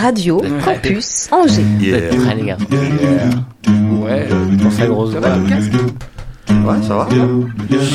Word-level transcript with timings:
Radio 0.00 0.42
Campus 0.64 1.28
Angers. 1.32 1.62
Yeah. 1.80 2.08
Très 2.10 2.34
les 2.34 2.46
gars. 2.46 2.56
Ouais. 3.68 4.28
Pour 4.62 4.72
sa 4.72 4.86
grosse 4.86 5.10
voix. 5.10 5.20
Ouais, 5.28 6.82
ça 6.86 6.96
va 6.96 7.08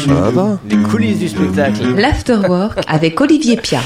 Ça 0.06 0.14
va 0.32 0.60
Les 0.70 0.78
coulisses 0.78 1.20
du 1.20 1.30
spectacle. 1.30 1.96
L'Afterwork 1.96 2.80
avec 2.88 3.20
Olivier 3.22 3.58
Pia. 3.58 3.80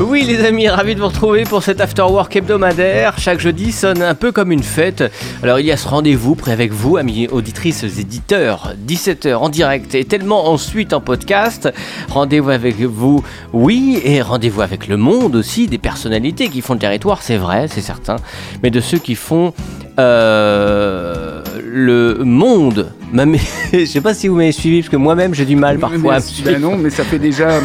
Oui 0.00 0.24
les 0.24 0.44
amis, 0.44 0.68
ravi 0.68 0.94
de 0.94 1.00
vous 1.00 1.06
retrouver 1.08 1.44
pour 1.44 1.62
cet 1.62 1.80
afterwork 1.80 2.34
hebdomadaire. 2.34 3.18
Chaque 3.18 3.40
jeudi 3.40 3.72
sonne 3.72 4.02
un 4.02 4.14
peu 4.14 4.32
comme 4.32 4.50
une 4.50 4.62
fête. 4.62 5.04
Alors 5.42 5.60
il 5.60 5.66
y 5.66 5.70
a 5.72 5.76
ce 5.76 5.86
rendez-vous 5.86 6.34
près 6.34 6.52
avec 6.52 6.72
vous, 6.72 6.96
amis 6.96 7.28
auditrices 7.28 7.82
éditeurs, 7.84 8.72
17h 8.86 9.34
en 9.34 9.48
direct 9.50 9.94
et 9.94 10.04
tellement 10.04 10.50
ensuite 10.50 10.92
en 10.92 11.00
podcast. 11.00 11.68
Rendez-vous 12.08 12.50
avec 12.50 12.76
vous, 12.80 13.22
oui, 13.52 14.00
et 14.04 14.22
rendez-vous 14.22 14.62
avec 14.62 14.88
le 14.88 14.96
monde 14.96 15.36
aussi, 15.36 15.66
des 15.66 15.78
personnalités 15.78 16.48
qui 16.48 16.62
font 16.62 16.72
le 16.74 16.78
territoire, 16.80 17.22
c'est 17.22 17.36
vrai, 17.36 17.66
c'est 17.68 17.82
certain, 17.82 18.16
mais 18.62 18.70
de 18.70 18.80
ceux 18.80 18.98
qui 18.98 19.14
font 19.14 19.52
euh, 19.98 21.42
le 21.64 22.24
monde. 22.24 22.90
Je 23.72 23.84
sais 23.84 24.00
pas 24.00 24.14
si 24.14 24.26
vous 24.28 24.36
m'avez 24.36 24.52
suivi, 24.52 24.80
parce 24.80 24.88
que 24.90 24.96
moi-même 24.96 25.34
j'ai 25.34 25.44
du 25.44 25.56
mal 25.56 25.78
parfois 25.78 26.18
Mais- 26.18 26.52
ben 26.52 26.60
non, 26.60 26.76
mais 26.78 26.88
ça 26.90 27.04
fait 27.04 27.18
déjà 27.18 27.60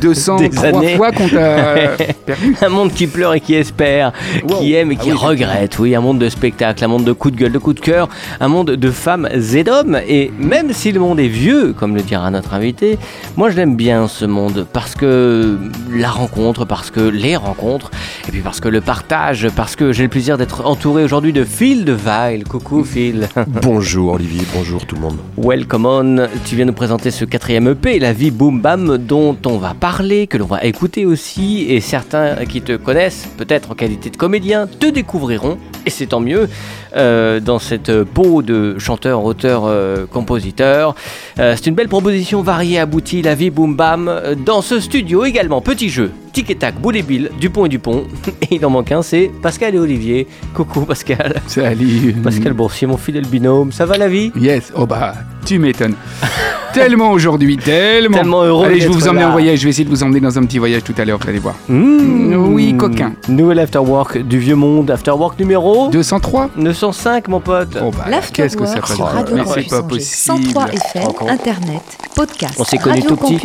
203 0.00 0.48
Des 0.48 0.64
années. 0.64 0.96
fois 0.96 1.12
qu'on 1.12 1.28
t'a 1.28 1.88
perdu. 2.26 2.56
Un 2.62 2.68
monde 2.68 2.92
qui 2.92 3.06
pleure 3.06 3.34
et 3.34 3.40
qui 3.40 3.54
espère, 3.54 4.12
Wow. 4.48 4.58
qui 4.58 4.74
aime 4.74 4.92
et 4.92 4.96
Ah 4.98 5.02
qui 5.02 5.10
oui, 5.12 5.16
regrette. 5.18 5.78
Oui, 5.78 5.94
un 5.94 6.00
monde 6.00 6.18
de 6.18 6.28
spectacle, 6.28 6.84
un 6.84 6.88
monde 6.88 7.04
de 7.04 7.12
coups 7.12 7.34
de 7.34 7.40
gueule, 7.40 7.52
de 7.52 7.58
coups 7.58 7.76
de 7.76 7.80
cœur, 7.80 8.08
un 8.40 8.48
monde 8.48 8.70
de 8.70 8.90
femmes 8.90 9.28
et 9.54 9.64
d'hommes. 9.64 9.98
Et 10.08 10.30
même 10.38 10.72
si 10.72 10.92
le 10.92 11.00
monde 11.00 11.18
est 11.20 11.28
vieux, 11.28 11.72
comme 11.76 11.94
le 11.96 12.02
dira 12.02 12.30
notre 12.30 12.54
invité, 12.54 12.98
moi 13.36 13.50
je 13.50 13.56
l'aime 13.56 13.76
bien 13.76 14.08
ce 14.08 14.24
monde 14.24 14.66
parce 14.72 14.94
que 14.94 15.58
la 15.92 16.08
rencontre, 16.10 16.64
parce 16.64 16.90
que 16.90 17.00
les 17.00 17.36
rencontres, 17.36 17.90
et 18.28 18.30
puis 18.32 18.40
parce 18.40 18.60
que 18.60 18.68
le 18.68 18.80
partage, 18.80 19.48
parce 19.56 19.76
que 19.76 19.92
j'ai 19.92 20.04
le 20.04 20.08
plaisir 20.08 20.38
d'être 20.38 20.66
entouré 20.66 21.04
aujourd'hui 21.04 21.32
de 21.32 21.44
Phil 21.44 21.84
de 21.84 21.92
Weil. 21.92 22.44
Coucou 22.44 22.84
Phil. 22.84 23.28
Bonjour 23.62 24.14
Olivier, 24.14 24.42
bonjour 24.54 24.84
tout 24.86 24.94
le 24.96 25.02
monde. 25.02 25.16
Welcome 25.36 25.86
on, 25.86 26.28
tu 26.44 26.56
viens 26.56 26.64
nous 26.64 26.72
présenter 26.72 27.10
ce 27.10 27.24
quatrième 27.24 27.68
EP, 27.68 27.98
La 27.98 28.12
vie 28.12 28.30
boom 28.30 28.60
bam, 28.60 28.98
dont 28.98 29.36
on 29.46 29.58
va 29.58 29.74
parler, 29.80 30.26
que 30.26 30.36
l'on 30.36 30.46
va 30.46 30.62
écouter 30.64 31.06
aussi, 31.06 31.66
et 31.68 31.80
certains 31.80 32.36
qui 32.44 32.60
te 32.60 32.76
connaissent, 32.76 33.28
peut-être 33.38 33.72
en 33.72 33.74
qualité 33.74 34.10
de 34.10 34.16
comédien, 34.16 34.66
te 34.66 34.86
découvriront, 34.86 35.58
et 35.86 35.90
c'est 35.90 36.06
tant 36.06 36.20
mieux, 36.20 36.48
euh, 36.96 37.40
dans 37.40 37.58
cette 37.58 38.02
peau 38.04 38.42
de 38.42 38.78
chanteur, 38.78 39.24
auteur, 39.24 39.64
euh, 39.64 40.06
compositeur. 40.06 40.94
Euh, 41.38 41.54
c'est 41.56 41.66
une 41.66 41.74
belle 41.74 41.88
proposition 41.88 42.42
variée, 42.42 42.78
aboutie, 42.78 43.22
La 43.22 43.34
vie 43.34 43.50
boom 43.50 43.74
bam, 43.74 44.08
Euh, 44.08 44.34
dans 44.34 44.60
ce 44.62 44.80
studio 44.80 45.24
également, 45.24 45.60
petit 45.60 45.88
jeu, 45.88 46.10
tic 46.32 46.50
et 46.50 46.56
tac, 46.56 46.78
boule 46.80 46.96
et 46.96 47.02
bill, 47.02 47.30
Dupont 47.40 47.64
et 47.66 47.68
Dupont, 47.68 48.04
et 48.42 48.56
il 48.56 48.66
en 48.66 48.70
manque 48.70 48.92
un, 48.92 49.02
c'est 49.02 49.30
Pascal 49.42 49.74
et 49.74 49.78
Olivier. 49.78 50.26
Coucou 50.54 50.82
Pascal. 50.82 51.40
Salut. 51.46 52.14
Pascal 52.22 52.52
Boursier, 52.52 52.86
mon 52.86 52.96
fidèle 52.96 53.26
binôme, 53.26 53.72
ça 53.72 53.86
va 53.86 53.96
la 53.96 54.08
vie? 54.08 54.30
Yes, 54.36 54.72
oh 54.76 54.86
bah, 54.86 55.14
tu 55.44 55.58
m'étonnes. 55.58 55.94
tellement 56.72 57.10
aujourd'hui, 57.10 57.56
tellement. 57.56 58.18
Tellement 58.18 58.42
heureux 58.42 58.66
Allez, 58.66 58.80
je 58.80 58.88
vais 58.88 58.94
vous 58.94 59.08
emmener 59.08 59.24
en 59.24 59.32
voyage. 59.32 59.58
Je 59.58 59.64
vais 59.64 59.70
essayer 59.70 59.84
de 59.84 59.90
vous 59.90 60.02
emmener 60.02 60.20
dans 60.20 60.38
un 60.38 60.44
petit 60.44 60.58
voyage 60.58 60.84
tout 60.84 60.94
à 60.98 61.04
l'heure, 61.04 61.18
vous 61.20 61.28
allez 61.28 61.38
voir. 61.38 61.54
Mmh. 61.68 62.34
Oui, 62.52 62.76
coquin. 62.76 63.12
Nouvel 63.28 63.58
afterwork 63.58 64.18
du 64.18 64.38
vieux 64.38 64.54
monde, 64.54 64.90
afterwork 64.90 65.38
numéro 65.38 65.88
203 65.90 66.50
905 66.56 67.28
mon 67.28 67.40
pote. 67.40 67.78
Oh 67.82 67.90
bah, 67.90 68.20
qu'est-ce 68.32 68.56
que 68.56 68.66
ça 68.66 68.84
sur 68.84 69.04
Radio 69.04 69.36
Mais 69.36 69.42
c'est 69.46 69.68
pas 69.68 69.82
possible. 69.82 70.44
103 70.44 70.66
FM. 70.68 71.08
Internet, 71.28 71.82
podcast. 72.14 72.54
On 72.58 72.64
s'est 72.64 72.78
connus 72.78 73.02
tout 73.02 73.16
petit. 73.16 73.38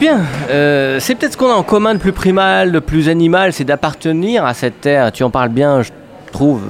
Bien, 0.00 0.22
euh, 0.50 0.98
c'est 0.98 1.14
peut-être 1.14 1.34
ce 1.34 1.36
qu'on 1.36 1.50
a 1.50 1.54
en 1.54 1.62
commun 1.62 1.94
de 1.94 2.00
plus 2.00 2.12
primal, 2.12 2.72
de 2.72 2.78
plus 2.80 3.08
animal, 3.08 3.52
c'est 3.52 3.64
d'appartenir 3.64 4.44
à 4.44 4.52
cette 4.52 4.80
terre. 4.80 5.12
Tu 5.12 5.22
en 5.22 5.30
parles 5.30 5.50
bien, 5.50 5.82
je 5.82 5.90
trouve. 6.32 6.62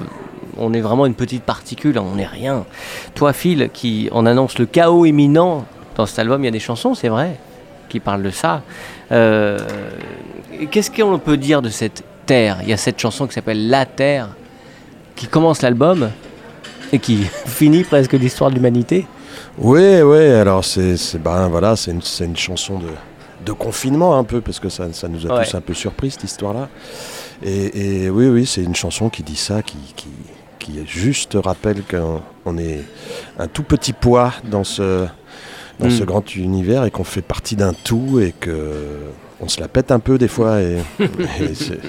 On 0.56 0.72
est 0.72 0.81
vraiment 0.81 1.06
une 1.06 1.15
petite 1.15 1.42
particule, 1.42 1.98
on 1.98 2.15
n'est 2.16 2.26
rien. 2.26 2.65
Toi, 3.15 3.32
Phil, 3.32 3.70
qui 3.72 4.09
en 4.12 4.26
annonce 4.26 4.59
le 4.59 4.66
chaos 4.66 5.04
imminent 5.04 5.65
dans 5.97 6.06
cet 6.06 6.19
album, 6.19 6.42
il 6.42 6.47
y 6.47 6.48
a 6.48 6.53
des 6.53 6.59
chansons, 6.60 6.94
c'est 6.94 7.09
vrai, 7.09 7.37
qui 7.88 8.00
parlent 8.00 8.22
de 8.22 8.31
ça. 8.31 8.62
Euh, 9.12 9.59
Qu'est-ce 10.70 10.91
qu'on 10.91 11.19
peut 11.19 11.37
dire 11.37 11.62
de 11.62 11.69
cette 11.69 12.04
terre? 12.26 12.59
Il 12.62 12.69
y 12.69 12.72
a 12.72 12.76
cette 12.76 12.98
chanson 13.00 13.26
qui 13.26 13.34
s'appelle 13.34 13.69
La 13.69 13.87
Terre, 13.87 14.28
qui 15.16 15.26
commence 15.26 15.62
l'album 15.62 16.10
et 16.93 16.98
qui 16.98 17.16
finit 17.47 17.82
presque 17.84 18.12
l'histoire 18.12 18.50
de 18.50 18.54
l'humanité. 18.56 19.06
Ouais, 19.59 20.03
ouais, 20.03 20.31
alors 20.32 20.64
c'est 20.64 20.97
ben, 21.19 21.48
voilà, 21.48 21.76
c'est 21.76 21.91
une, 21.93 22.00
une 22.20 22.37
chanson 22.37 22.78
de, 22.78 22.88
de 23.44 23.53
confinement 23.53 24.16
un 24.19 24.25
peu, 24.25 24.41
parce 24.41 24.59
que 24.60 24.69
ça, 24.69 24.93
ça 24.93 25.09
nous 25.09 25.26
a 25.26 25.38
Ouais. 25.38 25.44
tous 25.44 25.54
un 25.54 25.60
peu 25.60 25.75
surpris 25.75 26.10
cette 26.12 26.25
histoire-là. 26.25 26.69
Et, 27.44 28.04
et 28.04 28.10
oui, 28.10 28.26
oui, 28.28 28.47
c'est 28.47 28.62
une 28.62 28.75
chanson 28.75 29.09
qui 29.10 29.22
dit 29.22 29.37
ça, 29.37 29.62
qui, 29.62 29.76
qui, 29.97 30.09
qui 30.64 30.86
juste 30.86 31.36
rappelle 31.42 31.82
qu'on 31.82 32.20
on 32.47 32.56
est 32.58 32.80
un 33.38 33.47
tout 33.48 33.62
petit 33.62 33.92
poids 33.92 34.32
dans 34.50 34.64
ce, 34.64 35.06
dans 35.78 35.86
Mm. 35.88 35.91
ce 35.91 36.04
grand 36.04 36.36
univers 36.36 36.84
et 36.84 36.91
qu'on 36.91 37.04
fait 37.04 37.22
partie 37.22 37.56
d'un 37.56 37.72
tout 37.75 38.19
et 38.20 38.32
que 38.38 38.72
on 39.41 39.48
se 39.48 39.60
la 39.60 39.69
pète 39.69 39.91
un 39.92 39.98
peu 39.98 40.16
des 40.16 40.28
fois 40.28 40.60
et, 40.62 40.78
et 41.41 41.54
c'est- 41.54 41.80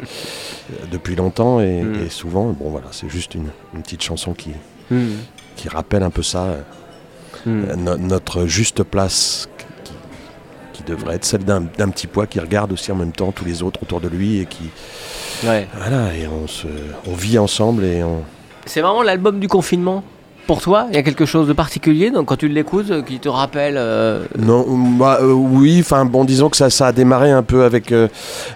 depuis 0.91 1.16
longtemps 1.16 1.59
et, 1.62 1.81
Mm. 1.84 2.06
et 2.06 2.09
souvent, 2.09 2.47
bon 2.52 2.69
voilà, 2.69 2.88
c'est 2.91 3.09
juste 3.09 3.36
une, 3.36 3.50
une 3.74 3.81
petite 3.84 4.03
chanson 4.03 4.34
qui, 4.34 4.50
qui 5.56 5.69
rappelle 5.69 6.03
un 6.03 6.09
peu 6.09 6.24
ça. 6.24 6.56
Euh, 7.47 7.75
no- 7.75 7.97
notre 7.97 8.47
juste 8.47 8.81
place 8.84 9.47
qui, 9.84 9.94
qui 10.74 10.84
devrait 10.84 11.16
être 11.16 11.25
celle 11.25 11.44
d'un 11.46 11.62
d'un 11.62 11.90
petit 11.90 12.07
poids 12.07 12.25
qui 12.25 12.40
regarde 12.40 12.72
aussi 12.74 12.92
en 12.92 12.96
même 12.96 13.12
temps 13.12 13.31
tous 13.31 13.46
les 13.46 13.62
autres 13.62 13.84
autour 13.84 14.02
de 14.02 14.07
lui 14.07 14.40
et 14.40 14.46
qui 14.47 14.69
Ouais. 15.46 15.68
voilà 15.78 16.16
et 16.16 16.28
on 16.28 16.47
se 16.47 16.68
on 17.07 17.13
vit 17.13 17.38
ensemble 17.38 17.84
et 17.84 18.03
on 18.03 18.24
C'est 18.66 18.81
vraiment 18.81 19.03
l'album 19.03 19.40
du 19.40 19.48
confinement? 19.48 20.03
Pour 20.45 20.61
toi 20.61 20.88
Il 20.89 20.95
y 20.95 21.00
a 21.00 21.03
quelque 21.03 21.25
chose 21.25 21.47
de 21.47 21.53
particulier 21.53 22.11
donc, 22.11 22.28
quand 22.28 22.35
tu 22.38 22.47
l'écoutes 22.47 22.91
euh, 22.91 23.01
qui 23.01 23.19
te 23.19 23.29
rappelle 23.29 23.75
euh, 23.78 24.25
non 24.38 24.66
bah, 24.97 25.19
euh, 25.22 25.31
oui 25.33 25.78
enfin 25.81 26.06
bon 26.06 26.23
disons 26.25 26.50
que 26.50 26.57
ça 26.57 26.69
ça 26.69 26.88
a 26.88 26.91
démarré 26.91 27.31
un 27.31 27.44
peu 27.44 27.63
avec 27.63 27.91
euh, 27.91 28.07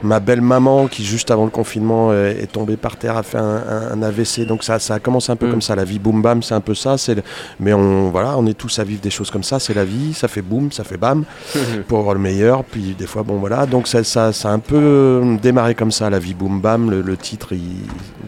ma 0.03 0.19
belle 0.19 0.41
maman 0.41 0.87
qui 0.87 1.03
juste 1.05 1.31
avant 1.31 1.45
le 1.45 1.51
confinement 1.51 2.13
est 2.13 2.51
tombée 2.51 2.77
par 2.77 2.95
terre 2.97 3.17
a 3.17 3.23
fait 3.23 3.37
un, 3.37 3.43
un- 3.67 3.91
un 3.93 4.01
AVC 4.03 4.45
donc 4.45 4.63
ça 4.63 4.79
ça 4.79 4.95
a 4.95 4.99
commencé 4.99 5.31
un 5.31 5.35
peu 5.35 5.47
Mm. 5.47 5.51
comme 5.51 5.61
ça 5.61 5.75
la 5.75 5.83
vie 5.83 5.99
boum 5.99 6.21
bam 6.21 6.43
c'est 6.43 6.53
un 6.53 6.61
peu 6.61 6.75
ça 6.75 6.95
le- 7.09 7.23
mais 7.59 7.73
on 7.73 8.09
voilà 8.11 8.37
on 8.37 8.45
est 8.45 8.53
tous 8.53 8.77
à 8.79 8.83
vivre 8.83 9.01
des 9.01 9.09
choses 9.09 9.31
comme 9.31 9.43
ça 9.43 9.59
c'est 9.59 9.73
la 9.73 9.85
vie 9.85 10.13
ça 10.13 10.27
fait 10.27 10.41
boum 10.41 10.71
ça 10.71 10.83
fait 10.83 10.97
bam 10.97 11.23
pour 11.87 12.13
le 12.13 12.19
meilleur. 12.19 12.63
Puis 12.63 12.95
des 12.97 13.07
fois, 13.07 13.23
bon 13.23 13.35
voilà. 13.37 13.65
Donc 13.65 13.87
ça, 13.87 14.03
ça, 14.03 14.31
ça 14.33 14.49
a 14.49 14.51
un 14.51 14.59
peu 14.59 15.21
démarré 15.41 15.73
comme 15.75 15.91
ça, 15.91 16.09
la 16.09 16.19
vie 16.19 16.33
boom 16.33 16.61
bam. 16.61 16.89
Le, 16.91 17.01
le 17.01 17.17
titre, 17.17 17.53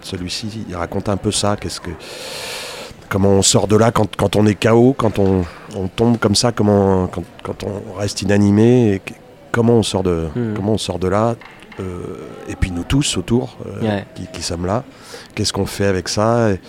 celui-ci, 0.02 0.66
il 0.70 0.76
raconte 0.76 1.10
un 1.10 1.18
peu 1.18 1.32
ça. 1.32 1.56
Qu'est-ce 1.60 1.80
que, 1.80 1.92
comment 3.12 3.30
on 3.30 3.42
sort 3.42 3.68
de 3.68 3.76
là 3.76 3.92
quand, 3.92 4.08
quand 4.16 4.36
on 4.38 4.46
est 4.48 4.56
KO, 4.56 4.96
quand 4.98 5.20
on, 5.20 5.44
on 5.76 5.88
tombe 5.88 6.18
comme 6.18 6.34
ça, 6.36 6.52
comment, 6.54 7.08
quand, 7.08 7.24
quand 7.44 7.64
on 7.66 8.00
reste 8.00 8.22
inanimé, 8.22 8.94
et 8.96 9.02
comment 9.52 9.74
on 9.74 9.84
sort 9.84 10.04
de, 10.04 10.30
Mhm. 10.36 10.54
comment 10.56 10.72
on 10.74 10.78
sort 10.78 10.98
de 10.98 11.10
là. 11.10 11.36
euh, 11.80 11.84
et 12.50 12.56
puis 12.56 12.70
nous 12.72 12.84
tous 12.84 13.18
autour 13.18 13.58
euh, 13.66 13.82
Ouais. 13.82 14.06
qui, 14.16 14.28
qui 14.34 14.42
sommes 14.44 14.66
là, 14.66 14.84
qu'est-ce 15.34 15.52
qu'on 15.54 15.66
fait 15.66 15.86
avec 15.88 16.10
ça 16.10 16.52
et, 16.52 16.60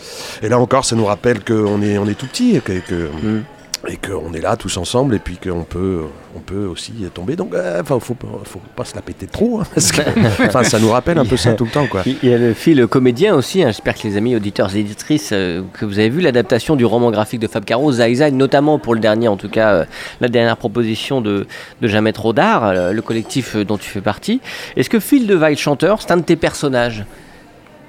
et 0.43 0.49
là 0.49 0.59
encore, 0.59 0.85
ça 0.85 0.95
nous 0.97 1.05
rappelle 1.05 1.45
qu'on 1.45 1.81
est, 1.83 1.99
on 1.99 2.07
est 2.07 2.15
tout 2.15 2.27
petit, 2.27 2.57
et 2.57 2.61
que, 2.61 2.79
que- 2.81 3.11
hmm. 3.11 3.43
Et 3.89 3.97
qu'on 3.97 4.33
est 4.33 4.41
là 4.41 4.57
tous 4.57 4.77
ensemble 4.77 5.15
et 5.17 5.19
puis 5.19 5.39
qu'on 5.39 5.65
peut, 5.65 6.03
on 6.37 6.39
peut 6.41 6.67
aussi 6.67 6.93
tomber. 7.13 7.35
Donc, 7.37 7.53
euh, 7.55 7.81
enfin, 7.83 7.99
faut, 8.01 8.15
pas- 8.15 8.29
faut 8.45 8.61
pas 8.77 8.85
se 8.85 8.95
la 8.95 9.03
péter 9.03 9.27
trop, 9.27 9.61
hein, 9.61 9.65
parce 9.75 9.91
que, 9.91 10.03
ça 10.69 10.79
nous 10.79 10.91
rappelle 10.91 11.19
un 11.19 11.25
peu 11.27 11.37
ça 11.37 11.55
tout 11.55 11.65
le 11.65 11.71
temps, 11.71 11.87
quoi. 11.89 12.03
Il 12.07 12.29
y 12.29 12.33
a 12.33 12.39
le 12.39 12.55
fil 12.55 12.87
comédien 12.87 13.35
aussi, 13.35 13.63
hein. 13.63 13.69
j'espère 13.69 13.95
que 13.97 14.07
les 14.07 14.17
amis 14.17 14.37
auditeurs 14.37 14.75
et 14.77 14.81
éditrices, 14.81 15.31
euh, 15.33 15.63
que 15.73 15.85
vous 15.85 15.99
avez 15.99 16.11
vu 16.11 16.21
l'adaptation 16.21 16.77
du 16.77 16.85
roman 16.85 17.11
graphique 17.11 17.41
de 17.41 17.49
Fab 17.49 17.65
Caro, 17.65 17.91
Zai 17.93 18.15
Zai, 18.15 18.31
notamment 18.31 18.79
pour 18.79 18.95
le 18.95 19.01
dernier, 19.01 19.27
en 19.29 19.37
tout 19.37 19.49
cas 19.49 19.73
euh, 19.73 19.85
la 20.21 20.29
dernière 20.29 20.57
proposition 20.57 21.21
de, 21.21 21.47
de 21.81 21.89
Jamais 21.89 22.13
trop 22.13 22.33
d'art, 22.33 22.65
euh, 22.65 22.93
le 22.93 23.03
collectif 23.03 23.57
euh, 23.57 23.65
dont 23.65 23.79
tu 23.79 23.91
fais 23.91 24.01
partie. 24.01 24.41
Est-ce 24.77 24.89
que 24.91 25.01
Phil 25.01 25.27
de 25.27 25.35
Weil, 25.35 25.57
chanteur, 25.59 26.01
c'est 26.01 26.13
un 26.13 26.17
de 26.19 26.23
tes 26.23 26.37
personnages? 26.37 27.05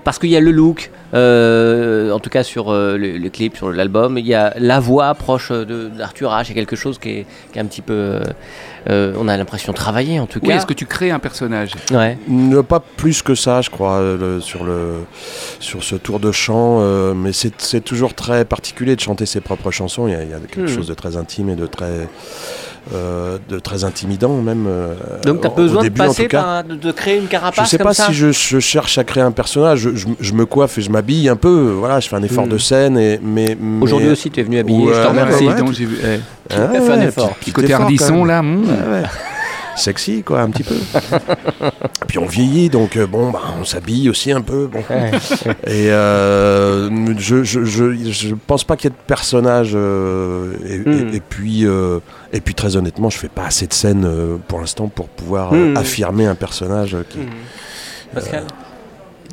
Parce 0.04 0.20
qu'il 0.20 0.30
y 0.30 0.36
a 0.36 0.40
le 0.42 0.52
look, 0.52 0.92
euh, 1.14 2.12
en 2.12 2.20
tout 2.20 2.30
cas 2.30 2.44
sur 2.44 2.70
euh, 2.72 2.98
le, 2.98 3.18
le 3.18 3.30
clip, 3.30 3.56
sur 3.56 3.72
l'album, 3.72 4.18
il 4.18 4.28
y 4.28 4.34
a 4.34 4.54
la 4.58 4.80
voix 4.80 5.14
proche 5.16 5.52
de- 5.52 5.88
d'Arthur 5.90 6.30
H, 6.32 6.46
c'est 6.48 6.54
quelque 6.54 6.76
chose 6.76 6.98
qui 7.00 7.10
est, 7.10 7.26
qui 7.52 7.58
est 7.60 7.62
un 7.62 7.66
petit 7.66 7.82
peu... 7.82 8.20
euh, 8.90 9.14
on 9.18 9.28
a 9.30 9.38
l'impression 9.38 9.72
de 9.72 9.78
travailler 9.78 10.20
en 10.20 10.26
tout 10.26 10.40
Oui, 10.44 10.50
cas. 10.50 10.58
est-ce 10.58 10.66
que 10.66 10.74
tu 10.74 10.86
crées 10.86 11.12
un 11.12 11.20
personnage 11.20 11.72
Ouais. 11.92 12.18
Ne 12.28 12.60
pas 12.62 12.82
plus 12.82 13.22
que 13.22 13.34
ça, 13.36 13.62
je 13.62 13.70
crois, 13.70 14.02
le- 14.02 14.42
sur, 14.42 14.66
le, 14.66 15.06
sur 15.60 15.84
ce 15.84 15.96
tour 15.96 16.20
de 16.20 16.32
chant, 16.34 16.80
euh, 16.82 17.14
mais 17.14 17.32
c'est 17.32 17.54
c'est 17.62 17.82
toujours 17.82 18.14
très 18.14 18.44
particulier 18.46 18.96
de 18.96 19.02
chanter 19.02 19.26
ses 19.26 19.40
propres 19.42 19.72
chansons. 19.72 20.08
Il 20.08 20.12
y 20.12 20.16
a, 20.16 20.24
il 20.24 20.30
y 20.30 20.34
a 20.34 20.38
quelque 20.40 20.70
Hmm. 20.70 20.76
chose 20.76 20.88
de 20.88 20.94
très 20.94 21.16
intime 21.18 21.50
et 21.50 21.56
de 21.56 21.66
très, 21.66 22.08
euh, 22.94 23.38
de 23.50 23.60
très 23.60 23.84
intimidant 23.84 24.42
même. 24.42 24.66
euh, 24.68 24.94
Donc 25.26 25.42
tu 25.42 25.48
as 25.48 25.50
besoin 25.52 25.84
de 25.84 25.88
début, 25.90 26.02
en 26.02 26.06
passer 26.08 26.24
tout 26.24 26.30
cas. 26.30 26.42
par 26.42 26.64
de, 26.66 26.76
de 26.76 26.92
créer 26.92 27.18
une 27.18 27.24
Je 27.26 27.30
carapace 27.30 27.70
sais 27.70 27.78
comme 27.78 27.88
pas 27.88 27.94
ça 27.94 28.08
si 28.08 28.14
je, 28.14 28.32
je 28.32 28.60
cherche 28.60 28.98
à 28.98 29.04
créer 29.04 29.24
un 29.24 29.32
personnage. 29.32 29.80
Je, 29.80 29.96
je- 29.96 30.08
je 30.20 30.34
me 30.34 30.46
coiffe 30.46 30.78
et 30.78 30.82
je 30.82 30.90
m'habille 30.90 31.30
un 31.30 31.36
peu. 31.38 31.72
Voilà, 31.78 32.00
je 32.00 32.10
fais 32.10 32.16
un 32.16 32.24
effort 32.24 32.46
Hmm. 32.46 32.50
de 32.50 32.58
scène. 32.58 32.98
Et, 32.98 33.20
mais, 33.24 33.56
mais- 33.60 33.82
Aujourd'hui 33.84 34.10
aussi, 34.10 34.30
tu 34.30 34.40
es 34.40 34.44
venu 34.44 34.60
habillé, 34.60 34.80
Ouais, 34.86 34.94
je 34.94 35.00
te 35.00 35.04
ouais, 35.04 35.08
remercie. 35.08 35.46
j'ai 35.74 35.86
vu. 35.86 35.98
eh, 36.04 36.20
fait 36.50 36.60
un 36.60 36.98
ouais, 37.00 37.06
effort. 37.08 37.36
petit- 37.36 37.52
côté 37.52 37.68
effort, 37.70 37.82
hardisson 37.82 38.26
là. 38.26 38.42
hmm. 38.42 38.64
Ouais, 38.64 38.70
ouais. 39.02 39.04
Sexy, 39.76 40.24
quoi, 40.24 40.42
un 40.42 40.50
petit 40.50 40.64
peu. 40.64 40.76
Puis 42.08 42.20
on 42.20 42.26
vieillit, 42.26 42.70
donc 42.70 42.96
euh, 42.96 43.08
bon, 43.08 43.32
bah, 43.32 43.42
on 43.60 43.64
s'habille 43.66 44.10
aussi 44.10 44.32
un 44.32 44.42
peu. 44.42 44.68
Bon. 44.68 44.82
Et 45.66 45.92
euh, 45.92 46.90
je, 47.18 47.44
je, 47.44 47.64
je, 47.66 48.12
je 48.12 48.36
pense 48.36 48.64
pas 48.64 48.76
qu'il 48.78 48.90
y 48.92 48.94
ait 48.94 48.96
de 48.96 49.08
personnage. 49.08 49.72
euh, 49.76 50.54
et, 50.68 50.78
Hmm. 50.78 51.10
et- 51.14 51.16
et 51.18 51.20
puis, 51.22 51.66
euh, 51.66 52.00
et 52.34 52.42
puis 52.42 52.54
très 52.56 52.76
honnêtement, 52.76 53.10
je 53.10 53.18
fais 53.18 53.30
pas 53.30 53.46
assez 53.46 53.68
de 53.68 53.74
scènes 53.74 54.08
pour 54.48 54.60
l'instant 54.60 54.88
pour 54.90 55.08
pouvoir 55.10 55.54
Hmm. 55.54 55.76
affirmer 55.78 56.26
un 56.26 56.36
personnage 56.36 56.96
qui. 57.10 57.20
Mhm. 57.20 57.26
Pascal 58.14 58.44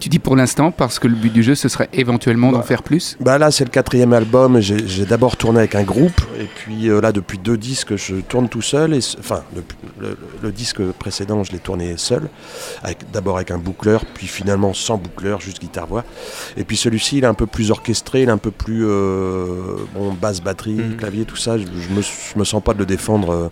Tu 0.00 0.08
dis 0.08 0.18
pour 0.18 0.34
l'instant 0.34 0.70
parce 0.70 0.98
que 0.98 1.06
le 1.08 1.14
but 1.14 1.30
du 1.30 1.42
jeu 1.42 1.54
ce 1.54 1.68
serait 1.68 1.90
éventuellement 1.92 2.50
d'en 2.52 2.58
Bah. 2.60 2.64
faire 2.64 2.82
plus? 2.82 3.18
Bah 3.20 3.36
là, 3.36 3.50
c'est 3.50 3.64
le 3.64 3.70
quatrième 3.70 4.14
album. 4.14 4.58
J'ai 4.60 5.04
d'abord 5.04 5.36
tourné 5.36 5.58
avec 5.58 5.74
un 5.74 5.82
groupe, 5.82 6.18
et 6.40 6.44
puis 6.56 6.88
euh, 6.88 7.02
là, 7.02 7.12
depuis 7.12 7.36
deux 7.36 7.58
disques, 7.58 7.96
je 7.96 8.16
tourne 8.16 8.48
tout 8.48 8.62
seul. 8.62 8.94
Et, 8.94 9.00
enfin, 9.18 9.42
le, 10.00 10.16
le 10.42 10.52
disque 10.52 10.80
précédent, 10.98 11.44
je 11.44 11.52
l'ai 11.52 11.58
tourné 11.58 11.94
seul, 11.98 12.22
d'abord 13.12 13.36
avec 13.36 13.50
un 13.50 13.58
boucleur, 13.58 14.04
puis 14.14 14.26
finalement 14.26 14.72
sans 14.72 14.96
boucleur, 14.96 15.40
juste 15.42 15.60
guitare-voix. 15.60 16.04
Et 16.56 16.64
puis 16.64 16.78
celui-ci, 16.78 17.18
il 17.18 17.24
est 17.24 17.28
un 17.28 17.34
peu 17.34 17.46
plus 17.46 17.70
orchestré, 17.70 18.22
il 18.22 18.28
est 18.28 18.32
un 18.32 18.38
peu 18.38 18.50
plus 18.50 18.86
euh, 18.86 19.76
bon, 19.94 20.12
basse, 20.14 20.40
batterie, 20.40 20.72
Mhm. 20.72 20.96
clavier, 20.96 21.24
tout 21.26 21.36
ça. 21.36 21.58
Je, 21.58 21.64
me, 21.64 22.00
je 22.00 22.38
me 22.38 22.44
sens 22.44 22.62
pas 22.62 22.72
de 22.72 22.78
le 22.78 22.86
défendre. 22.86 23.30
euh. 23.34 23.48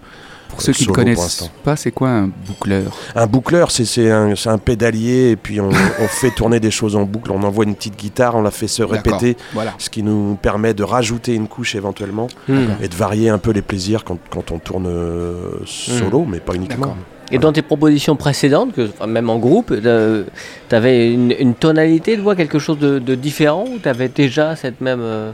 Pour 0.49 0.62
ceux 0.62 0.73
qui 0.73 0.89
ne 0.89 0.93
connaissent 0.93 1.50
pas, 1.62 1.77
c'est 1.77 1.91
quoi 1.93 2.09
un 2.09 2.27
boucleur? 2.47 2.97
Un 3.15 3.27
boucleur, 3.27 3.71
c'est 3.71 3.85
c'est 3.85 4.11
un, 4.11 4.35
c'est 4.35 4.49
un 4.49 4.59
pédalier, 4.59 5.31
et 5.31 5.37
puis 5.37 5.61
on, 5.61 5.69
on 6.00 6.09
fait 6.09 6.31
tourner 6.31 6.59
des 6.61 6.71
choses 6.71 6.97
en 6.97 7.03
boucle. 7.05 7.31
On 7.33 7.43
envoie 7.43 7.65
une 7.65 7.75
petite 7.75 7.97
guitare, 7.97 8.35
on 8.35 8.43
la 8.43 8.50
fait 8.50 8.67
se 8.69 8.83
répéter. 8.83 9.37
Voilà. 9.53 9.75
ce 9.79 9.89
qui 9.91 10.03
nous 10.03 10.37
permet 10.41 10.75
de 10.75 10.83
rajouter 10.83 11.35
une 11.35 11.49
couche 11.49 11.75
éventuellement 11.75 12.29
Mhm. 12.49 12.77
et 12.83 12.89
de 12.89 12.95
varier 12.95 13.29
un 13.29 13.39
peu 13.39 13.50
les 13.53 13.62
plaisirs 13.62 14.05
quand, 14.05 14.19
quand 14.31 14.50
on 14.50 14.59
tourne 14.59 14.87
euh, 14.89 15.50
solo, 15.67 16.25
mais 16.29 16.41
pas 16.41 16.55
uniquement. 16.55 16.97
Et 17.31 17.39
dans 17.39 17.53
tes 17.53 17.61
propositions 17.62 18.17
précédentes, 18.17 18.73
que, 18.73 18.89
enfin, 18.89 19.06
même 19.06 19.29
en 19.29 19.37
groupe, 19.39 19.75
tu 19.79 20.75
avais 20.75 21.12
une, 21.12 21.35
une 21.39 21.55
tonalité 21.55 22.17
de 22.17 22.23
voix, 22.23 22.35
quelque 22.35 22.59
chose 22.59 22.79
de, 22.79 22.99
de 22.99 23.15
différent 23.15 23.67
ou 23.71 23.79
tu 23.79 23.89
avais 23.89 24.09
déjà 24.09 24.56
cette 24.56 24.81
même. 24.81 25.00
euh, 25.03 25.33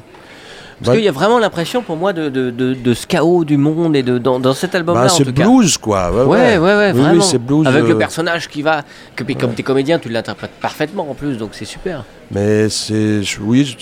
Parce 0.79 0.88
Bah, 0.88 0.94
qu'il 0.97 1.05
y 1.05 1.09
a 1.09 1.12
vraiment 1.12 1.38
l'impression 1.38 1.82
pour 1.82 1.97
moi 1.97 2.12
de, 2.12 2.29
de, 2.29 2.50
de, 2.50 2.75
de 2.75 2.94
ce 2.94 3.06
chaos 3.06 3.44
du 3.44 3.56
monde 3.56 3.94
et 3.97 4.03
de, 4.03 4.19
dans, 4.19 4.41
dans 4.41 4.55
cet 4.55 4.75
album-là 4.75 5.03
bah, 5.05 5.09
c'est 5.09 5.25
cas. 5.32 5.44
blues, 5.44 5.79
quoi. 5.79 6.11
Ouais, 6.11 6.23
Ouais, 6.25 6.59
ouais, 6.59 6.59
ouais, 6.59 6.91
Oui, 6.93 6.93
oui, 6.97 7.00
vraiment. 7.03 7.21
c'est 7.23 7.38
blues. 7.38 7.67
Avec 7.67 7.85
le 7.85 7.94
euh, 7.94 7.99
personnage 7.99 8.49
qui 8.49 8.62
va. 8.62 8.82
Que, 9.17 9.23
puis 9.25 9.37
comme 9.37 9.55
t'es 9.55 9.62
comédien, 9.62 9.99
tu 9.99 10.09
l'interprètes 10.09 10.50
parfaitement 10.61 11.09
en 11.11 11.15
plus, 11.15 11.37
donc 11.37 11.50
c'est 11.53 11.65
super. 11.65 12.05
Mais 12.31 12.69
c'est. 12.69 13.23
je- 13.23 13.41
Oui, 13.41 13.76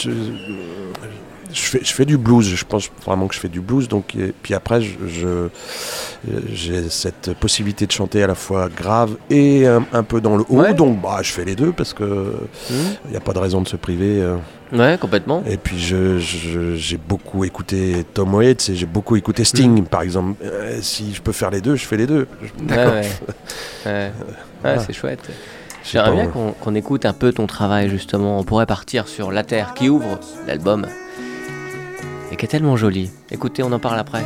je, 1.52 1.60
je 1.60 1.66
fais, 1.66 1.80
je 1.84 1.92
fais 1.92 2.04
du 2.04 2.18
blues. 2.18 2.46
Je 2.46 2.64
pense 2.64 2.90
vraiment 3.04 3.26
que 3.28 3.34
je 3.34 3.40
fais 3.40 3.48
du 3.48 3.60
blues. 3.60 3.88
Donc, 3.88 4.14
et 4.16 4.32
puis 4.42 4.54
après, 4.54 4.80
je, 4.82 4.92
je- 5.06 5.48
j'ai 6.52 6.88
cette 6.88 7.34
possibilité 7.34 7.86
de 7.86 7.92
chanter 7.92 8.22
à 8.22 8.26
la 8.26 8.34
fois 8.34 8.68
grave 8.68 9.16
et 9.30 9.66
un, 9.66 9.84
un 9.92 10.02
peu 10.02 10.20
dans 10.20 10.36
le 10.36 10.44
haut. 10.48 10.60
Ouais. 10.60 10.74
Donc, 10.74 11.00
bah, 11.00 11.18
je 11.22 11.32
fais 11.32 11.44
les 11.44 11.56
deux 11.56 11.72
parce 11.72 11.92
que 11.94 12.34
il 12.70 13.10
n'y 13.10 13.16
a 13.16 13.20
pas 13.20 13.32
de 13.32 13.38
raison 13.38 13.60
de 13.60 13.68
se 13.68 13.76
priver. 13.76 14.20
euh. 14.20 14.36
Ouais, 14.72 14.96
complètement. 14.98 15.42
Et 15.46 15.58
puis 15.58 15.78
je- 15.78 16.18
je- 16.18 16.76
j'ai 16.76 16.96
beaucoup 16.96 17.44
écouté 17.44 18.06
Tom 18.14 18.34
Waits 18.34 18.70
et 18.70 18.74
j'ai 18.74 18.86
beaucoup 18.86 19.16
écouté 19.16 19.44
Sting, 19.44 19.84
par 19.84 20.00
exemple. 20.02 20.42
Euh, 20.44 20.78
si 20.80 21.12
je 21.12 21.20
peux 21.20 21.32
faire 21.32 21.50
les 21.50 21.60
deux, 21.60 21.76
je 21.76 21.84
fais 21.84 21.98
les 21.98 22.06
deux. 22.06 22.26
Je- 22.42 22.64
D'accord. 22.64 22.94
Ouais, 23.84 23.90
ouais. 23.92 24.12
Voilà. 24.62 24.78
c'est 24.80 24.92
chouette. 24.94 25.28
je 25.84 25.90
J'aimerais 25.90 26.12
bien 26.12 26.26
qu'on 26.28 26.52
qu'on 26.52 26.74
écoute 26.76 27.04
un 27.04 27.12
peu 27.12 27.32
ton 27.32 27.46
travail 27.46 27.90
justement. 27.90 28.38
On 28.38 28.44
pourrait 28.44 28.64
partir 28.66 29.08
sur 29.08 29.30
La 29.32 29.42
Terre 29.42 29.74
qui 29.74 29.88
ouvre 29.90 30.20
l'album 30.46 30.86
et 32.32 32.36
qui 32.36 32.46
est 32.46 32.48
tellement 32.48 32.76
joli. 32.76 33.10
Écoutez, 33.30 33.62
on 33.62 33.70
en 33.70 33.78
parle 33.78 33.98
après. 33.98 34.24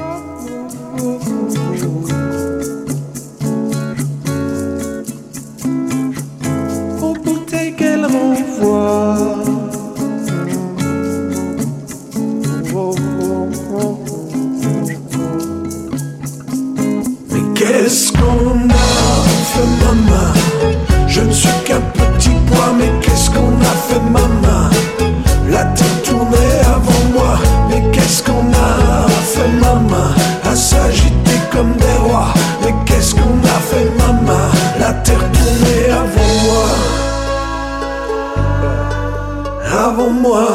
Avant 39.97 40.11
moi. 40.11 40.47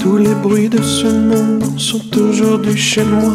Tous 0.00 0.16
les 0.16 0.34
bruits 0.34 0.68
de 0.68 0.82
ce 0.82 1.06
monde 1.06 1.78
sont 1.78 2.04
aujourd'hui 2.16 2.76
chez 2.76 3.04
moi. 3.04 3.34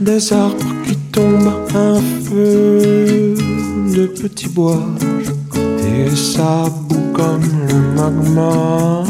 Des 0.00 0.32
arbres 0.32 0.74
qui 0.84 0.96
tombent, 1.12 1.52
un 1.74 2.00
feu 2.24 3.34
de 3.96 4.06
petits 4.06 4.48
bois. 4.48 4.82
Et 5.54 6.10
ça 6.14 6.64
boue 6.88 7.12
comme 7.12 7.42
le 7.68 7.78
magma. 7.96 9.04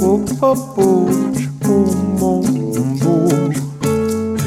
Oh, 0.00 0.24
oh, 0.42 0.54
oh, 0.78 1.08
oh. 2.22 2.42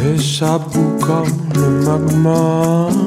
Et 0.06 0.20
ça 0.20 0.60
boue 0.72 0.94
comme 1.00 1.38
le 1.56 1.86
magma. 1.86 3.07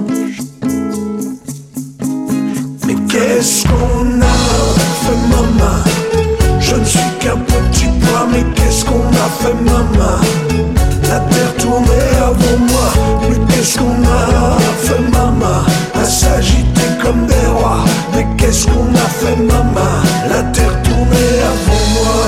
La 11.08 11.18
terre 11.18 11.54
tournait 11.58 12.16
avant 12.18 12.58
moi, 12.68 12.88
mais 13.28 13.38
qu'est-ce 13.48 13.78
qu'on 13.78 14.02
a 14.04 14.58
fait, 14.78 15.02
maman? 15.10 15.64
À 15.94 16.04
s'agiter 16.04 16.88
comme 17.02 17.26
des 17.26 17.48
rois, 17.58 17.84
mais 18.14 18.26
qu'est-ce 18.36 18.66
qu'on 18.66 18.94
a 18.94 19.08
fait, 19.18 19.36
maman? 19.36 19.92
La 20.28 20.42
terre 20.54 20.76
tournait 20.82 21.40
avant 21.52 21.84
moi, 21.96 22.22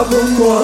avant 0.00 0.28
moi. 0.38 0.60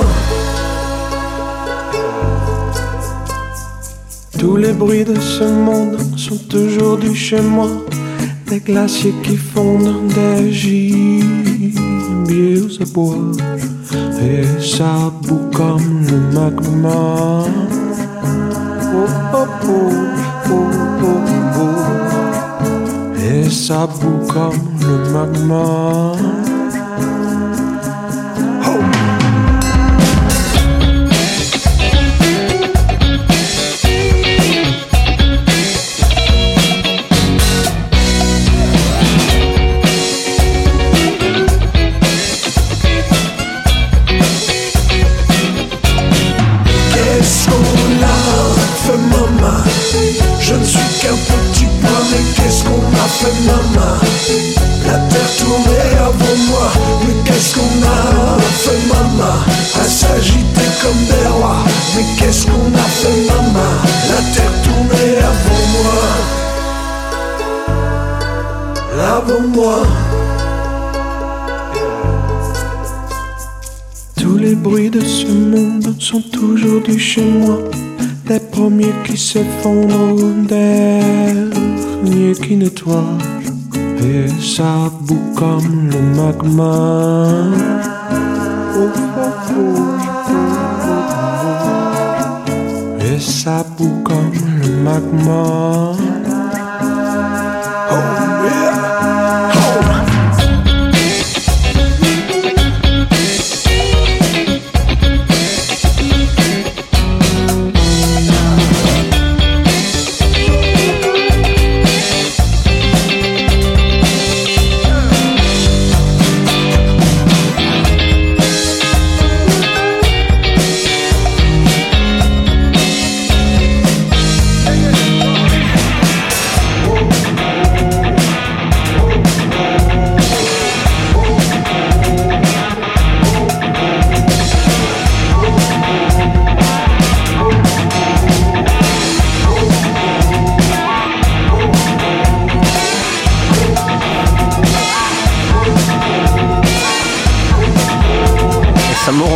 Tous 4.39 4.57
les 4.57 4.73
bruits 4.73 5.05
de 5.05 5.19
ce 5.19 5.45
monde 5.45 5.99
sont 6.17 6.55
aujourd'hui 6.55 7.15
chez 7.15 7.41
moi. 7.41 7.69
Des 8.47 8.61
glaciers 8.61 9.15
qui 9.23 9.37
fondent, 9.37 10.07
des 10.15 10.53
gibiers 10.53 11.18
à 12.39 12.85
bois. 12.95 13.17
Et 14.23 14.45
ça 14.61 15.11
boue 15.23 15.51
comme 15.53 16.07
le 16.09 16.19
magma. 16.33 17.45
Oh, 18.95 19.09
oh, 19.35 19.47
oh, 19.65 19.91
oh, 20.51 20.67
oh, 21.03 21.19
oh. 21.59 21.79
Et 23.21 23.51
ça 23.51 23.87
boue 23.87 24.27
comme 24.33 24.63
le 24.81 25.13
magma. 25.13 26.38
Bruits 74.69 74.91
de 74.91 75.01
ce 75.01 75.27
monde 75.27 75.95
sont 75.99 76.23
aujourd'hui 76.43 76.99
chez 76.99 77.25
moi. 77.25 77.59
Les 78.29 78.39
premiers 78.39 78.93
qui 79.05 79.17
s'effondrent, 79.17 80.45
derniers 80.47 82.35
qui 82.35 82.57
nettoient. 82.57 83.17
Et 84.03 84.29
ça 84.55 84.91
bout 85.07 85.33
comme 85.35 85.91
le 85.93 86.01
magma. 86.19 87.29
Et 93.01 93.19
ça 93.19 93.65
bout 93.77 94.03
comme 94.05 94.33
le 94.63 94.71
magma. 94.85 95.95
Oh 97.91 97.95
yeah. 98.45 98.88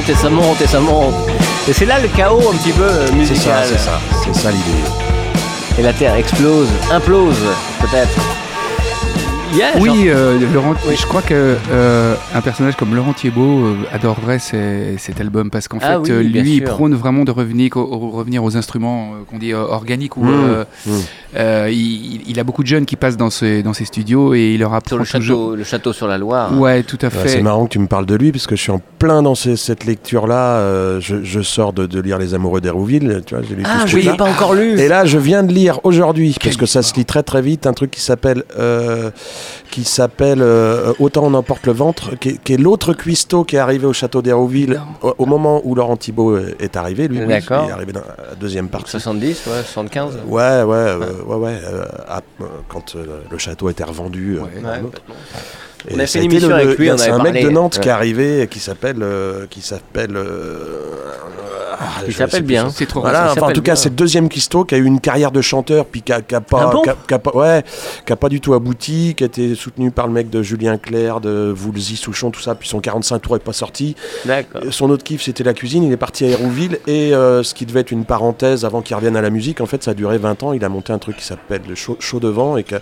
Et 0.09 0.15
ça 0.15 0.29
monte 0.29 0.61
et 0.61 0.67
ça 0.67 0.81
monte 0.81 1.15
et 1.69 1.73
c'est 1.73 1.87
là 1.87 2.01
le 2.01 2.09
chaos 2.09 2.41
un 2.53 2.57
petit 2.57 2.73
peu 2.73 2.83
euh, 2.83 3.07
C'est 3.07 3.13
musical. 3.15 3.65
ça, 3.65 3.71
c'est 3.71 3.79
ça, 3.79 4.01
c'est 4.25 4.35
ça 4.35 4.51
l'idée. 4.51 4.83
Et 5.79 5.83
la 5.83 5.93
Terre 5.93 6.17
explose, 6.17 6.69
implose 6.91 7.39
peut-être. 7.81 8.19
Oui, 9.81 10.09
euh, 10.09 10.39
Laurent, 10.55 10.75
Oui. 10.89 10.95
je 10.99 11.07
crois 11.07 11.21
que 11.23 11.57
euh, 11.71 12.15
un 12.35 12.41
personnage 12.41 12.75
comme 12.77 12.95
Laurent 12.95 13.13
Thiebaud 13.13 13.65
euh, 13.67 13.75
adorerait 13.93 14.39
ces- 14.39 14.97
cet 14.99 15.21
album 15.21 15.51
parce 15.51 15.69
qu'en 15.69 15.79
Ah 15.83 15.99
fait, 16.05 16.13
oui, 16.13 16.25
lui, 16.29 16.57
il 16.57 16.65
prône 16.65 16.95
vraiment 16.95 17.25
de 17.25 17.31
revenir, 17.31 17.77
au- 17.77 17.81
au- 17.81 18.11
revenir 18.11 18.43
aux 18.45 18.57
instruments 18.57 19.11
qu'on 19.31 19.39
dit 19.39 19.53
euh, 19.53 19.59
organiques 19.61 20.17
ou 20.17 20.25
Mmh, 20.25 20.31
euh, 20.35 20.65
mmh. 20.87 20.91
euh, 21.37 21.69
il, 21.71 22.23
il 22.29 22.41
a 22.41 22.45
beaucoup 22.45 22.63
de 22.63 22.69
jeunes 22.69 22.87
qui 22.87 22.97
passent 22.97 23.17
dans 23.19 23.29
ses, 23.31 23.63
dans 23.63 23.73
ses 23.75 23.85
studios 23.85 24.33
et 24.35 24.53
il 24.55 24.61
leur 24.61 24.71
sur 24.71 24.77
apprend 24.77 24.97
le 24.97 25.05
toujours. 25.05 25.21
château, 25.51 25.57
le 25.57 25.65
château 25.65 25.93
sur 25.93 26.09
la 26.09 26.17
Loire. 26.19 26.59
Ouais, 26.59 26.83
tout 26.83 26.99
à 27.03 27.07
Ouais, 27.07 27.11
fait. 27.11 27.29
c'est 27.29 27.43
marrant 27.43 27.67
que 27.67 27.71
tu 27.73 27.79
me 27.79 27.87
parles 27.89 28.07
de 28.07 28.15
lui 28.15 28.33
parce 28.33 28.47
que 28.47 28.57
je 28.57 28.63
suis 28.63 28.73
en 28.73 28.81
plein 28.99 29.23
dans 29.23 29.35
ces- 29.35 29.57
cette 29.57 29.85
lecture-là. 29.85 30.57
euh, 30.61 31.01
je, 31.01 31.23
je 31.25 31.41
sors 31.43 31.73
de, 31.75 31.87
de 31.87 32.01
lire 32.01 32.19
Les 32.19 32.33
Amoureux 32.35 32.61
d'Hérouville, 32.63 33.23
tu 33.27 33.35
vois, 33.35 33.45
j'ai 33.47 33.55
lu 33.55 33.63
tout 33.65 33.69
Ah, 33.73 33.83
ce 33.83 33.89
je 33.89 33.99
l'ai 33.99 34.17
pas 34.17 34.25
encore 34.25 34.55
lu. 34.55 34.79
Et 34.81 34.89
là, 34.89 35.05
je 35.05 35.19
viens 35.19 35.43
de 35.43 35.53
lire 35.53 35.79
aujourd'hui, 35.85 36.35
parce 36.43 36.57
que 36.57 36.67
ça 36.67 36.83
se 36.83 36.95
lit 36.95 37.05
très 37.05 37.23
très 37.23 37.43
vite, 37.43 37.67
un 37.67 37.73
truc 37.75 37.91
qui 37.91 38.01
s'appelle 38.01 38.45
euh, 38.59 39.11
qui 39.71 39.85
s'appelle 39.85 40.41
euh, 40.43 40.93
Autant 40.99 41.25
on 41.25 41.35
emporte 41.35 41.67
le 41.67 41.73
ventre, 41.73 42.17
qui 42.17 42.31
est, 42.31 42.43
qui 42.43 42.55
est 42.55 42.57
l'autre 42.59 42.93
cuistot 42.95 43.45
qui 43.45 43.57
est 43.57 43.59
arrivé 43.59 43.87
au 43.87 43.93
château 43.93 44.23
d'Hérouville 44.23 44.81
au, 45.03 45.15
au 45.19 45.27
moment 45.27 45.61
où 45.65 45.75
Laurent 45.75 45.97
Thibault 45.97 46.37
est- 46.39 46.57
est 46.61 46.77
arrivé. 46.77 47.09
Lui, 47.09 47.19
oui, 47.19 47.35
il 47.65 47.69
est 47.69 47.73
arrivé 47.73 47.93
dans 47.93 48.01
la 48.01 48.35
deuxième 48.35 48.69
partie. 48.69 48.91
70, 48.91 49.47
ouais, 49.47 49.53
75. 49.65 50.19
Ouais, 50.27 50.41
ouais, 50.41 50.77
euh, 50.77 50.99
ouais, 51.27 51.37
ouais. 51.37 51.59
euh, 51.65 51.85
à- 52.09 52.19
euh, 52.41 52.45
quand 52.69 52.97
euh, 52.97 53.21
le 53.31 53.39
château 53.39 53.69
était 53.71 53.85
revendu. 53.85 54.39
euh, 54.39 54.43
Ouais. 54.43 54.81
On 55.91 55.99
a 55.99 56.07
fait 56.07 56.19
une 56.21 56.31
émission 56.33 56.49
le- 56.49 56.55
avec 56.55 56.79
lui, 56.79 56.85
il 56.87 56.89
y 56.89 56.91
a- 56.91 56.95
on 56.95 56.99
avait 57.01 57.11
un 57.11 57.23
mec 57.33 57.35
de 57.45 57.51
Nantes 57.51 57.79
qui 57.81 57.89
est 57.89 57.93
arrivé 57.93 58.43
et 58.43 58.47
qui 58.47 58.61
s'appelle. 58.61 59.03
euh, 59.03 59.47
qui 59.51 59.61
s'appelle. 59.61 60.17
euh, 60.17 60.79
ah, 61.79 61.85
Il 62.07 62.15
s'appelle 62.15 62.43
bien. 62.43 62.71
C'est 62.71 62.87
trop 62.87 63.01
Voilà, 63.01 63.33
enfin, 63.33 63.47
en 63.47 63.53
tout 63.53 63.63
cas, 63.63 63.77
c'est 63.77 63.89
le 63.89 63.95
deuxième 63.97 64.29
Kisto 64.29 64.65
qui 64.65 64.75
a 64.75 64.79
eu 64.79 64.85
une 64.85 65.01
carrière 65.01 65.33
de 65.33 65.41
chanteur, 65.41 65.87
puis 65.87 66.03
qui 66.03 66.13
a, 66.13 66.21
qui 66.21 66.35
a 66.35 66.41
pas, 66.41 66.67
Ah 66.69 66.73
bon 66.73 66.83
qui 66.83 66.91
a- 66.91 66.97
qui 67.09 67.15
a 67.15 67.19
pas- 67.19 67.35
ouais, 67.37 67.65
qui 68.07 68.13
a 68.13 68.17
pas 68.17 68.29
du 68.29 68.41
tout 68.41 68.55
abouti, 68.55 69.15
qui 69.17 69.25
a 69.25 69.27
été 69.27 69.55
soutenu 69.55 69.91
par 69.91 70.07
le 70.07 70.13
mec 70.13 70.31
de 70.31 70.43
Julien 70.43 70.79
Clerc, 70.79 71.21
de 71.21 71.53
Voulzy, 71.55 71.97
Souchon, 71.97 72.31
tout 72.31 72.41
ça, 72.41 72.55
puis 72.55 72.69
son 72.69 72.81
45 72.81 73.19
tours 73.21 73.37
est 73.37 73.41
pas 73.41 73.53
sorti. 73.53 73.97
Son 74.71 74.91
autre 74.91 75.03
kiff, 75.05 75.23
c'était 75.23 75.45
la 75.45 75.55
cuisine. 75.55 75.83
Il 75.85 75.93
est 75.93 75.97
parti 75.97 76.25
à 76.25 76.29
Hérouville 76.29 76.79
et 76.87 77.15
euh, 77.15 77.43
ce 77.43 77.55
qui 77.55 77.67
devait 77.67 77.81
être 77.81 77.91
une 77.91 78.05
parenthèse 78.05 78.65
avant 78.65 78.83
qu'il 78.83 78.95
revienne 78.97 79.17
à 79.17 79.23
la 79.23 79.31
musique, 79.31 79.61
en 79.61 79.67
fait, 79.67 79.83
ça 79.83 79.93
a 79.93 79.95
duré 79.95 80.19
20 80.19 80.43
ans. 80.43 80.53
Il 80.53 80.65
a 80.65 80.69
monté 80.69 80.93
un 80.93 80.99
truc 80.99 81.17
qui 81.17 81.25
s'appelle 81.25 81.63
le 81.69 81.75
Chaud, 81.75 81.97
Chaud 81.99 82.21
devant 82.21 82.57
et 82.57 82.65
qui 82.65 82.75
a, 82.75 82.81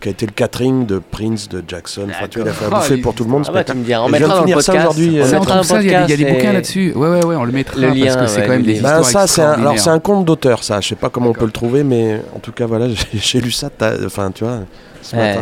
qui 0.00 0.08
a 0.08 0.10
été 0.10 0.26
le 0.26 0.32
catering 0.32 0.86
de 0.86 0.98
Prince, 0.98 1.48
de 1.48 1.62
Jackson. 1.66 2.06
Enfin, 2.10 2.26
tu 2.28 2.38
vois, 2.39 2.39
il 2.42 2.48
a 2.48 2.52
fait 2.52 2.64
à 2.64 2.68
D'accord. 2.68 2.78
bouffer 2.80 2.94
Ah, 2.98 3.02
pour 3.02 3.14
tout 3.14 3.24
le 3.24 3.30
monde. 3.30 3.44
Ah 3.48 3.52
bah, 3.52 3.64
tu 3.64 3.74
me 3.74 3.84
diras, 3.84 4.02
on 4.02 4.08
viens 4.08 4.18
mettra 4.18 4.34
dans 4.34 4.40
le 4.40 4.46
finir 4.46 4.62
ça 4.62 4.72
podcast. 4.72 4.98
euh, 4.98 5.82
il 5.82 5.90
y 5.90 5.94
a, 5.94 6.04
il 6.04 6.10
y 6.10 6.12
a 6.12 6.16
des 6.16 6.24
bouquins 6.32 6.52
là-dessus. 6.52 6.92
Ouais, 6.94 7.08
ouais, 7.08 7.24
ouais, 7.24 7.36
on 7.36 7.44
le 7.44 7.52
mettra 7.52 7.78
Le 7.80 7.88
lien, 7.88 8.04
parce 8.06 8.16
que 8.16 8.26
c'est 8.26 8.40
ouais, 8.40 8.46
quand 8.46 8.52
même 8.52 8.62
des 8.62 8.80
Ben, 8.80 9.02
ça, 9.02 9.26
c'est 9.26 9.42
un, 9.42 9.52
alors 9.52 9.78
c'est 9.78 9.90
un 9.90 9.98
conte 10.00 10.24
d'auteur, 10.24 10.64
ça. 10.64 10.80
Je 10.80 10.88
sais 10.88 10.94
pas 10.94 11.08
comment 11.10 11.30
on 11.30 11.34
peut 11.34 11.44
le 11.46 11.52
trouver, 11.52 11.84
mais 11.84 12.20
en 12.34 12.38
tout 12.38 12.52
cas, 12.52 12.66
voilà, 12.66 12.86
j'ai 13.14 13.40
lu 13.40 13.50
ça. 13.50 13.70
Enfin, 14.04 14.30
tu 14.30 14.44
vois, 14.44 14.60
ce 15.02 15.16
matin. 15.16 15.40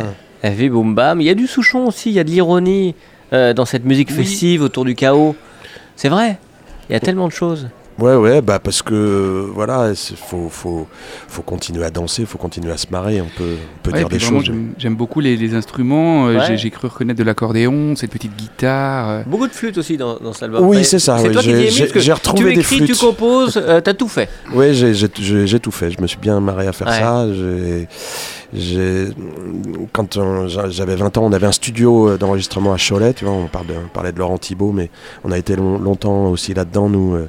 Boum 0.70 0.94
bam. 0.94 1.20
Il 1.20 1.24
y 1.24 1.30
a 1.30 1.34
du 1.34 1.46
Souchon 1.46 1.86
aussi, 1.86 2.10
il 2.10 2.14
y 2.14 2.20
a 2.20 2.24
de 2.24 2.30
l'ironie 2.30 2.94
euh, 3.32 3.52
dans 3.52 3.64
cette 3.64 3.84
musique 3.84 4.12
festive 4.12 4.62
autour 4.62 4.84
du 4.84 4.94
chaos. 4.94 5.34
C'est 5.96 6.08
vrai. 6.08 6.38
Il 6.88 6.92
y 6.92 6.96
a 6.96 7.00
tellement 7.00 7.26
de 7.26 7.32
choses. 7.32 7.68
Ouais, 7.98 8.14
ouais, 8.14 8.40
bah 8.42 8.60
parce 8.60 8.80
que 8.80 9.48
voilà, 9.52 9.90
il 9.90 10.16
faut, 10.16 10.48
faut, 10.48 10.86
faut 11.26 11.42
continuer 11.42 11.84
à 11.84 11.90
danser, 11.90 12.24
faut 12.26 12.38
continuer 12.38 12.70
à 12.70 12.76
se 12.76 12.86
marrer. 12.90 13.20
On 13.20 13.26
peut, 13.36 13.56
on 13.56 13.82
peut 13.82 13.90
Ouais, 13.90 13.98
dire 13.98 14.08
des 14.08 14.20
choses. 14.20 14.50
J'aime 14.78 14.94
beaucoup 14.94 15.18
les, 15.18 15.36
les 15.36 15.54
instruments. 15.54 16.28
euh, 16.28 16.38
Ouais. 16.38 16.56
j'ai- 16.56 16.70
cru 16.70 16.86
reconnaître 16.86 17.18
de 17.18 17.24
l'accordéon, 17.24 17.96
cette 17.96 18.10
petite 18.12 18.36
guitare. 18.36 19.08
euh. 19.10 19.22
Beaucoup 19.26 19.48
de 19.48 19.52
flûtes 19.52 19.78
aussi 19.78 19.96
dans, 19.96 20.16
dans 20.18 20.32
cet 20.32 20.44
album. 20.44 20.64
Oui, 20.66 20.84
c'est 20.84 20.98
ça, 21.00 21.18
C'est 21.18 21.26
oui, 21.28 21.32
toi 21.32 21.42
qui 21.42 21.48
j'ai- 21.50 22.12
retrouvé 22.12 22.50
tu 22.50 22.54
des 22.54 22.60
écris, 22.60 22.84
tu 22.86 22.94
composes, 22.94 23.56
euh, 23.56 23.80
t'as 23.80 23.94
tout 23.94 24.06
fait. 24.08 24.28
Oui, 24.54 24.74
j'ai- 24.74 24.94
j'ai 24.94 25.08
j'ai- 25.18 25.46
j'ai 25.48 25.58
tout 25.60 25.70
fait. 25.72 25.90
Je 25.90 26.00
me 26.00 26.06
suis 26.06 26.18
bien 26.18 26.38
marré 26.40 26.68
à 26.68 26.72
faire 26.72 26.86
Ouais. 26.86 27.00
ça. 27.00 27.26
J'ai- 27.32 27.88
j'ai- 28.54 29.08
Quand 29.92 30.18
j'avais 30.68 30.94
20 30.96 31.16
ans, 31.18 31.24
on 31.24 31.32
avait 31.32 31.46
un 31.46 31.52
studio 31.52 32.10
euh, 32.10 32.18
d'enregistrement 32.18 32.72
à 32.72 32.76
Cholet. 32.78 33.12
Tu 33.14 33.24
vois, 33.24 33.34
on, 33.34 33.46
parle 33.46 33.66
de- 33.66 33.74
on 33.84 33.88
parlait 33.88 34.12
de 34.12 34.18
Laurent 34.18 34.38
Thibault, 34.38 34.72
mais 34.72 34.90
on 35.24 35.32
a 35.32 35.38
été 35.38 35.56
long- 35.56 35.78
longtemps 35.78 36.26
aussi 36.26 36.54
là-dedans, 36.54 36.88
nous. 36.88 37.14
euh. 37.14 37.28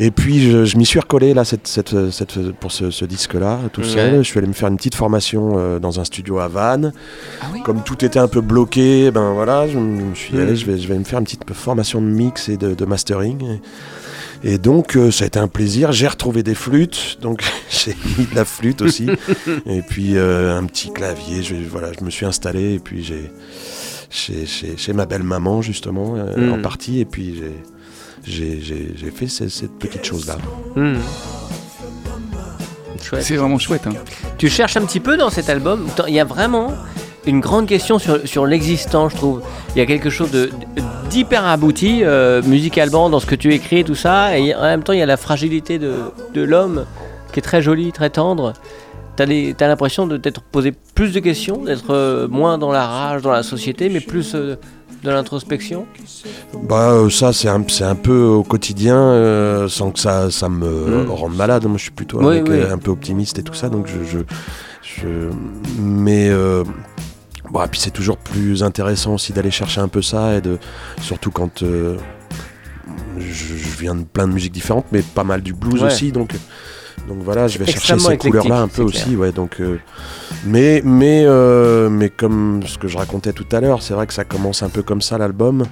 Et 0.00 0.12
puis, 0.12 0.40
je, 0.48 0.64
je 0.64 0.76
m'y 0.78 0.86
suis 0.86 1.00
recollé 1.00 1.34
là, 1.34 1.44
cette, 1.44 1.66
cette, 1.66 2.10
cette- 2.12 2.52
pour 2.52 2.70
ce, 2.70 2.90
ce 2.92 3.04
disque-là, 3.04 3.58
tout 3.72 3.80
Ouais. 3.80 3.86
seul. 3.88 4.18
Je 4.18 4.28
suis 4.28 4.38
allé 4.38 4.46
me 4.46 4.52
faire 4.52 4.68
une 4.68 4.76
petite 4.76 4.94
formation 4.94 5.54
euh, 5.58 5.78
dans 5.80 5.98
un 5.98 6.04
studio 6.04 6.38
à 6.38 6.46
Vannes. 6.46 6.92
Ah 7.42 7.46
oui 7.52 7.62
Comme 7.64 7.82
tout 7.82 8.04
était 8.04 8.20
un 8.20 8.28
peu 8.28 8.40
bloqué, 8.40 9.10
ben 9.10 9.32
voilà, 9.32 9.66
je 9.66 9.76
me 9.76 10.14
suis 10.14 10.36
Mm. 10.36 10.40
allé, 10.40 10.54
je 10.56 10.66
vais, 10.66 10.78
je 10.78 10.86
vais 10.86 10.96
me 10.98 11.02
faire 11.04 11.18
une 11.18 11.24
petite 11.24 11.52
formation 11.52 12.00
de 12.00 12.06
mix 12.06 12.48
et 12.48 12.56
de, 12.56 12.74
de 12.74 12.84
mastering. 12.84 13.58
Et, 14.44 14.56
donc, 14.58 14.96
euh, 14.96 15.10
ça 15.10 15.24
a 15.24 15.26
été 15.26 15.40
un 15.40 15.48
plaisir. 15.48 15.90
J'ai 15.90 16.06
retrouvé 16.06 16.44
des 16.44 16.54
flûtes, 16.54 17.18
donc 17.20 17.42
j'ai 17.68 17.96
mis 18.18 18.26
de 18.26 18.36
la 18.36 18.44
flûte 18.44 18.82
aussi. 18.82 19.08
et 19.66 19.82
puis, 19.82 20.16
euh, 20.16 20.56
un 20.56 20.64
petit 20.66 20.92
clavier. 20.92 21.42
Je, 21.42 21.56
voilà, 21.68 21.88
je 21.98 22.04
me 22.04 22.10
suis 22.10 22.24
installé 22.24 22.74
et 22.74 22.78
puis 22.78 23.02
j'ai 23.02 23.32
chez, 24.10 24.46
chez, 24.46 24.76
chez 24.76 24.92
ma 24.92 25.06
belle-maman, 25.06 25.60
justement, 25.60 26.14
euh, 26.16 26.36
Mm. 26.36 26.52
en 26.52 26.62
partie. 26.62 27.00
Et 27.00 27.04
puis, 27.04 27.34
j'ai. 27.36 27.52
J'ai, 28.24 28.60
fait 29.14 29.28
cette 29.28 29.78
petite 29.78 30.04
chose-là. 30.04 30.36
Hmm. 30.76 30.98
C'est 33.20 33.36
vraiment 33.36 33.58
chouette. 33.58 33.86
hein. 33.86 33.92
Tu 34.36 34.48
cherches 34.48 34.76
un 34.76 34.84
petit 34.84 35.00
peu 35.00 35.16
dans 35.16 35.30
cet 35.30 35.48
album. 35.48 35.86
Il 36.06 36.14
y 36.14 36.20
a 36.20 36.24
vraiment 36.24 36.72
une 37.26 37.40
grande 37.40 37.66
question 37.66 37.98
sur, 37.98 38.26
sur 38.26 38.46
l'existant, 38.46 39.08
je 39.08 39.16
trouve. 39.16 39.42
Il 39.74 39.78
y 39.78 39.82
a 39.82 39.86
quelque 39.86 40.10
chose 40.10 40.30
de 40.30 40.50
d'hyper 41.10 41.46
abouti 41.46 42.00
euh, 42.02 42.42
musicalement 42.42 43.08
dans 43.08 43.18
ce 43.18 43.24
que 43.24 43.34
tu 43.34 43.54
écris, 43.54 43.82
tout 43.82 43.94
ça. 43.94 44.36
Et 44.38 44.54
en 44.54 44.62
même 44.62 44.82
temps, 44.82 44.92
il 44.92 44.98
y 44.98 45.02
a 45.02 45.06
la 45.06 45.16
fragilité 45.16 45.78
de, 45.78 45.94
de 46.34 46.42
l'homme 46.42 46.84
qui 47.32 47.38
est 47.38 47.42
très 47.42 47.62
jolie, 47.62 47.92
très 47.92 48.10
tendre. 48.10 48.52
T'as 49.16 49.26
t'as 49.56 49.68
l'impression 49.68 50.06
de 50.06 50.16
t'être 50.16 50.42
posé 50.42 50.72
plus 50.94 51.12
de 51.12 51.20
questions, 51.20 51.64
d'être 51.64 51.92
euh, 51.94 52.28
moins 52.28 52.58
dans 52.58 52.70
la 52.70 52.86
rage, 52.86 53.22
dans 53.22 53.32
la 53.32 53.42
société, 53.42 53.88
mais 53.88 54.00
plus 54.00 54.34
euh, 54.34 54.56
de 55.02 55.10
l'introspection. 55.10 55.86
Bah, 56.64 56.90
euh, 56.92 57.10
ça, 57.10 57.32
c'est 57.32 57.48
un, 57.48 57.62
c'est 57.68 57.84
un 57.84 57.94
peu 57.94 58.20
au 58.22 58.42
quotidien, 58.42 58.96
euh, 58.96 59.68
sans 59.68 59.90
que 59.92 59.98
ça, 60.00 60.30
ça 60.30 60.48
me 60.48 61.04
Mm. 61.04 61.10
rende 61.10 61.36
malade. 61.36 61.64
Moi, 61.66 61.76
je 61.76 61.82
suis 61.82 61.90
plutôt 61.92 62.18
Oui, 62.18 62.40
oui. 62.42 62.50
euh, 62.50 62.72
un 62.72 62.78
peu 62.78 62.90
optimiste 62.90 63.38
et 63.38 63.42
tout 63.42 63.54
ça, 63.54 63.68
donc 63.68 63.86
je. 63.86 64.02
je, 64.04 64.18
je- 64.82 65.30
mais. 65.80 66.28
euh, 66.28 66.64
bon, 67.50 67.62
et 67.64 67.68
puis 67.68 67.78
c'est 67.80 67.90
toujours 67.92 68.16
plus 68.18 68.62
intéressant 68.62 69.14
aussi 69.14 69.32
d'aller 69.32 69.50
chercher 69.52 69.80
un 69.80 69.88
peu 69.88 70.02
ça, 70.02 70.36
et 70.36 70.40
de, 70.40 70.58
surtout 71.00 71.30
quand. 71.30 71.62
euh, 71.62 71.96
je, 73.18 73.54
je 73.56 73.78
viens 73.78 73.94
de 73.94 74.04
plein 74.04 74.26
de 74.26 74.32
musiques 74.32 74.52
différentes, 74.52 74.86
mais 74.92 75.02
pas 75.02 75.24
mal 75.24 75.42
du 75.42 75.52
blues 75.52 75.80
Ouais. 75.82 75.86
aussi, 75.86 76.10
donc. 76.12 76.34
Donc 77.06 77.18
voilà, 77.20 77.48
je 77.48 77.58
vais 77.58 77.66
chercher 77.66 77.98
ces 77.98 78.16
couleurs-là 78.16 78.62
un 78.62 78.68
peu 78.68 78.82
aussi, 78.82 79.16
ouais. 79.16 79.32
Donc, 79.32 79.60
euh, 79.60 79.78
mais 80.44 80.82
mais 80.84 81.24
euh, 81.24 81.88
mais 81.88 82.10
comme 82.10 82.62
ce 82.66 82.78
que 82.78 82.88
je 82.88 82.96
racontais 82.98 83.32
tout 83.32 83.46
à 83.52 83.60
l'heure, 83.60 83.82
c'est 83.82 83.94
vrai 83.94 84.06
que 84.06 84.14
ça 84.14 84.24
commence 84.24 84.62
un 84.62 84.68
peu 84.68 84.82
comme 84.82 85.02
ça 85.02 85.18
l'album 85.18 85.64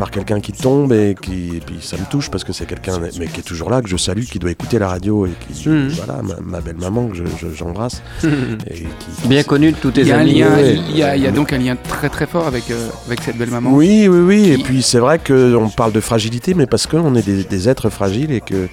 par 0.00 0.10
quelqu'un 0.10 0.40
qui 0.40 0.52
tombe 0.52 0.92
et 0.94 1.14
qui 1.20 1.56
et 1.56 1.60
puis 1.60 1.76
ça 1.82 1.98
me 1.98 2.06
touche 2.10 2.30
parce 2.30 2.42
que 2.42 2.54
c'est 2.54 2.64
quelqu'un 2.64 2.98
mais 3.18 3.26
qui 3.28 3.40
est 3.40 3.48
toujours 3.52 3.68
là 3.68 3.82
que 3.82 3.88
je 3.88 3.98
salue 3.98 4.22
qui 4.22 4.38
doit 4.38 4.50
écouter 4.50 4.78
la 4.78 4.88
radio 4.88 5.26
et 5.26 5.32
qui 5.42 5.68
Mhm. 5.68 5.88
voilà 5.90 6.22
ma, 6.22 6.36
ma 6.40 6.60
belle 6.62 6.78
maman 6.78 7.08
que 7.08 7.16
je- 7.16 7.24
je- 7.38 7.52
j'embrasse 7.54 8.00
et 8.24 8.74
qui 9.00 9.28
Bien 9.28 9.42
connu 9.42 9.72
de 9.72 9.76
tous 9.76 9.90
tes 9.90 10.00
Il 10.00 10.08
y 10.08 10.12
a 10.12 10.16
un 10.16 10.20
amis. 10.22 10.38
lien, 10.40 10.50
ouais. 10.56 10.78
il 10.88 10.96
y 10.96 11.02
a, 11.02 11.16
il 11.16 11.22
y 11.22 11.26
a 11.26 11.30
donc 11.30 11.52
un 11.52 11.58
lien 11.58 11.76
très 11.76 12.08
très 12.08 12.26
fort 12.26 12.46
avec, 12.46 12.70
euh, 12.70 12.88
avec 13.06 13.20
cette 13.22 13.36
belle 13.36 13.50
maman. 13.50 13.74
Oui, 13.74 14.08
oui, 14.08 14.20
oui. 14.20 14.48
Et 14.52 14.56
puis 14.58 14.80
c'est 14.82 15.00
vrai 15.00 15.18
qu'on 15.18 15.68
parle 15.68 15.92
de 15.92 16.00
fragilité, 16.00 16.54
mais 16.54 16.66
parce 16.66 16.86
qu'on 16.86 17.14
est 17.14 17.26
des, 17.26 17.44
des 17.44 17.68
êtres 17.68 17.90
fragiles 17.90 18.32
et 18.32 18.40
que 18.40 18.68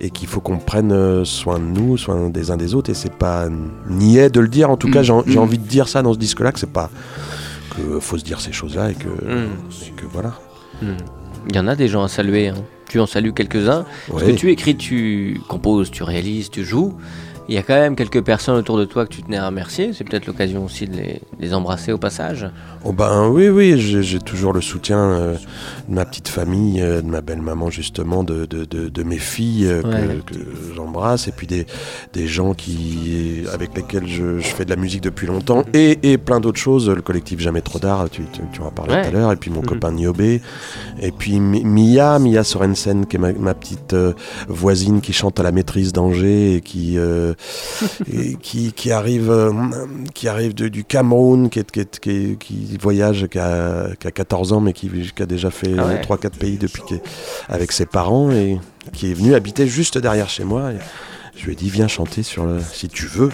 et 0.00 0.10
qu'il 0.10 0.26
faut 0.26 0.40
qu'on 0.40 0.58
prenne 0.58 0.90
euh, 0.90 1.24
soin 1.24 1.60
de 1.60 1.64
nous, 1.78 1.96
soin 1.96 2.28
des 2.28 2.50
uns 2.50 2.56
des 2.56 2.74
autres. 2.74 2.90
Et 2.90 2.94
c'est 2.94 3.12
pas 3.14 3.46
niais 3.88 4.30
de 4.30 4.40
le 4.40 4.48
dire. 4.48 4.68
En 4.70 4.76
tout 4.76 4.90
cas, 4.90 5.02
Mm, 5.02 5.22
j'ai 5.28 5.36
mm. 5.36 5.38
envie 5.38 5.58
de 5.58 5.68
dire 5.68 5.86
ça 5.88 6.02
dans 6.02 6.12
ce 6.12 6.18
disque-là, 6.18 6.50
que 6.50 6.58
c'est 6.58 6.72
pas 6.72 6.90
que 7.76 8.00
faut 8.00 8.18
se 8.18 8.24
dire 8.24 8.40
ces 8.40 8.52
choses-là 8.52 8.90
et 8.90 8.94
que, 8.94 9.06
Mm. 9.08 9.48
et 9.86 9.90
que 10.00 10.06
voilà. 10.12 10.32
Hmm. 10.82 10.96
Il 11.48 11.56
y 11.56 11.58
en 11.58 11.66
a 11.68 11.76
des 11.76 11.88
gens 11.88 12.02
à 12.02 12.08
saluer. 12.08 12.48
hein. 12.48 12.54
Tu 12.88 13.00
en 13.00 13.06
salues 13.06 13.32
quelques-uns. 13.32 13.84
Parce 14.08 14.22
que 14.24 14.30
tu 14.32 14.50
écris, 14.50 14.76
tu 14.76 15.40
composes, 15.48 15.90
tu 15.90 16.02
réalises, 16.02 16.50
tu 16.50 16.64
joues. 16.64 16.94
Il 17.48 17.54
y 17.54 17.58
a 17.58 17.62
quand 17.62 17.74
même 17.74 17.94
quelques 17.94 18.22
personnes 18.22 18.56
autour 18.56 18.76
de 18.78 18.84
toi 18.84 19.06
que 19.06 19.12
tu 19.12 19.22
tenais 19.22 19.36
à 19.36 19.46
remercier. 19.46 19.92
C'est 19.92 20.02
peut-être 20.04 20.26
l'occasion 20.26 20.64
aussi 20.64 20.86
de 20.86 20.96
les, 20.96 21.20
les 21.38 21.54
embrasser 21.54 21.92
au 21.92 21.98
passage. 21.98 22.48
Oh 22.88 22.92
ben 22.92 23.28
oui, 23.30 23.48
oui, 23.48 23.80
j'ai 23.80 24.20
toujours 24.20 24.52
le 24.52 24.60
soutien 24.60 24.98
euh, 24.98 25.34
de 25.88 25.94
ma 25.94 26.04
petite 26.04 26.28
famille, 26.28 26.80
euh, 26.80 27.02
de 27.02 27.08
ma 27.08 27.20
belle-maman 27.20 27.68
justement, 27.68 28.22
de, 28.22 28.46
de, 28.46 28.64
de, 28.64 28.88
de 28.88 29.02
mes 29.02 29.18
filles 29.18 29.66
euh, 29.66 29.82
que- 29.82 29.88
Ouais. 29.88 30.20
que, 30.24 30.34
j'embrasse, 30.76 31.26
et 31.26 31.32
puis 31.32 31.48
des, 31.48 31.66
des 32.12 32.28
gens 32.28 32.54
qui, 32.54 33.42
avec 33.52 33.74
lesquels 33.76 34.06
je, 34.06 34.38
je 34.38 34.46
fais 34.46 34.64
de 34.64 34.70
la 34.70 34.76
musique 34.76 35.00
depuis 35.02 35.26
longtemps, 35.26 35.64
et, 35.74 35.98
et 36.12 36.16
plein 36.16 36.38
d'autres 36.38 36.60
choses, 36.60 36.88
le 36.88 37.02
collectif 37.02 37.40
Jamais 37.40 37.60
Trop 37.60 37.80
d'Art, 37.80 38.08
tu, 38.08 38.22
tu, 38.32 38.40
tu 38.52 38.60
en 38.60 38.68
as 38.68 38.70
parlé 38.70 38.94
Ouais. 38.94 39.02
tout 39.02 39.08
à 39.08 39.10
l'heure, 39.18 39.32
et 39.32 39.36
puis 39.36 39.50
mon 39.50 39.62
Mhm. 39.62 39.66
copain 39.66 39.90
Niobé, 39.90 40.40
et 41.02 41.10
puis 41.10 41.40
Mi- 41.40 41.64
Mia, 41.64 42.20
Mia 42.20 42.44
Sorensen, 42.44 43.06
qui 43.06 43.16
est 43.16 43.18
ma, 43.18 43.32
ma 43.32 43.54
petite 43.54 43.94
euh, 43.94 44.12
voisine 44.48 45.00
qui 45.00 45.12
chante 45.12 45.40
à 45.40 45.42
la 45.42 45.50
maîtrise 45.50 45.92
d'Angers, 45.92 46.54
et 46.54 46.60
qui, 46.60 46.98
euh, 46.98 47.34
et 48.12 48.36
qui, 48.40 48.72
qui 48.72 48.92
arrive, 48.92 49.28
euh, 49.30 49.50
qui 50.14 50.28
arrive 50.28 50.54
de- 50.54 50.68
du 50.68 50.84
Cameroun, 50.84 51.50
qui, 51.50 51.58
est, 51.58 51.68
qui, 51.70 51.80
est- 51.80 51.98
qui, 51.98 52.10
est- 52.10 52.36
qui 52.38 52.75
voyage, 52.82 53.26
qui 53.28 53.38
a, 53.38 53.88
qui 53.98 54.06
a 54.06 54.10
14 54.10 54.52
ans, 54.52 54.60
mais 54.60 54.72
qui, 54.72 54.88
qui 55.14 55.22
a 55.22 55.26
déjà 55.26 55.50
fait 55.50 55.74
Ah 55.78 55.86
ouais. 55.86 56.00
3-4 56.00 56.30
pays 56.30 56.56
depuis 56.58 56.82
avec 57.48 57.72
ses 57.72 57.86
parents, 57.86 58.30
et 58.30 58.58
qui 58.92 59.10
est 59.10 59.14
venu 59.14 59.34
habiter 59.34 59.66
juste 59.66 59.98
derrière 59.98 60.28
chez 60.28 60.44
moi. 60.44 60.72
Et 60.72 60.76
je 61.36 61.44
lui 61.46 61.52
ai 61.52 61.56
dit, 61.56 61.68
viens 61.70 61.88
chanter 61.88 62.22
sur 62.22 62.44
le, 62.46 62.60
si 62.60 62.88
tu 62.88 63.06
veux. 63.06 63.30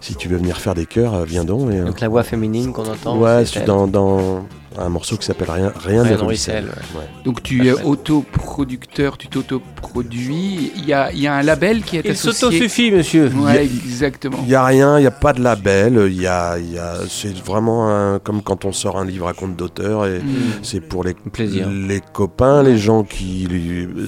Si 0.00 0.14
tu 0.14 0.28
veux 0.28 0.36
venir 0.36 0.58
faire 0.58 0.74
des 0.74 0.84
chœurs, 0.86 1.14
euh, 1.14 1.24
viens 1.24 1.44
donc. 1.44 1.70
Et, 1.72 1.78
euh, 1.78 1.84
Donc 1.86 2.00
la 2.00 2.08
voix 2.08 2.22
féminine 2.22 2.72
qu'on 2.72 2.84
entend. 2.86 3.18
ouais, 3.18 3.44
dans 3.66 4.44
un 4.78 4.88
morceau 4.88 5.16
qui 5.16 5.24
s'appelle 5.26 5.50
Rien, 5.50 5.72
Rien 5.76 6.02
Rien 6.02 6.16
ne 6.16 6.18
ne 6.22 6.26
ruisselle. 6.26 6.64
ruisselle, 6.64 6.84
Ouais. 6.96 7.08
Donc 7.24 7.42
tu 7.42 7.66
es 7.66 7.72
autoproducteur, 7.72 9.16
tu 9.18 9.28
t'autoproduis. 9.28 10.72
Il 10.76 10.84
y 10.84 10.92
a, 10.92 11.12
il 11.12 11.20
y 11.20 11.26
a 11.26 11.34
un 11.34 11.42
label 11.42 11.82
qui 11.82 11.96
est 11.96 12.02
Il 12.04 12.10
associé. 12.12 12.32
s'autosuffit, 12.40 12.90
monsieur. 12.90 13.28
Ouais, 13.36 13.64
exactement. 13.64 14.38
Il 14.42 14.48
n'y 14.48 14.54
a 14.54 14.64
rien, 14.64 14.98
il 14.98 15.02
n'y 15.02 15.06
a 15.06 15.10
pas 15.12 15.32
de 15.32 15.42
label, 15.42 16.06
il 16.10 16.20
y 16.20 16.26
a, 16.26 16.58
il 16.58 16.72
y 16.72 16.78
a, 16.78 16.96
c'est 17.08 17.36
vraiment 17.36 17.88
un- 17.90 18.18
comme 18.18 18.42
quand 18.42 18.64
on 18.64 18.72
sort 18.72 18.98
un 18.98 19.04
livre 19.04 19.28
à 19.28 19.32
compte 19.32 19.56
d'auteur 19.56 20.06
et 20.06 20.18
Mm. 20.18 20.24
c'est 20.62 20.80
pour 20.80 21.04
les, 21.04 21.14
Plaisir. 21.14 21.68
les 21.70 22.00
copains, 22.00 22.62
les 22.62 22.78
gens 22.78 23.02
qui... 23.04 23.48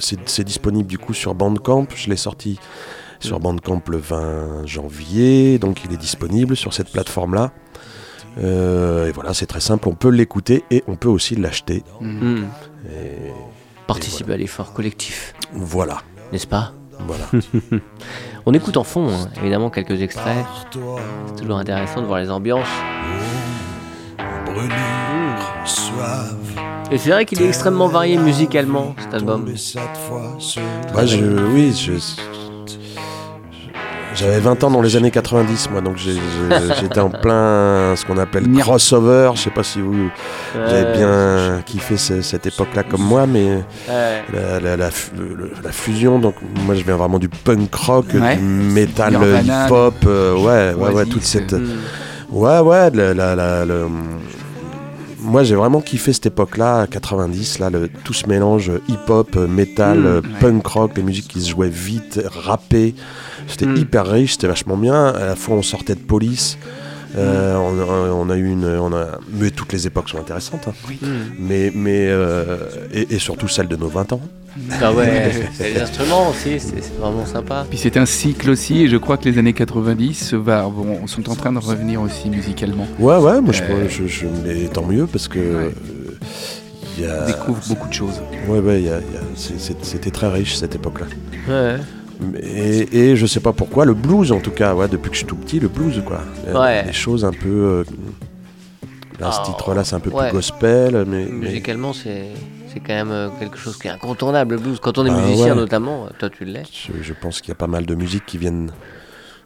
C'est, 0.01 0.17
c'est 0.25 0.43
disponible 0.43 0.87
du 0.87 0.97
coup 0.97 1.13
sur 1.13 1.33
Bandcamp, 1.35 1.87
je 1.95 2.09
l'ai 2.09 2.17
sorti 2.17 2.59
sur 3.19 3.39
Bandcamp 3.39 3.81
le 3.89 3.97
20 3.97 4.65
janvier, 4.65 5.57
donc 5.59 5.79
il 5.85 5.93
est 5.93 5.97
disponible 5.97 6.55
sur 6.55 6.73
cette 6.73 6.91
plateforme-là. 6.91 7.51
Euh, 8.39 9.07
et 9.07 9.11
voilà, 9.11 9.33
c'est 9.33 9.45
très 9.45 9.59
simple, 9.59 9.87
on 9.87 9.95
peut 9.95 10.09
l'écouter 10.09 10.63
et 10.71 10.83
on 10.87 10.95
peut 10.95 11.07
aussi 11.07 11.35
l'acheter. 11.35 11.83
Et 12.01 13.31
Participer 13.87 14.33
à 14.33 14.37
l'effort 14.37 14.73
collectif, 14.73 15.33
voilà, 15.53 16.01
n'est-ce 16.31 16.47
pas 16.47 16.73
voilà. 16.99 17.25
On 18.45 18.53
écoute 18.53 18.77
en 18.77 18.83
fond, 18.83 19.09
hein, 19.09 19.29
évidemment, 19.39 19.69
quelques 19.69 20.01
extraits. 20.01 20.45
C'est 20.71 21.41
toujours 21.41 21.57
intéressant 21.57 22.01
de 22.01 22.07
voir 22.07 22.19
les 22.19 22.31
ambiances. 22.31 22.67
Brûlure 24.45 24.75
suave. 25.65 26.35
Et 26.91 26.97
c'est 26.97 27.11
vrai 27.11 27.25
qu'il 27.25 27.41
est 27.41 27.47
extrêmement 27.47 27.87
varié 27.87 28.17
musicalement, 28.17 28.95
cet 28.97 29.13
album. 29.13 29.45
Moi, 30.93 31.05
je, 31.05 31.25
oui, 31.53 31.73
je, 31.73 31.93
j'avais 34.17 34.39
20 34.39 34.63
ans 34.63 34.71
dans 34.71 34.81
les 34.81 34.95
années 34.95 35.11
90, 35.11 35.69
moi, 35.71 35.81
donc 35.81 35.97
j'étais 36.81 36.99
en 36.99 37.09
plein 37.09 37.95
ce 37.95 38.03
qu'on 38.05 38.17
appelle 38.17 38.49
crossover. 38.59 39.31
Je 39.35 39.41
sais 39.41 39.49
pas 39.51 39.63
si 39.63 39.79
vous, 39.79 39.93
vous 39.93 40.59
avez 40.59 40.97
bien 40.97 41.61
kiffé 41.65 41.97
ce- 41.97 42.21
cette 42.21 42.45
époque-là 42.47 42.83
comme 42.83 43.03
moi, 43.03 43.27
mais 43.27 43.63
la, 44.33 45.71
fusion, 45.71 46.19
donc 46.19 46.35
moi 46.65 46.75
je 46.75 46.83
viens 46.83 46.95
vraiment 46.97 47.19
du 47.19 47.29
punk 47.29 47.73
rock, 47.75 48.07
du 48.07 48.19
metal 48.43 49.11
Nirvana, 49.11 49.65
hip-hop, 49.67 49.95
euh, 50.05 50.33
ouais, 50.35 50.73
ouais, 50.81 50.91
ouais, 50.93 51.05
toute 51.05 51.23
cette. 51.23 51.53
Hmm. 51.53 51.77
Ouais, 52.31 52.59
ouais, 52.59 52.89
la, 52.91 53.35
moi 55.19 55.43
j'ai 55.43 55.55
vraiment 55.55 55.81
kiffé 55.81 56.13
cette 56.13 56.27
époque-là, 56.27 56.87
90, 56.87 57.59
là, 57.59 57.69
le, 57.69 57.89
tout 58.03 58.13
ce 58.13 58.27
mélange 58.27 58.71
hip-hop, 58.87 59.29
euh, 59.35 59.47
metal, 59.47 59.97
Mm, 59.99 60.05
euh, 60.05 60.21
ouais. 60.21 60.27
punk 60.39 60.65
rock, 60.67 60.91
les 60.95 61.03
musiques 61.03 61.27
qui 61.27 61.41
se 61.41 61.49
jouaient 61.49 61.69
vite, 61.69 62.19
rappées. 62.45 62.95
C'était 63.47 63.65
Mm. 63.65 63.77
hyper 63.77 64.05
riche, 64.07 64.33
c'était 64.33 64.47
vachement 64.47 64.77
bien. 64.77 65.07
À 65.07 65.25
la 65.25 65.35
fois 65.35 65.55
on 65.55 65.61
sortait 65.61 65.95
de 65.95 65.99
police. 66.01 66.57
euh, 67.17 67.55
on, 67.55 67.79
a- 67.79 68.11
on 68.11 68.29
a 68.29 68.35
eu 68.35 68.47
une, 68.51 68.65
on 68.65 68.93
a, 68.93 69.17
mais 69.31 69.49
toutes 69.49 69.71
les 69.73 69.87
époques 69.87 70.09
sont 70.09 70.19
intéressantes, 70.19 70.67
hein. 70.67 70.73
Hmm. 71.01 71.07
mais, 71.39 71.71
mais 71.73 72.05
euh, 72.09 72.57
et, 72.93 73.15
et 73.15 73.17
surtout 73.19 73.47
celles 73.47 73.69
de 73.69 73.75
nos 73.77 73.87
20 73.87 74.11
ans. 74.13 74.21
Ah 74.81 74.91
ouais, 74.93 75.31
c'est 75.53 75.73
les 75.73 75.79
instruments 75.81 76.29
aussi, 76.29 76.59
c'est 76.59 76.93
vraiment 76.99 77.25
sympa. 77.25 77.65
Puis 77.69 77.79
c'est 77.79 77.95
un 77.97 78.05
cycle 78.05 78.49
aussi, 78.51 78.83
et 78.83 78.87
je 78.87 78.97
crois 78.97 79.17
que 79.17 79.27
les 79.29 79.37
années 79.39 79.53
90 79.53 80.33
va, 80.33 80.63
vont- 80.63 81.07
sont 81.07 81.27
en 81.29 81.35
train 81.35 81.53
de 81.53 81.59
revenir 81.59 82.01
aussi 82.01 82.29
musicalement. 82.29 82.87
Ouais, 82.99 83.17
ouais, 83.17 83.41
moi 83.41 83.53
je, 83.53 83.63
Euh, 83.63 83.87
je, 83.89 84.05
je- 84.05 84.25
mais 84.45 84.67
tant 84.67 84.85
mieux 84.85 85.07
parce 85.07 85.27
que 85.29 85.39
euh, 85.39 85.69
On 86.99 87.25
découvre 87.25 87.61
beaucoup 87.69 87.87
de 87.87 87.93
choses. 87.93 88.21
ouais, 88.47 88.59
ouais, 88.59 88.83
c'était 89.81 90.11
très 90.11 90.27
riche 90.29 90.55
cette 90.55 90.75
époque-là. 90.75 91.05
Ouais. 91.47 91.77
Et, 92.41 93.09
et 93.11 93.15
je 93.15 93.25
sais 93.27 93.39
pas 93.39 93.53
pourquoi, 93.53 93.85
le 93.85 93.93
blues 93.93 94.31
en 94.31 94.39
tout 94.39 94.51
cas, 94.51 94.73
ouais, 94.73 94.87
depuis 94.87 95.09
que 95.09 95.13
je 95.15 95.19
suis 95.19 95.27
tout 95.27 95.35
petit, 95.35 95.59
le 95.59 95.67
blues 95.67 96.01
quoi. 96.05 96.21
Euh, 96.47 96.59
Ouais. 96.59 96.83
Des 96.83 96.93
choses 96.93 97.23
un 97.23 97.31
peu. 97.31 97.47
euh, 97.47 97.83
là, 99.19 99.31
ce 99.31 99.39
Ah, 99.41 99.43
titre-là, 99.45 99.83
c'est 99.83 99.95
un 99.95 99.99
peu 99.99 100.09
ouais. 100.09 100.29
plus 100.29 100.37
gospel, 100.37 101.05
mais. 101.07 101.25
mais- 101.25 101.47
Musicalement, 101.47 101.93
c'est 101.93 102.25
c'est 102.73 102.79
quand 102.79 102.93
même 102.93 103.11
euh, 103.11 103.29
quelque 103.39 103.57
chose 103.57 103.77
qui 103.77 103.87
est 103.87 103.91
incontournable, 103.91 104.55
le 104.55 104.61
blues. 104.61 104.79
Quand 104.81 104.97
on 104.97 105.05
est 105.05 105.09
Bah 105.09 105.21
musicien, 105.25 105.55
notamment, 105.55 106.05
euh, 106.05 106.09
toi 106.19 106.29
tu 106.29 106.43
l'es. 106.45 106.63
je, 106.71 107.01
je 107.01 107.13
pense 107.13 107.39
qu'il 107.41 107.49
y 107.49 107.51
a 107.53 107.55
pas 107.55 107.67
mal 107.67 107.85
de 107.85 107.95
musiques 107.95 108.25
qui 108.25 108.37
viennent. 108.37 108.71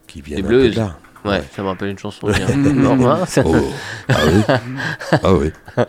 Qui 0.08 0.22
viennent 0.22 0.42
Des 0.42 0.48
blues. 0.48 0.76
là. 0.76 0.96
Ouais, 1.24 1.44
ça 1.56 1.62
me 1.62 1.68
rappelle 1.68 1.90
une 1.90 2.00
chanson. 2.00 2.28
ça- 3.28 3.44
Oh. 3.46 3.56
ah 4.10 4.14
oui. 4.28 4.56
Ah 5.24 5.34
oui. 5.36 5.52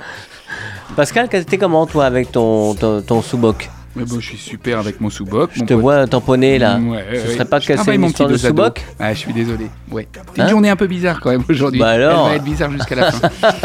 Pascal, 0.96 1.28
t'es 1.28 1.56
comment 1.58 1.86
toi 1.86 2.04
avec 2.04 2.30
ton, 2.32 2.74
ton, 2.74 3.00
ton 3.00 3.22
sous-boc? 3.22 3.70
Mais 3.94 4.04
bon, 4.04 4.20
je 4.20 4.26
suis 4.26 4.38
super 4.38 4.78
avec 4.78 5.00
mon 5.00 5.10
sous-boc. 5.10 5.50
Je 5.54 5.60
mon 5.60 5.66
te 5.66 5.74
pote. 5.74 5.82
vois 5.82 6.06
tamponner 6.06 6.58
là. 6.58 6.78
Ouais, 6.78 7.04
Ce 7.12 7.28
ouais. 7.28 7.34
serait 7.34 7.44
pas 7.44 7.60
c'est 7.60 7.74
travaille 7.74 7.94
une 7.96 8.00
mon 8.02 8.08
histoire 8.08 8.28
petit 8.28 8.42
de 8.42 8.46
sous-boc 8.48 8.82
Ah, 8.98 9.12
je 9.12 9.18
suis 9.18 9.32
désolé. 9.32 9.66
Ouais. 9.90 10.08
C'est 10.34 10.40
Hein 10.40 10.44
une 10.44 10.50
journée 10.50 10.70
un 10.70 10.76
peu 10.76 10.86
bizarre 10.86 11.20
quand 11.20 11.30
même 11.30 11.44
aujourd'hui. 11.48 11.78
Bah 11.80 11.90
alors 11.90 12.26
Elle 12.26 12.30
va 12.30 12.36
être 12.36 12.44
bizarre 12.44 12.70
jusqu'à 12.70 12.94
la 12.94 13.12
fin. 13.12 13.28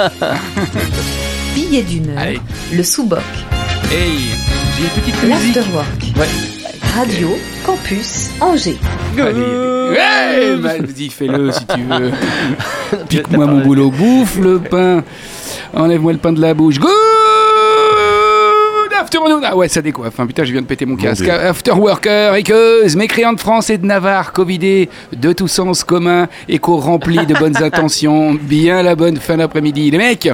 Billet 1.55 1.81
d'humeur. 1.81 2.17
Allez. 2.17 2.39
Le 2.73 2.83
sous-boc. 2.83 3.19
Hey, 3.91 4.11
j'ai 4.77 4.83
une 4.83 4.89
petite 4.89 5.23
musique. 5.23 5.55
L'afterwork. 5.55 6.03
Ouais. 6.17 6.27
Radio 6.95 7.29
Campus 7.65 8.29
Angers. 8.41 8.77
Allez. 9.17 9.39
Ouais, 9.89 10.55
bah, 10.57 10.73
vas-y, 10.79 11.09
fais-le 11.09 11.51
si 11.51 11.65
tu 11.67 11.81
veux. 11.83 12.11
Pique-moi 13.09 13.45
mon 13.45 13.61
boulot, 13.61 13.89
bouffe 13.91 14.37
le 14.39 14.59
pain. 14.59 15.03
Enlève-moi 15.73 16.11
le 16.13 16.17
pain 16.17 16.33
de 16.33 16.41
la 16.41 16.53
bouche. 16.53 16.79
Good 16.79 16.89
afternoon. 19.08 19.41
Ah 19.43 19.56
ouais, 19.56 19.70
ça 19.70 19.82
décoiffe. 19.82 20.13
Enfin, 20.13 20.28
putain, 20.28 20.43
je 20.43 20.52
viens 20.52 20.62
de 20.62 20.67
péter 20.67 20.86
mon 20.86 20.98
casque. 20.98 21.28
Afterworker, 21.28 22.36
équeuse, 22.36 22.96
mécréant 22.98 23.34
de 23.34 23.39
France 23.39 23.70
et 23.70 23.78
de 23.78 23.86
Navarre, 23.86 24.34
covidé 24.34 24.89
de 25.15 25.32
tout 25.32 25.48
sens 25.48 25.84
commun, 25.84 26.28
écho 26.50 26.78
rempli 26.78 27.26
de 27.26 27.34
bonnes 27.34 27.58
intentions. 27.63 28.34
Bien 28.34 28.84
la 28.84 28.96
bonne 28.96 29.17
fin 29.17 29.38
d'après-midi. 29.38 29.89
Les 29.91 29.98
mecs, 29.98 30.30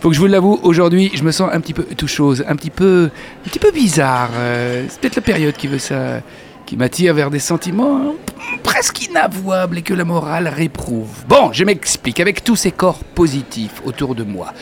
faut 0.00 0.08
que 0.08 0.14
je 0.14 0.20
vous 0.20 0.26
l'avoue, 0.26 0.58
aujourd'hui, 0.62 1.10
je 1.14 1.22
me 1.22 1.30
sens 1.30 1.50
un 1.52 1.60
petit 1.60 1.74
peu 1.74 1.82
tout 1.82 2.08
chose, 2.08 2.42
un 2.48 2.56
petit 2.56 2.70
peu, 2.70 3.10
un 3.44 3.48
petit 3.48 3.58
peu 3.58 3.70
bizarre. 3.70 4.30
Euh, 4.34 4.86
c'est 4.88 5.00
peut-être 5.00 5.16
la 5.16 5.22
période 5.22 5.54
qui 5.54 5.66
veut 5.66 5.78
ça, 5.78 6.22
qui 6.64 6.78
m'attire 6.78 7.12
vers 7.12 7.30
des 7.30 7.38
sentiments 7.38 7.96
hein, 7.98 8.14
presque 8.62 9.06
inavouables 9.06 9.78
et 9.78 9.82
que 9.82 9.92
la 9.92 10.04
morale 10.04 10.48
réprouve. 10.48 11.24
Bon, 11.28 11.52
je 11.52 11.64
m'explique. 11.64 12.18
Avec 12.18 12.44
tous 12.44 12.56
ces 12.56 12.70
corps 12.70 13.04
positifs 13.14 13.82
autour 13.84 14.14
de 14.14 14.24
moi, 14.24 14.54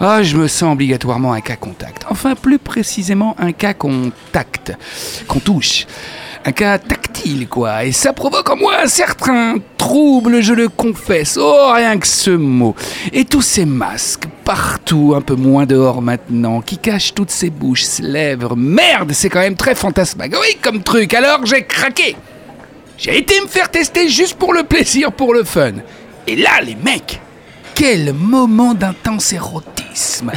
ah, 0.00 0.22
je 0.22 0.36
me 0.36 0.46
sens 0.46 0.72
obligatoirement 0.72 1.32
un 1.32 1.40
cas 1.40 1.56
contact. 1.56 2.04
Enfin, 2.08 2.36
plus 2.36 2.58
précisément, 2.58 3.34
un 3.38 3.50
cas 3.50 3.74
contact, 3.74 4.72
qu'on 5.26 5.40
touche. 5.40 5.86
un 6.44 6.52
cas 6.52 6.78
tactile, 6.78 7.48
quoi. 7.48 7.84
Et 7.84 7.90
ça 7.90 8.12
provoque 8.12 8.48
en 8.48 8.56
moi 8.56 8.74
un 8.82 8.86
certain 8.86 9.56
trouble, 9.76 10.40
je 10.40 10.54
le 10.54 10.68
confesse. 10.68 11.36
Oh, 11.40 11.72
rien 11.74 11.98
que 11.98 12.06
ce 12.06 12.30
mot. 12.30 12.76
Et 13.12 13.24
tous 13.24 13.42
ces 13.42 13.64
masques, 13.64 14.26
partout, 14.44 15.14
un 15.16 15.20
peu 15.20 15.34
moins 15.34 15.66
dehors 15.66 16.00
maintenant, 16.00 16.60
qui 16.60 16.78
cachent 16.78 17.12
toutes 17.12 17.32
ces 17.32 17.50
bouches, 17.50 17.82
ces 17.82 18.04
lèvres. 18.04 18.54
Merde, 18.56 19.10
c'est 19.12 19.28
quand 19.28 19.40
même 19.40 19.56
très 19.56 19.74
fantasmagorique 19.74 20.60
comme 20.62 20.82
truc. 20.82 21.12
Alors 21.12 21.44
j'ai 21.44 21.64
craqué. 21.64 22.14
J'ai 22.96 23.18
été 23.18 23.40
me 23.40 23.48
faire 23.48 23.70
tester 23.70 24.08
juste 24.08 24.34
pour 24.34 24.52
le 24.52 24.62
plaisir, 24.62 25.12
pour 25.12 25.34
le 25.34 25.42
fun. 25.42 25.72
Et 26.26 26.36
là, 26.36 26.60
les 26.64 26.76
mecs, 26.76 27.20
quel 27.74 28.12
moment 28.12 28.74
d'intense 28.74 29.32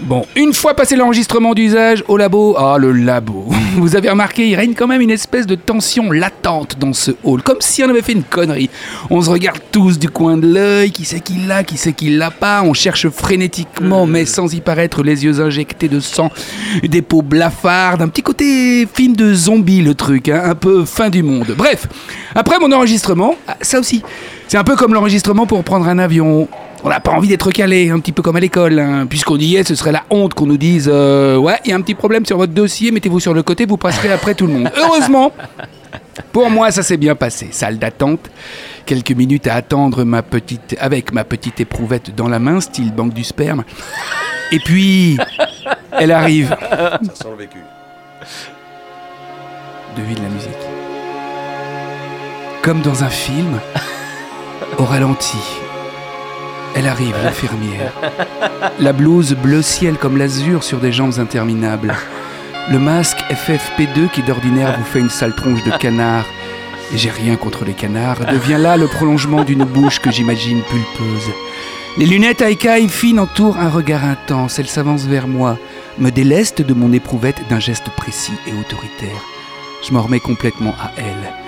Bon, 0.00 0.24
une 0.36 0.54
fois 0.54 0.74
passé 0.74 0.94
l'enregistrement 0.94 1.54
d'usage 1.54 2.04
au 2.06 2.16
labo, 2.16 2.54
ah 2.56 2.76
le 2.78 2.92
labo, 2.92 3.46
vous 3.76 3.96
avez 3.96 4.08
remarqué, 4.08 4.46
il 4.48 4.54
règne 4.54 4.74
quand 4.74 4.86
même 4.86 5.00
une 5.00 5.10
espèce 5.10 5.44
de 5.44 5.56
tension 5.56 6.12
latente 6.12 6.76
dans 6.78 6.92
ce 6.92 7.10
hall, 7.24 7.42
comme 7.42 7.60
si 7.60 7.82
on 7.82 7.90
avait 7.90 8.02
fait 8.02 8.12
une 8.12 8.22
connerie. 8.22 8.70
On 9.10 9.20
se 9.20 9.28
regarde 9.28 9.58
tous 9.72 9.98
du 9.98 10.08
coin 10.08 10.36
de 10.36 10.46
l'œil, 10.46 10.92
qui 10.92 11.04
c'est 11.04 11.18
qui 11.18 11.34
l'a, 11.46 11.64
qui 11.64 11.76
c'est 11.76 11.92
qui 11.92 12.10
l'a 12.10 12.30
pas, 12.30 12.62
on 12.62 12.74
cherche 12.74 13.08
frénétiquement, 13.08 14.06
mais 14.06 14.24
sans 14.24 14.54
y 14.54 14.60
paraître 14.60 15.02
les 15.02 15.24
yeux 15.24 15.40
injectés 15.40 15.88
de 15.88 15.98
sang, 15.98 16.30
des 16.82 17.02
peaux 17.02 17.22
blafardes, 17.22 18.00
un 18.00 18.08
petit 18.08 18.22
côté 18.22 18.86
film 18.94 19.16
de 19.16 19.34
zombie 19.34 19.82
le 19.82 19.94
truc, 19.94 20.28
hein, 20.28 20.42
un 20.44 20.54
peu 20.54 20.84
fin 20.84 21.10
du 21.10 21.24
monde. 21.24 21.54
Bref, 21.58 21.88
après 22.36 22.60
mon 22.60 22.70
enregistrement, 22.70 23.34
ah, 23.48 23.56
ça 23.62 23.80
aussi, 23.80 24.02
c'est 24.46 24.58
un 24.58 24.64
peu 24.64 24.76
comme 24.76 24.94
l'enregistrement 24.94 25.46
pour 25.46 25.62
prendre 25.64 25.88
un 25.88 25.98
avion. 25.98 26.48
On 26.84 26.88
n'a 26.88 27.00
pas 27.00 27.10
envie 27.10 27.28
d'être 27.28 27.50
calé, 27.50 27.90
un 27.90 27.98
petit 27.98 28.12
peu 28.12 28.22
comme 28.22 28.36
à 28.36 28.40
l'école. 28.40 28.78
hein. 28.78 29.06
Puisqu'on 29.06 29.36
y 29.36 29.56
est, 29.56 29.64
ce 29.66 29.74
serait 29.74 29.92
la 29.92 30.04
honte 30.10 30.34
qu'on 30.34 30.46
nous 30.46 30.56
dise 30.56 30.88
euh, 30.92 31.36
Ouais, 31.36 31.58
il 31.64 31.70
y 31.70 31.72
a 31.72 31.76
un 31.76 31.80
petit 31.80 31.94
problème 31.94 32.24
sur 32.24 32.36
votre 32.36 32.52
dossier, 32.52 32.90
mettez-vous 32.92 33.18
sur 33.20 33.34
le 33.34 33.42
côté, 33.42 33.66
vous 33.66 33.76
passerez 33.76 34.12
après 34.12 34.34
tout 34.34 34.46
le 34.46 34.52
monde. 34.52 34.70
Heureusement, 34.76 35.32
pour 36.32 36.50
moi, 36.50 36.70
ça 36.70 36.82
s'est 36.84 36.96
bien 36.96 37.14
passé. 37.16 37.48
Salle 37.50 37.78
d'attente, 37.78 38.30
quelques 38.86 39.10
minutes 39.10 39.48
à 39.48 39.54
attendre 39.54 40.04
ma 40.04 40.22
petite, 40.22 40.76
avec 40.80 41.12
ma 41.12 41.24
petite 41.24 41.58
éprouvette 41.60 42.14
dans 42.14 42.28
la 42.28 42.38
main, 42.38 42.60
style 42.60 42.92
banque 42.92 43.12
du 43.12 43.24
sperme. 43.24 43.64
Et 44.52 44.60
puis, 44.60 45.18
elle 45.92 46.12
arrive. 46.12 46.56
Ça 46.60 47.00
sent 47.14 47.28
le 47.32 47.36
vécu. 47.36 47.58
Devine 49.96 50.22
la 50.22 50.28
musique. 50.28 50.50
Comme 52.62 52.82
dans 52.82 53.02
un 53.02 53.08
film, 53.10 53.58
au 54.78 54.84
ralenti. 54.84 55.36
Elle 56.74 56.86
arrive, 56.86 57.14
l'infirmière. 57.22 57.92
La 58.78 58.92
blouse 58.92 59.34
bleu 59.34 59.62
ciel 59.62 59.96
comme 59.96 60.16
l'azur 60.16 60.62
sur 60.62 60.78
des 60.78 60.92
jambes 60.92 61.18
interminables. 61.18 61.94
Le 62.70 62.78
masque 62.78 63.18
FFP2 63.30 64.10
qui 64.12 64.22
d'ordinaire 64.22 64.76
vous 64.78 64.84
fait 64.84 65.00
une 65.00 65.10
sale 65.10 65.34
tronche 65.34 65.64
de 65.64 65.70
canard. 65.70 66.24
Et 66.92 66.98
j'ai 66.98 67.10
rien 67.10 67.36
contre 67.36 67.64
les 67.64 67.74
canards, 67.74 68.20
devient 68.32 68.56
là 68.58 68.76
le 68.76 68.86
prolongement 68.86 69.44
d'une 69.44 69.64
bouche 69.64 70.00
que 70.00 70.10
j'imagine 70.10 70.62
pulpeuse. 70.62 71.32
Les 71.98 72.06
lunettes 72.06 72.42
à 72.42 72.50
écailles 72.50 72.88
fines 72.88 73.18
entourent 73.18 73.58
un 73.58 73.68
regard 73.68 74.04
intense. 74.04 74.58
Elle 74.58 74.68
s'avance 74.68 75.04
vers 75.04 75.28
moi, 75.28 75.58
me 75.98 76.10
déleste 76.10 76.62
de 76.62 76.74
mon 76.74 76.92
éprouvette 76.92 77.40
d'un 77.50 77.60
geste 77.60 77.90
précis 77.90 78.32
et 78.46 78.52
autoritaire. 78.52 79.22
Je 79.86 79.92
m'en 79.92 80.02
remets 80.02 80.20
complètement 80.20 80.74
à 80.80 80.92
elle. 80.96 81.47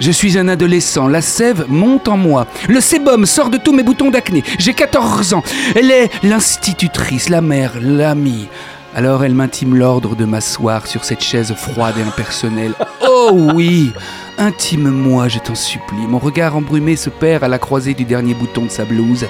Je 0.00 0.10
suis 0.10 0.38
un 0.38 0.48
adolescent, 0.48 1.08
la 1.08 1.20
sève 1.20 1.66
monte 1.68 2.08
en 2.08 2.16
moi. 2.16 2.46
Le 2.70 2.80
sébum 2.80 3.26
sort 3.26 3.50
de 3.50 3.58
tous 3.58 3.74
mes 3.74 3.82
boutons 3.82 4.10
d'acné. 4.10 4.42
J'ai 4.58 4.72
14 4.72 5.34
ans. 5.34 5.42
Elle 5.76 5.90
est 5.90 6.10
l'institutrice, 6.22 7.28
la 7.28 7.42
mère, 7.42 7.74
l'amie. 7.82 8.48
Alors 8.94 9.24
elle 9.24 9.34
m'intime 9.34 9.76
l'ordre 9.76 10.16
de 10.16 10.24
m'asseoir 10.24 10.86
sur 10.86 11.04
cette 11.04 11.22
chaise 11.22 11.52
froide 11.54 11.96
et 11.98 12.02
impersonnelle. 12.02 12.72
Oh 13.06 13.30
oui 13.54 13.92
Intime-moi, 14.38 15.28
je 15.28 15.38
t'en 15.38 15.54
supplie. 15.54 16.06
Mon 16.08 16.18
regard 16.18 16.56
embrumé 16.56 16.96
se 16.96 17.10
perd 17.10 17.44
à 17.44 17.48
la 17.48 17.58
croisée 17.58 17.92
du 17.92 18.04
dernier 18.04 18.32
bouton 18.32 18.64
de 18.64 18.70
sa 18.70 18.86
blouse. 18.86 19.26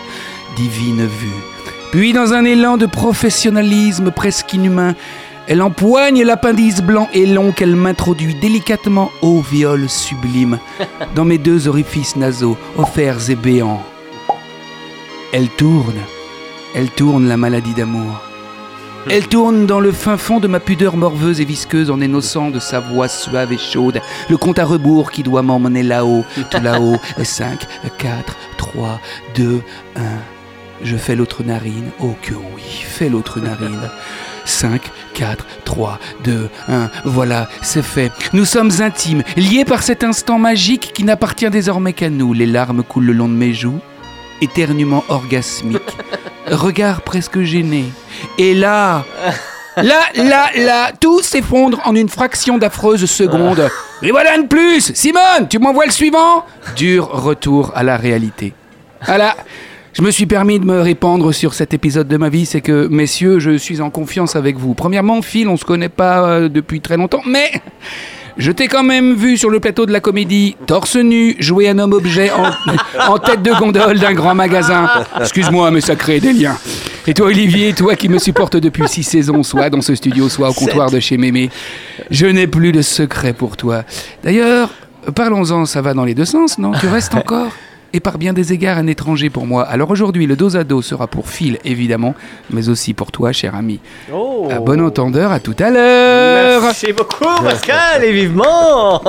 Divine 0.56 1.04
vue. 1.04 1.42
Puis, 1.90 2.12
dans 2.12 2.32
un 2.32 2.44
élan 2.44 2.76
de 2.76 2.86
professionnalisme 2.86 4.12
presque 4.12 4.52
inhumain, 4.54 4.94
elle 5.50 5.62
empoigne 5.62 6.22
l'appendice 6.22 6.80
blanc 6.80 7.08
et 7.12 7.26
long 7.26 7.50
qu'elle 7.50 7.74
m'introduit 7.74 8.36
délicatement 8.36 9.10
au 9.20 9.40
viol 9.40 9.88
sublime 9.88 10.60
dans 11.16 11.24
mes 11.24 11.38
deux 11.38 11.66
orifices 11.66 12.14
nasaux, 12.14 12.56
offerts 12.78 13.30
et 13.30 13.34
béants. 13.34 13.82
Elle 15.32 15.48
tourne, 15.48 15.98
elle 16.76 16.88
tourne 16.88 17.26
la 17.26 17.36
maladie 17.36 17.74
d'amour. 17.74 18.22
Elle 19.10 19.26
tourne 19.26 19.66
dans 19.66 19.80
le 19.80 19.90
fin 19.90 20.16
fond 20.16 20.38
de 20.38 20.46
ma 20.46 20.60
pudeur 20.60 20.96
morveuse 20.96 21.40
et 21.40 21.44
visqueuse 21.44 21.90
en 21.90 22.00
énoçant 22.00 22.50
de 22.50 22.60
sa 22.60 22.78
voix 22.78 23.08
suave 23.08 23.52
et 23.52 23.58
chaude 23.58 24.00
le 24.28 24.36
compte 24.36 24.60
à 24.60 24.64
rebours 24.64 25.10
qui 25.10 25.24
doit 25.24 25.42
m'emmener 25.42 25.82
là-haut, 25.82 26.24
tout 26.36 26.62
là-haut. 26.62 26.98
5, 27.20 27.66
4, 27.98 28.36
3, 28.56 29.00
2, 29.34 29.62
1. 29.96 30.00
Je 30.84 30.96
fais 30.96 31.16
l'autre 31.16 31.42
narine. 31.42 31.90
Oh 31.98 32.14
que 32.22 32.34
oui, 32.34 32.62
fais 32.62 33.08
l'autre 33.08 33.40
narine. 33.40 33.90
5, 34.50 34.82
4, 35.14 35.46
3, 35.64 35.98
2, 36.24 36.50
1. 36.68 36.90
Voilà, 37.04 37.48
c'est 37.62 37.82
fait. 37.82 38.12
Nous 38.32 38.44
sommes 38.44 38.70
intimes, 38.80 39.22
liés 39.36 39.64
par 39.64 39.82
cet 39.82 40.04
instant 40.04 40.38
magique 40.38 40.92
qui 40.94 41.04
n'appartient 41.04 41.48
désormais 41.50 41.92
qu'à 41.92 42.10
nous. 42.10 42.32
Les 42.32 42.46
larmes 42.46 42.82
coulent 42.82 43.06
le 43.06 43.12
long 43.12 43.28
de 43.28 43.34
mes 43.34 43.54
joues, 43.54 43.80
éternuement 44.40 45.04
orgasmique, 45.08 45.96
regard 46.50 47.02
presque 47.02 47.40
gêné. 47.40 47.84
Et 48.38 48.54
là, 48.54 49.04
là, 49.76 50.00
là, 50.14 50.50
là, 50.56 50.92
tout 50.98 51.22
s'effondre 51.22 51.80
en 51.84 51.94
une 51.94 52.08
fraction 52.08 52.58
d'affreuse 52.58 53.04
seconde. 53.06 53.70
Et 54.02 54.10
voilà 54.10 54.38
de 54.38 54.46
plus 54.46 54.92
Simone, 54.94 55.48
tu 55.48 55.58
m'envoies 55.58 55.86
le 55.86 55.92
suivant? 55.92 56.44
Dur 56.74 57.08
retour 57.12 57.72
à 57.74 57.82
la 57.82 57.96
réalité. 57.96 58.54
Voilà. 59.06 59.36
Je 59.92 60.02
me 60.02 60.12
suis 60.12 60.26
permis 60.26 60.60
de 60.60 60.64
me 60.64 60.80
répandre 60.80 61.34
sur 61.34 61.52
cet 61.52 61.74
épisode 61.74 62.06
de 62.06 62.16
ma 62.16 62.28
vie, 62.28 62.46
c'est 62.46 62.60
que, 62.60 62.86
messieurs, 62.88 63.40
je 63.40 63.56
suis 63.58 63.80
en 63.80 63.90
confiance 63.90 64.36
avec 64.36 64.56
vous. 64.56 64.74
Premièrement, 64.74 65.20
Phil, 65.20 65.48
on 65.48 65.56
se 65.56 65.64
connaît 65.64 65.88
pas 65.88 66.28
euh, 66.28 66.48
depuis 66.48 66.80
très 66.80 66.96
longtemps, 66.96 67.22
mais 67.26 67.50
je 68.38 68.52
t'ai 68.52 68.68
quand 68.68 68.84
même 68.84 69.14
vu 69.14 69.36
sur 69.36 69.50
le 69.50 69.58
plateau 69.58 69.86
de 69.86 69.92
la 69.92 69.98
comédie, 69.98 70.54
torse 70.66 70.94
nu, 70.94 71.34
jouer 71.40 71.68
un 71.68 71.78
homme 71.80 71.92
objet 71.92 72.30
en, 72.30 73.12
en 73.12 73.18
tête 73.18 73.42
de 73.42 73.52
gondole 73.52 73.98
d'un 73.98 74.14
grand 74.14 74.36
magasin. 74.36 74.88
Excuse-moi, 75.20 75.72
mais 75.72 75.80
ça 75.80 75.96
crée 75.96 76.20
des 76.20 76.32
liens. 76.32 76.56
Et 77.08 77.12
toi, 77.12 77.26
Olivier, 77.26 77.72
toi 77.72 77.96
qui 77.96 78.08
me 78.08 78.18
supportes 78.18 78.56
depuis 78.56 78.86
six 78.86 79.02
saisons, 79.02 79.42
soit 79.42 79.70
dans 79.70 79.80
ce 79.80 79.96
studio, 79.96 80.28
soit 80.28 80.50
au 80.50 80.54
comptoir 80.54 80.92
de 80.92 81.00
chez 81.00 81.16
Mémé, 81.16 81.50
je 82.12 82.26
n'ai 82.26 82.46
plus 82.46 82.70
de 82.70 82.82
secret 82.82 83.32
pour 83.32 83.56
toi. 83.56 83.82
D'ailleurs, 84.22 84.70
parlons-en, 85.16 85.64
ça 85.64 85.82
va 85.82 85.94
dans 85.94 86.04
les 86.04 86.14
deux 86.14 86.24
sens, 86.26 86.58
non? 86.58 86.70
Tu 86.78 86.86
restes 86.86 87.14
encore? 87.16 87.48
Et 87.92 88.00
par 88.00 88.18
bien 88.18 88.32
des 88.32 88.52
égards 88.52 88.78
un 88.78 88.86
étranger 88.86 89.30
pour 89.30 89.46
moi. 89.46 89.64
Alors 89.64 89.90
aujourd'hui, 89.90 90.26
le 90.26 90.36
dos 90.36 90.56
à 90.56 90.64
dos 90.64 90.82
sera 90.82 91.06
pour 91.06 91.28
Phil, 91.28 91.58
évidemment, 91.64 92.14
mais 92.50 92.68
aussi 92.68 92.94
pour 92.94 93.12
toi, 93.12 93.32
cher 93.32 93.54
ami. 93.54 93.80
Oh. 94.12 94.48
À 94.50 94.60
bon 94.60 94.80
entendeur, 94.80 95.32
à 95.32 95.40
tout 95.40 95.56
à 95.58 95.70
l'heure 95.70 96.62
Merci 96.62 96.92
beaucoup, 96.92 97.42
Pascal, 97.42 98.04
et 98.04 98.12
vivement 98.12 99.02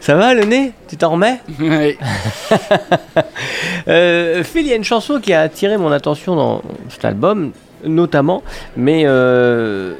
Ça 0.00 0.16
va 0.16 0.34
le 0.34 0.44
nez? 0.44 0.72
Tu 0.86 0.98
t'en 0.98 1.12
remets? 1.12 1.40
Ouais. 1.58 1.96
Euh, 3.86 4.42
Phil, 4.44 4.62
il 4.62 4.68
y 4.68 4.72
a 4.72 4.76
une 4.76 4.84
chanson 4.84 5.20
qui 5.20 5.34
a 5.34 5.42
attiré 5.42 5.76
mon 5.76 5.92
attention 5.92 6.36
dans 6.36 6.62
cet 6.88 7.04
album, 7.04 7.52
notamment, 7.84 8.42
mais 8.76 9.02
euh, 9.04 9.94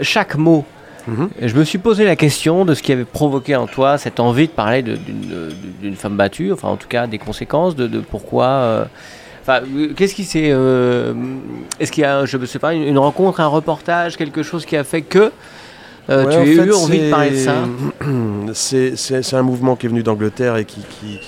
chaque 0.00 0.34
mot. 0.34 0.64
Mhm. 1.06 1.28
Je 1.40 1.54
me 1.54 1.64
suis 1.64 1.78
posé 1.78 2.04
la 2.04 2.16
question 2.16 2.64
de 2.64 2.74
ce 2.74 2.82
qui 2.82 2.92
avait 2.92 3.04
provoqué 3.04 3.54
en 3.56 3.66
toi 3.66 3.96
cette 3.98 4.18
envie 4.20 4.46
de 4.46 4.52
parler 4.52 4.82
d'une 4.82 5.94
femme 5.96 6.16
battue, 6.16 6.52
enfin 6.52 6.68
en 6.68 6.76
tout 6.76 6.88
cas 6.88 7.06
des 7.06 7.18
conséquences, 7.18 7.76
de, 7.76 7.86
de 7.86 8.00
pourquoi. 8.00 8.46
euh, 8.46 8.84
Enfin, 9.42 9.60
euh, 9.76 9.92
qu'est-ce 9.96 10.16
qui 10.16 10.24
s'est. 10.24 10.48
euh, 10.50 11.14
Est-ce 11.78 11.92
qu'il 11.92 12.02
y 12.02 12.04
a, 12.04 12.24
je 12.24 12.36
ne 12.36 12.46
sais 12.46 12.58
pas, 12.58 12.74
une, 12.74 12.82
une 12.82 12.98
rencontre, 12.98 13.38
un 13.40 13.46
reportage, 13.46 14.16
quelque 14.16 14.42
chose 14.42 14.66
qui 14.66 14.76
a 14.76 14.82
fait 14.82 15.02
que 15.02 15.30
euh, 16.10 16.24
Ouais, 16.24 16.32
tu 16.32 16.60
as 16.60 16.64
eu 16.64 16.72
envie 16.72 16.98
de 16.98 17.10
parler 17.10 17.30
de 17.30 17.36
ça? 17.36 17.54
c'est- 18.52 19.34
un 19.34 19.42
mouvement 19.42 19.76
qui 19.76 19.86
est 19.86 19.88
venu 19.88 20.02
d'Angleterre 20.02 20.56
et 20.56 20.64
qui, 20.64 20.80
qui- 20.80 21.20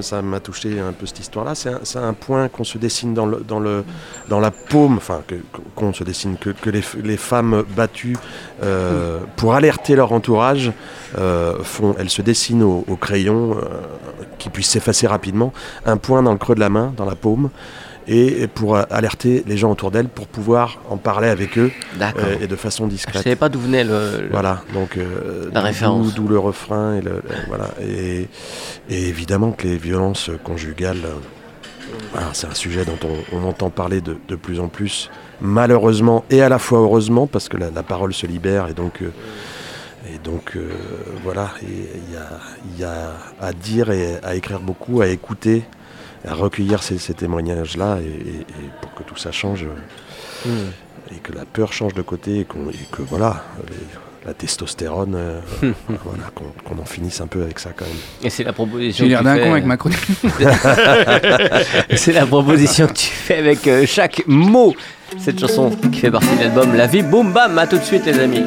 ça 0.00 0.22
m'a 0.22 0.40
touché 0.40 0.78
un 0.80 0.92
peu 0.92 1.06
cette 1.06 1.20
histoire-là. 1.20 1.54
C'est 1.54 1.98
un, 1.98 2.12
point 2.12 2.48
qu'on 2.48 2.64
se 2.64 2.78
dessine 2.78 3.14
dans, 3.14 3.26
la 3.26 4.50
paume, 4.50 4.96
enfin 4.96 5.22
qu'on 5.74 5.92
se 5.92 6.04
dessine, 6.04 6.36
que, 6.36 6.70
les, 6.70 7.16
femmes 7.16 7.64
battues, 7.76 8.16
euh, 8.62 9.20
pour 9.36 9.54
alerter 9.54 9.96
leur 9.96 10.12
entourage, 10.12 10.72
euh, 11.18 11.62
font, 11.62 11.94
elles 11.98 12.10
se 12.10 12.22
dessinent 12.22 12.62
au, 12.62 12.84
au 12.88 12.96
crayon, 12.96 13.56
euh, 13.56 13.64
qui 14.38 14.50
puisse 14.50 14.68
s'effacer 14.68 15.06
rapidement, 15.06 15.52
un 15.86 15.96
point 15.96 16.22
dans 16.22 16.32
le 16.32 16.38
creux 16.38 16.54
de 16.54 16.60
la 16.60 16.70
main, 16.70 16.92
dans 16.96 17.04
la 17.04 17.16
paume. 17.16 17.50
Et 18.08 18.48
pour 18.48 18.76
alerter 18.76 19.44
les 19.46 19.56
gens 19.56 19.70
autour 19.70 19.90
d'elles, 19.92 20.08
pour 20.08 20.26
pouvoir 20.26 20.78
en 20.90 20.96
parler 20.96 21.28
avec 21.28 21.56
eux 21.56 21.70
euh, 22.18 22.36
et 22.40 22.46
de 22.48 22.56
façon 22.56 22.86
Je 22.86 22.90
discrète. 22.90 23.22
savais 23.22 23.36
pas 23.36 23.48
d'où 23.48 23.60
venait 23.60 23.84
le. 23.84 24.22
le- 24.22 24.28
Voilà, 24.30 24.62
donc 24.74 24.96
euh, 24.96 25.48
La 25.52 25.60
référence. 25.60 26.12
D'où 26.14 26.26
le 26.26 26.38
refrain 26.38 26.96
et 26.96 27.00
le, 27.00 27.10
le- 27.12 27.22
voilà 27.48 27.68
et, 27.80 28.28
et 28.90 29.08
évidemment 29.08 29.52
que 29.52 29.68
les 29.68 29.76
violences 29.76 30.30
conjugales, 30.42 31.04
euh, 31.04 31.98
voilà, 32.12 32.28
c'est 32.32 32.48
un 32.48 32.54
sujet 32.54 32.84
dont 32.84 32.98
on, 33.04 33.36
on 33.38 33.48
entend 33.48 33.70
parler 33.70 34.00
de, 34.00 34.16
de 34.26 34.34
plus 34.36 34.58
en 34.58 34.66
plus, 34.68 35.08
malheureusement 35.40 36.24
et 36.30 36.42
à 36.42 36.48
la 36.48 36.58
fois 36.58 36.80
heureusement 36.80 37.26
parce 37.28 37.48
que 37.48 37.56
la, 37.56 37.70
la 37.70 37.82
parole 37.84 38.12
se 38.14 38.26
libère 38.26 38.66
et 38.68 38.74
donc 38.74 39.02
euh, 39.02 39.10
Et 40.12 40.18
donc 40.18 40.56
voilà, 41.22 41.50
et 41.62 41.66
il 42.08 42.12
y 42.12 42.16
a, 42.16 42.28
il 42.74 42.80
y 42.80 42.84
a 42.84 43.12
à 43.40 43.52
dire 43.52 43.90
et 43.92 44.16
à 44.24 44.34
écrire 44.34 44.58
beaucoup, 44.58 45.00
à 45.00 45.06
écouter, 45.06 45.62
à 46.26 46.34
recueillir 46.34 46.82
ces, 46.82 46.98
ces 46.98 47.14
témoignages-là 47.14 47.98
et, 48.00 48.06
et- 48.06 48.40
et 48.40 48.70
pour 48.80 48.94
que 48.94 49.02
tout 49.02 49.16
ça 49.16 49.32
change 49.32 49.64
euh, 49.64 50.48
Hmm. 50.48 50.70
et 51.14 51.18
que 51.20 51.32
la 51.32 51.44
peur 51.44 51.72
change 51.72 51.94
de 51.94 52.02
côté 52.02 52.40
et, 52.40 52.44
que 52.44 53.02
voilà, 53.02 53.44
les- 53.68 53.76
la 54.26 54.34
testostérone, 54.34 55.14
euh, 55.16 55.40
voilà, 56.04 56.24
qu'on 56.34 56.78
en 56.80 56.84
finisse 56.84 57.20
un 57.20 57.26
peu 57.28 57.42
avec 57.42 57.58
ça 57.60 57.70
quand 57.76 57.84
même. 57.84 57.94
Et 58.24 58.30
c'est 58.30 58.42
la 58.44 58.52
proposition. 58.52 59.04
J'ai 59.04 59.10
que 59.10 59.10
l'air 59.14 59.18
tu 59.20 59.24
d'un 59.24 59.34
fais- 59.36 59.42
con 59.42 59.52
avec 59.52 59.64
ma 59.64 59.76
chronique. 59.76 59.98
C'est 61.96 62.12
la 62.12 62.26
proposition 62.26 62.86
que 62.88 62.92
tu 62.92 63.06
fais 63.06 63.36
avec 63.38 63.66
euh, 63.66 63.84
chaque 63.86 64.22
mot. 64.26 64.74
Cette 65.18 65.38
chanson 65.40 65.70
qui 65.92 66.00
fait 66.00 66.10
partie 66.10 66.34
de 66.36 66.40
l'album 66.40 66.74
La 66.74 66.86
vie 66.86 67.02
boum 67.02 67.32
bam. 67.32 67.58
À 67.58 67.66
tout 67.66 67.78
de 67.78 67.84
suite, 67.84 68.06
les 68.06 68.18
amis. 68.18 68.42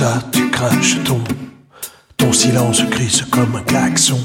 Ça 0.00 0.18
tu 0.32 0.48
craches 0.48 0.96
ton 1.04 1.20
Ton 2.16 2.32
silence 2.32 2.82
grise 2.86 3.22
comme 3.30 3.54
un 3.54 3.60
klaxon. 3.60 4.18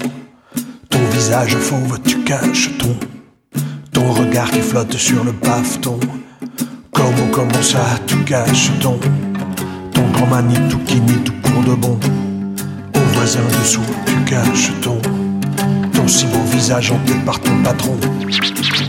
Ton 0.90 1.00
visage 1.12 1.58
fauve 1.58 2.00
tu 2.06 2.18
caches 2.20 2.70
ton 2.78 2.96
Ton 3.92 4.14
regard 4.14 4.50
qui 4.52 4.62
flotte 4.62 4.96
sur 4.96 5.26
le 5.26 5.34
bafeton 5.34 6.00
Comment, 6.94 7.30
comment 7.34 7.62
ça 7.62 7.84
tu 8.08 8.16
caches 8.20 8.72
ton 8.80 8.98
Ton 9.94 10.08
grand 10.14 10.28
Manitou 10.28 10.78
qui 10.88 11.02
nie 11.02 11.22
tout 11.26 11.34
pour 11.44 11.62
de 11.64 11.76
bon. 11.76 12.00
Au 12.96 13.00
voisin 13.14 13.46
dessous 13.60 13.90
tu 14.06 14.16
caches 14.32 14.72
ton 14.82 15.02
Ton 15.92 16.08
si 16.08 16.26
beau 16.28 16.44
visage 16.54 16.92
hanté 16.92 17.16
par 17.26 17.38
ton 17.42 17.62
patron. 17.64 17.98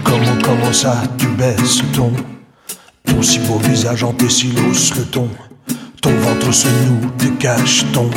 Comment, 0.04 0.38
comment 0.44 0.72
ça 0.72 1.02
tu 1.18 1.26
baisses 1.26 1.82
ton 1.92 2.12
ton 3.06 3.22
si 3.22 3.38
beau 3.40 3.58
visage 3.58 4.04
hanté 4.04 4.28
silos 4.28 4.92
le 4.96 5.04
ton 5.04 5.28
Ton 6.06 6.12
ventre 6.18 6.54
se 6.54 6.68
noue, 6.68 7.10
te 7.18 7.26
cache 7.42 7.84
ton 7.92 8.08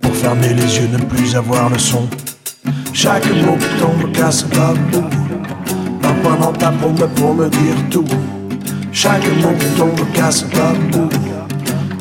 Pour 0.00 0.16
fermer 0.16 0.54
les 0.54 0.78
yeux, 0.78 0.88
ne 0.90 0.96
plus 1.04 1.36
avoir 1.36 1.68
le 1.68 1.78
son. 1.78 2.08
Chaque 2.94 3.26
mot 3.26 3.58
qui 3.58 3.78
tombe 3.78 4.10
casse 4.12 4.46
la 4.56 4.72
boue. 4.72 5.04
Un 6.02 6.14
point 6.22 6.36
dans 6.36 6.52
ta 6.54 6.70
paume 6.70 7.06
pour 7.14 7.34
me 7.34 7.50
dire 7.50 7.76
tout. 7.90 8.06
Chaque 8.90 9.26
mot 9.42 9.52
qui 9.60 9.66
tombe 9.76 10.00
casse 10.14 10.46
la 10.54 10.72
boue. 10.90 11.10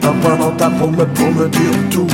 Un 0.04 0.14
point 0.22 0.38
dans 0.38 0.52
ta 0.52 0.70
paume 0.70 0.96
pour 0.96 1.32
me 1.34 1.50
dire 1.50 1.90
tout 1.92 2.08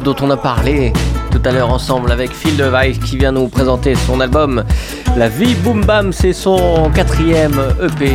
Dont 0.00 0.16
on 0.22 0.30
a 0.30 0.36
parlé 0.36 0.92
tout 1.30 1.40
à 1.44 1.52
l'heure 1.52 1.70
ensemble 1.70 2.10
avec 2.10 2.32
Phil 2.32 2.56
Device 2.56 2.98
qui 2.98 3.16
vient 3.16 3.30
nous 3.30 3.46
présenter 3.46 3.94
son 3.94 4.18
album 4.20 4.64
La 5.16 5.28
vie 5.28 5.54
boom 5.54 5.84
bam, 5.84 6.12
c'est 6.12 6.32
son 6.32 6.90
quatrième 6.92 7.60
EP. 7.80 8.10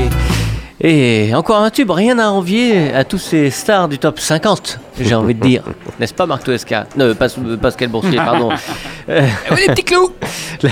Et 0.82 1.34
encore 1.34 1.62
un 1.62 1.70
tube, 1.70 1.89
rien 1.89 2.20
à 2.20 2.28
envier 2.28 2.94
à 2.94 3.06
tous 3.06 3.18
ces 3.18 3.50
stars 3.50 3.88
du 3.88 3.98
top 3.98 4.20
50, 4.20 4.80
j'ai 5.00 5.15
envie 5.15 5.36
de 5.36 5.42
dire. 5.42 5.63
N'est-ce 6.00 6.13
pas 6.13 6.26
Marc 6.26 6.44
Toesca? 6.44 6.86
Non, 6.98 7.13
pas, 7.15 7.28
Pascal 7.62 7.89
Boursier, 7.89 8.18
pardon. 8.18 8.50
Euh, 9.10 9.28
les 9.58 9.65
petits 9.74 9.86
clous 9.86 10.12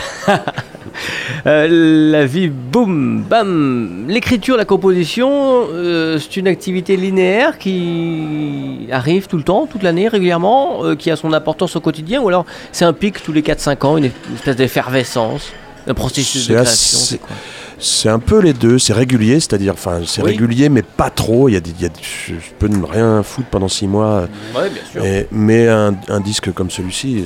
Euh, 1.45 2.11
la 2.11 2.25
vie, 2.25 2.47
boum, 2.47 3.23
bam. 3.23 4.05
L'écriture, 4.07 4.57
la 4.57 4.65
composition, 4.65 5.67
euh, 5.71 6.19
c'est 6.19 6.37
une 6.37 6.47
activité 6.47 6.97
linéaire 6.97 7.57
qui 7.57 8.87
arrive 8.91 9.27
tout 9.27 9.37
le 9.37 9.43
temps, 9.43 9.67
toute 9.67 9.83
l'année, 9.83 10.07
régulièrement, 10.07 10.83
euh, 10.83 10.95
qui 10.95 11.11
a 11.11 11.15
son 11.15 11.33
importance 11.33 11.75
au 11.75 11.81
quotidien, 11.81 12.21
ou 12.21 12.27
alors 12.27 12.45
c'est 12.71 12.85
un 12.85 12.93
pic 12.93 13.21
tous 13.23 13.33
les 13.33 13.41
4-5 13.41 13.85
ans, 13.85 13.97
une, 13.97 14.09
espèce 14.35 14.55
d'effervescence, 14.55 15.51
un 15.87 15.93
processus 15.93 16.47
de 16.47 16.55
création, 16.55 16.99
c'est 16.99 17.17
quoi? 17.19 17.35
C'est 17.79 18.09
un 18.09 18.19
peu 18.19 18.39
les 18.39 18.53
deux, 18.53 18.79
c'est 18.79 18.93
régulier, 18.93 19.39
c'est-à-dire, 19.39 19.73
enfin, 19.73 19.99
c'est 20.05 20.23
régulier, 20.23 20.69
mais 20.69 20.81
pas 20.81 21.09
trop. 21.09 21.47
Il 21.47 21.53
y 21.53 21.57
a, 21.57 21.59
des, 21.59 21.71
il 21.71 21.83
y 21.83 21.85
a 21.85 21.89
je, 22.01 22.33
peux 22.57 22.67
ne 22.67 22.83
rien 22.83 23.21
foutre 23.21 23.49
pendant 23.49 23.67
six 23.67 23.87
mois. 23.87 24.27
Ouais, 24.55 24.69
bien 24.69 24.81
sûr. 24.91 25.27
mais 25.31 25.67
un, 25.67 26.19
disque 26.19 26.51
comme 26.53 26.71
celui-ci, 26.71 27.25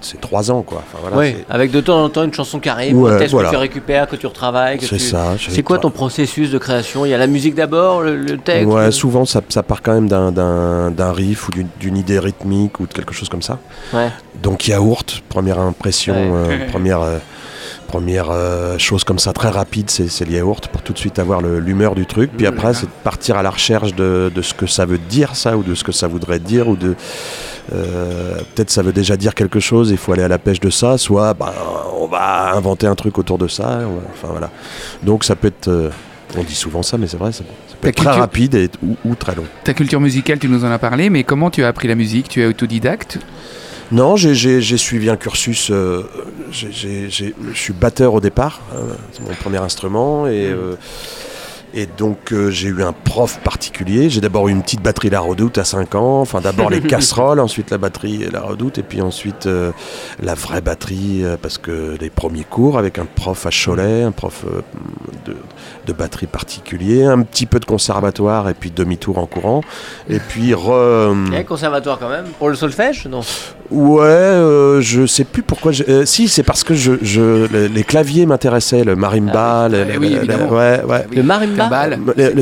c'est 0.00 0.20
trois 0.20 0.50
ans, 0.50 0.62
quoi. 0.62 0.82
Enfin, 0.86 0.98
voilà, 1.02 1.16
oui, 1.16 1.36
avec 1.50 1.70
de 1.70 1.80
temps 1.80 2.02
en 2.04 2.08
temps 2.08 2.22
une 2.22 2.32
chanson 2.32 2.60
qui 2.60 2.68
arrive, 2.68 2.94
que 2.94 3.50
tu 3.50 3.56
récupères, 3.56 4.06
que 4.08 4.16
tu 4.16 4.26
retravailles. 4.26 4.78
C'est 4.80 4.98
ça. 4.98 5.34
C'est 5.38 5.62
quoi 5.62 5.78
ton 5.78 5.90
processus 5.90 6.50
de 6.50 6.58
création? 6.58 7.04
Il 7.04 7.10
y 7.10 7.14
a 7.14 7.18
la 7.18 7.26
musique 7.26 7.54
d'abord, 7.54 8.02
le, 8.02 8.38
texte 8.38 8.66
Ouais, 8.66 8.90
souvent 8.90 9.24
ça, 9.24 9.40
ça, 9.48 9.62
part 9.62 9.82
quand 9.82 9.94
même 9.94 10.08
d'un 10.08 11.12
riff 11.12 11.48
ou 11.48 11.52
d'une 11.80 11.96
idée 11.96 12.18
rythmique 12.18 12.80
ou 12.80 12.86
de 12.86 12.92
quelque 12.92 13.14
chose 13.14 13.28
comme 13.28 13.42
ça. 13.42 13.58
Ouais. 13.92 14.08
Donc 14.42 14.68
yaourt, 14.68 15.22
première 15.28 15.58
impression, 15.58 16.14
euh, 16.16 16.68
première. 16.70 17.00
Euh, 17.00 17.18
première 17.94 18.32
euh, 18.32 18.76
chose 18.76 19.04
comme 19.04 19.20
ça 19.20 19.32
très 19.32 19.50
rapide, 19.50 19.88
c'est 19.88 20.24
le 20.24 20.32
yaourt 20.32 20.66
pour 20.66 20.82
tout 20.82 20.92
de 20.92 20.98
suite 20.98 21.20
avoir 21.20 21.40
l'humeur 21.40 21.94
du 21.94 22.06
truc. 22.06 22.32
Puis 22.36 22.44
après, 22.44 22.74
c'est 22.74 22.86
de 22.86 23.02
partir 23.04 23.36
à 23.36 23.42
la 23.44 23.50
recherche 23.50 23.94
de, 23.94 24.32
ce 24.42 24.52
que 24.52 24.66
ça 24.66 24.84
veut 24.84 24.98
dire, 24.98 25.36
ça, 25.36 25.56
ou 25.56 25.62
de 25.62 25.76
ce 25.76 25.84
que 25.84 25.92
ça 25.92 26.08
voudrait 26.08 26.40
dire, 26.40 26.66
ou 26.66 26.74
de. 26.74 26.96
Euh, 27.72 28.34
peut-être 28.52 28.70
ça 28.70 28.82
veut 28.82 28.92
déjà 28.92 29.16
dire 29.16 29.32
quelque 29.32 29.60
chose, 29.60 29.92
il 29.92 29.96
faut 29.96 30.12
aller 30.12 30.24
à 30.24 30.28
la 30.28 30.40
pêche 30.40 30.58
de 30.58 30.70
ça, 30.70 30.98
soit 30.98 31.34
bah, 31.34 31.54
on 31.96 32.08
va 32.08 32.52
inventer 32.54 32.88
un 32.88 32.96
truc 32.96 33.16
autour 33.16 33.38
de 33.38 33.46
ça. 33.46 33.82
enfin 34.12 34.28
voilà. 34.32 34.50
Donc 35.04 35.22
ça 35.22 35.36
peut 35.36 35.46
être. 35.46 35.68
Euh, 35.68 35.90
on 36.36 36.42
dit 36.42 36.56
souvent 36.56 36.82
ça, 36.82 36.98
mais 36.98 37.06
c'est 37.06 37.16
vrai, 37.16 37.30
ça, 37.30 37.44
peut 37.80 37.90
être 37.90 37.94
très 37.94 38.10
rapide 38.10 38.56
et, 38.56 38.70
ou, 39.04 39.14
très 39.14 39.36
long. 39.36 39.44
Ta 39.62 39.72
culture 39.72 40.00
musicale, 40.00 40.40
tu 40.40 40.48
nous 40.48 40.64
en 40.64 40.70
as 40.72 40.80
parlé, 40.80 41.10
mais 41.10 41.22
comment 41.22 41.48
tu 41.48 41.62
as 41.62 41.68
appris 41.68 41.86
la 41.86 41.94
musique? 41.94 42.28
Tu 42.28 42.42
es 42.42 42.46
autodidacte? 42.46 43.20
Non, 43.92 44.16
j'ai 44.16 44.76
suivi 44.76 45.10
un 45.10 45.16
cursus. 45.16 45.70
Euh, 45.70 46.02
je 46.54 47.32
suis 47.54 47.72
batteur 47.72 48.14
au 48.14 48.20
départ, 48.20 48.60
euh, 48.74 48.94
c'est 49.12 49.22
mon 49.22 49.34
premier 49.34 49.58
instrument, 49.58 50.26
et 50.26 50.48
mmh. 50.48 50.56
euh, 50.56 50.76
et 51.76 51.86
donc 51.86 52.32
euh, 52.32 52.50
j'ai 52.50 52.68
eu 52.68 52.84
un 52.84 52.92
prof 52.92 53.40
particulier. 53.40 54.08
J'ai 54.08 54.20
d'abord 54.20 54.46
eu 54.46 54.52
une 54.52 54.62
petite 54.62 54.80
batterie 54.80 55.10
La 55.10 55.18
Redoute 55.18 55.58
à 55.58 55.64
5 55.64 55.96
ans. 55.96 56.20
Enfin 56.20 56.40
d'abord 56.40 56.70
les 56.70 56.80
casseroles, 56.86 57.40
ensuite 57.40 57.70
la 57.70 57.78
batterie 57.78 58.26
La 58.32 58.42
Redoute, 58.42 58.78
et 58.78 58.84
puis 58.84 59.02
ensuite 59.02 59.46
euh, 59.46 59.72
la 60.22 60.34
vraie 60.34 60.60
batterie, 60.60 61.24
euh, 61.24 61.36
parce 61.40 61.58
que 61.58 61.96
les 62.00 62.10
premiers 62.10 62.44
cours 62.44 62.78
avec 62.78 63.00
un 63.00 63.06
prof 63.06 63.44
à 63.44 63.50
Cholet, 63.50 64.04
un 64.04 64.12
prof 64.12 64.44
de, 65.26 65.36
de, 65.86 65.92
batterie 65.92 66.26
particulier, 66.26 67.04
un 67.04 67.22
petit 67.22 67.46
peu 67.46 67.58
de 67.58 67.64
conservatoire, 67.64 68.48
et 68.48 68.54
puis 68.54 68.70
demi-tour 68.70 69.18
en 69.18 69.26
courant. 69.26 69.62
Et 70.08 70.20
puis... 70.20 70.54
Re, 70.54 71.12
conservatoire 71.46 71.98
quand 71.98 72.08
même 72.08 72.26
Pour 72.38 72.50
le 72.50 72.54
solfège 72.54 73.06
Non? 73.06 73.22
Ouais, 73.70 74.78
je 74.80 75.06
sais 75.06 75.24
plus 75.24 75.42
pourquoi. 75.42 75.72
si, 76.04 76.28
c'est 76.28 76.42
parce 76.42 76.64
que 76.64 76.74
je, 76.74 76.92
je 77.02 77.46
les, 77.68 77.84
claviers 77.84 78.26
m'intéressaient, 78.26 78.84
le 78.84 78.96
marimba. 78.96 79.64
Ah, 79.64 79.68
le, 79.68 79.98
oui, 79.98 80.16
ouais, 80.16 80.82
ouais. 80.84 81.06
le 81.12 81.22
marimba 81.22 81.88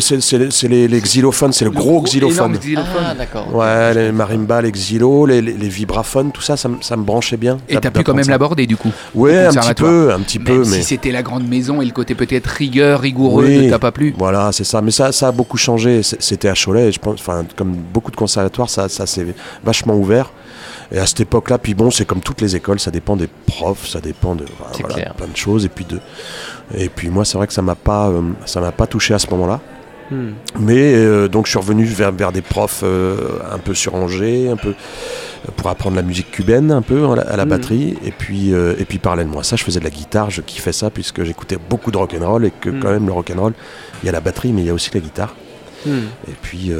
c'est 0.00 0.68
les, 0.68 1.00
xylophones, 1.00 1.52
c'est 1.52 1.64
le, 1.64 1.70
gros, 1.70 2.02
xylophone. 2.02 2.58
Ah, 2.76 3.14
d'accord. 3.14 3.54
Ouais, 3.54 3.94
les 3.94 4.12
marimbas, 4.12 4.62
les 4.62 4.72
xylos, 4.72 5.26
les, 5.26 5.40
vibraphones, 5.40 6.32
tout 6.32 6.42
ça, 6.42 6.56
ça, 6.56 6.68
me 6.68 7.02
branchait 7.02 7.36
bien. 7.36 7.58
Et 7.68 7.76
t'as 7.76 7.90
pu 7.90 8.02
quand 8.02 8.14
même 8.14 8.28
l'aborder 8.28 8.66
du 8.66 8.76
coup 8.76 8.92
Ouais, 9.14 9.46
un 9.46 9.52
petit 9.52 9.74
peu, 9.74 10.12
un 10.12 10.20
petit 10.20 10.38
peu. 10.38 10.58
Mais 10.58 10.64
si 10.64 10.82
c'était 10.82 11.12
la 11.12 11.22
grande 11.22 11.46
maison 11.46 11.80
et 11.82 11.84
le 11.84 11.92
côté 11.92 12.14
peut-être 12.14 12.46
rigueur, 12.46 13.00
rigoureux, 13.00 13.46
ne 13.46 13.70
t'a 13.70 13.78
pas 13.78 13.92
plu. 13.92 14.14
Voilà, 14.18 14.50
c'est 14.52 14.64
ça. 14.64 14.80
Mais 14.82 14.90
ça, 14.90 15.12
ça 15.12 15.28
a 15.28 15.32
beaucoup 15.32 15.56
changé. 15.56 16.02
C'était 16.02 16.48
à 16.48 16.54
Cholet, 16.54 16.92
je 16.92 16.98
pense. 16.98 17.20
Enfin, 17.20 17.44
comme 17.56 17.74
beaucoup 17.92 18.10
de 18.10 18.16
conservatoires, 18.16 18.70
ça, 18.70 18.88
ça 18.88 19.06
s'est 19.06 19.26
vachement 19.64 19.94
ouvert. 19.94 20.32
Et 20.92 20.98
à 20.98 21.06
cette 21.06 21.20
époque-là, 21.20 21.56
puis 21.56 21.72
bon, 21.72 21.90
c'est 21.90 22.04
comme 22.04 22.20
toutes 22.20 22.42
les 22.42 22.54
écoles, 22.54 22.78
ça 22.78 22.90
dépend 22.90 23.16
des 23.16 23.28
profs, 23.46 23.88
ça 23.88 24.00
dépend 24.00 24.34
de 24.34 24.44
plein 24.44 25.26
de 25.26 25.36
choses. 25.36 25.64
Et 25.64 25.70
puis 25.70 25.86
de, 25.86 25.98
et 26.76 26.90
puis 26.90 27.08
moi, 27.08 27.24
c'est 27.24 27.38
vrai 27.38 27.46
que 27.46 27.54
ça 27.54 27.62
m'a 27.62 27.74
pas, 27.74 28.08
euh, 28.08 28.20
ça 28.44 28.60
m'a 28.60 28.72
pas 28.72 28.86
touché 28.86 29.14
à 29.14 29.18
ce 29.18 29.28
moment-là. 29.30 29.60
Hmm. 30.10 30.32
Mais 30.60 30.94
euh, 30.94 31.28
donc 31.28 31.46
je 31.46 31.50
suis 31.50 31.58
revenu 31.58 31.84
vers, 31.84 32.12
vers 32.12 32.30
des 32.30 32.42
profs 32.42 32.82
euh, 32.82 33.16
un 33.50 33.56
peu 33.56 33.72
surangés, 33.72 34.50
un 34.50 34.56
peu 34.56 34.74
pour 35.56 35.70
apprendre 35.70 35.96
la 35.96 36.02
musique 36.02 36.30
cubaine 36.30 36.70
un 36.70 36.82
peu 36.82 37.08
à 37.26 37.36
la, 37.36 37.46
hmm. 37.46 37.48
batterie. 37.48 37.96
Et 38.04 38.10
puis, 38.10 38.50
et 38.50 38.84
puis 38.84 38.98
parallèlement 38.98 39.40
à 39.40 39.44
ça, 39.44 39.56
je 39.56 39.64
faisais 39.64 39.80
de 39.80 39.84
la 39.84 39.90
guitare, 39.90 40.30
je 40.30 40.42
kiffais 40.42 40.72
ça 40.72 40.90
puisque 40.90 41.24
j'écoutais 41.24 41.56
beaucoup 41.70 41.90
de 41.90 41.96
rock'n'roll 41.96 42.44
et 42.44 42.50
que 42.50 42.68
hmm. 42.68 42.80
quand 42.80 42.90
même 42.90 43.06
le 43.06 43.12
rock'n'roll, 43.12 43.54
il 44.02 44.06
y 44.06 44.08
a 44.10 44.12
la 44.12 44.20
batterie 44.20 44.52
mais 44.52 44.60
il 44.60 44.66
y 44.66 44.70
a 44.70 44.74
aussi 44.74 44.90
la 44.92 45.00
guitare. 45.00 45.34
Et 45.86 46.34
puis 46.42 46.70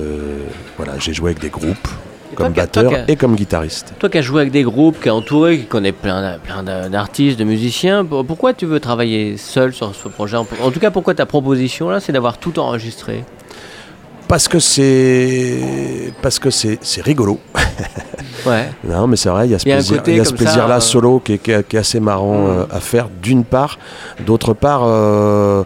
voilà, 0.77 0.99
j'ai 0.99 1.15
joué 1.15 1.31
avec 1.31 1.41
des 1.41 1.49
groupes 1.49 1.89
comme 2.35 2.53
batteur 2.53 2.93
et 3.09 3.17
comme 3.17 3.35
guitariste. 3.35 3.95
Toi 3.99 4.09
qui 4.09 4.19
as 4.19 4.23
joué 4.23 4.43
avec 4.43 4.53
des 4.53 4.63
groupes, 4.63 5.01
qui 5.01 5.09
as 5.09 5.15
entouré, 5.15 5.59
qui 5.59 5.67
connais 5.67 5.93
plein, 5.93 6.39
plein 6.39 6.63
d'artistes, 6.63 7.39
de 7.39 7.45
musiciens, 7.45 8.05
pourquoi 8.05 8.55
tu 8.55 8.67
veux 8.67 8.81
travailler 8.81 9.37
seul 9.37 9.73
sur 9.73 9.95
ce 9.95 10.09
projet? 10.09 10.37
En 10.37 10.45
tout 10.45 10.81
cas, 10.81 10.91
pourquoi 10.91 11.15
ta 11.15 11.27
proposition 11.27 11.91
là, 11.91 12.01
c'est 12.01 12.13
d'avoir 12.13 12.39
tout 12.39 12.59
enregistré? 12.59 13.25
Parce 14.29 14.49
que 14.49 14.59
c'est 14.61 16.15
parce 16.23 16.39
que 16.39 16.49
c'est 16.51 16.79
rigolo. 17.03 17.39
ouais. 18.47 18.71
Non, 18.83 19.07
mais 19.07 19.17
c'est 19.17 19.29
vrai, 19.29 19.47
il 19.47 19.53
y 19.53 19.55
a 19.55 19.59
ce 19.59 19.65
plaisir, 19.65 20.03
il 20.07 20.17
y 20.17 20.21
a 20.21 20.25
ce 20.25 20.33
plaisir 20.33 20.67
là 20.69 20.77
euh, 20.77 20.81
solo 20.81 21.21
qui 21.21 21.35
est, 21.35 21.39
qui, 21.39 21.51
est, 21.51 21.79
assez 21.79 22.01
marrant 22.01 22.39
mm. 22.39 22.47
euh, 22.47 22.65
à 22.71 22.81
faire. 22.81 23.09
D'une 23.23 23.45
part, 23.45 23.79
d'autre 24.25 24.55
part. 24.55 24.85
Euh, 24.85 25.65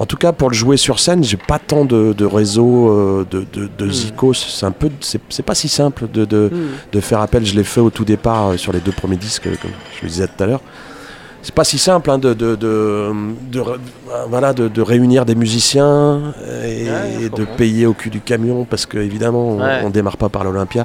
en 0.00 0.06
tout 0.06 0.16
cas, 0.16 0.30
pour 0.32 0.48
le 0.48 0.54
jouer 0.54 0.76
sur 0.76 1.00
scène, 1.00 1.24
j'ai 1.24 1.36
pas 1.36 1.58
tant 1.58 1.84
de, 1.84 2.24
réseau 2.24 2.88
euh, 2.88 3.26
de, 3.28 3.44
de, 3.52 3.84
hmm. 3.84 3.90
zikos. 3.90 4.34
C'est 4.34 4.64
un 4.64 4.70
peu, 4.70 4.90
c'est 5.00 5.42
pas 5.42 5.56
si 5.56 5.68
simple 5.68 6.06
de, 6.08 6.24
hmm. 6.24 6.50
de, 6.92 7.00
faire 7.00 7.20
appel. 7.20 7.44
Je 7.44 7.56
l'ai 7.56 7.64
fait 7.64 7.80
au 7.80 7.90
tout 7.90 8.04
départ 8.04 8.50
euh, 8.50 8.56
sur 8.56 8.72
les 8.72 8.78
deux 8.78 8.92
premiers 8.92 9.16
disques, 9.16 9.48
comme 9.60 9.72
je 9.96 10.02
le 10.02 10.08
disais 10.08 10.28
tout 10.28 10.44
à 10.44 10.46
l'heure 10.46 10.62
c'est 11.48 11.54
pas 11.54 11.64
si 11.64 11.78
simple 11.78 12.10
hein, 12.10 12.18
de, 12.18 12.34
de, 12.34 12.56
de, 12.56 13.62
voilà, 14.28 14.52
de, 14.52 14.82
réunir 14.82 15.24
des 15.24 15.34
musiciens 15.34 16.34
et, 16.62 17.30
de 17.30 17.44
payer 17.56 17.86
au 17.86 17.94
cul 17.94 18.10
du 18.10 18.20
camion 18.20 18.66
parce 18.68 18.84
qu'évidemment 18.84 19.52
on, 19.52 19.86
on, 19.86 19.88
démarre 19.88 20.18
pas 20.18 20.28
par 20.28 20.44
l'Olympia. 20.44 20.84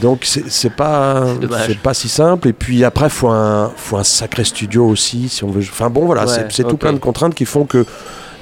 Donc 0.00 0.24
c'est 0.24 0.72
pas 0.72 1.26
c'est 1.66 1.78
pas 1.78 1.92
si 1.92 2.08
simple. 2.08 2.48
Et 2.48 2.52
puis 2.54 2.84
après 2.84 3.10
faut 3.10 3.28
un 3.28 3.70
faut 3.76 3.98
un 3.98 4.04
sacré 4.04 4.44
studio 4.44 4.88
aussi 4.88 5.28
si 5.28 5.44
on 5.44 5.50
veut. 5.50 5.60
Enfin 5.60 5.90
bon 5.90 6.06
voilà 6.06 6.24
c'est 6.26 6.64
tout 6.66 6.78
plein 6.78 6.94
de 6.94 6.98
contraintes 6.98 7.34
qui 7.34 7.44
font 7.44 7.66
que 7.66 7.84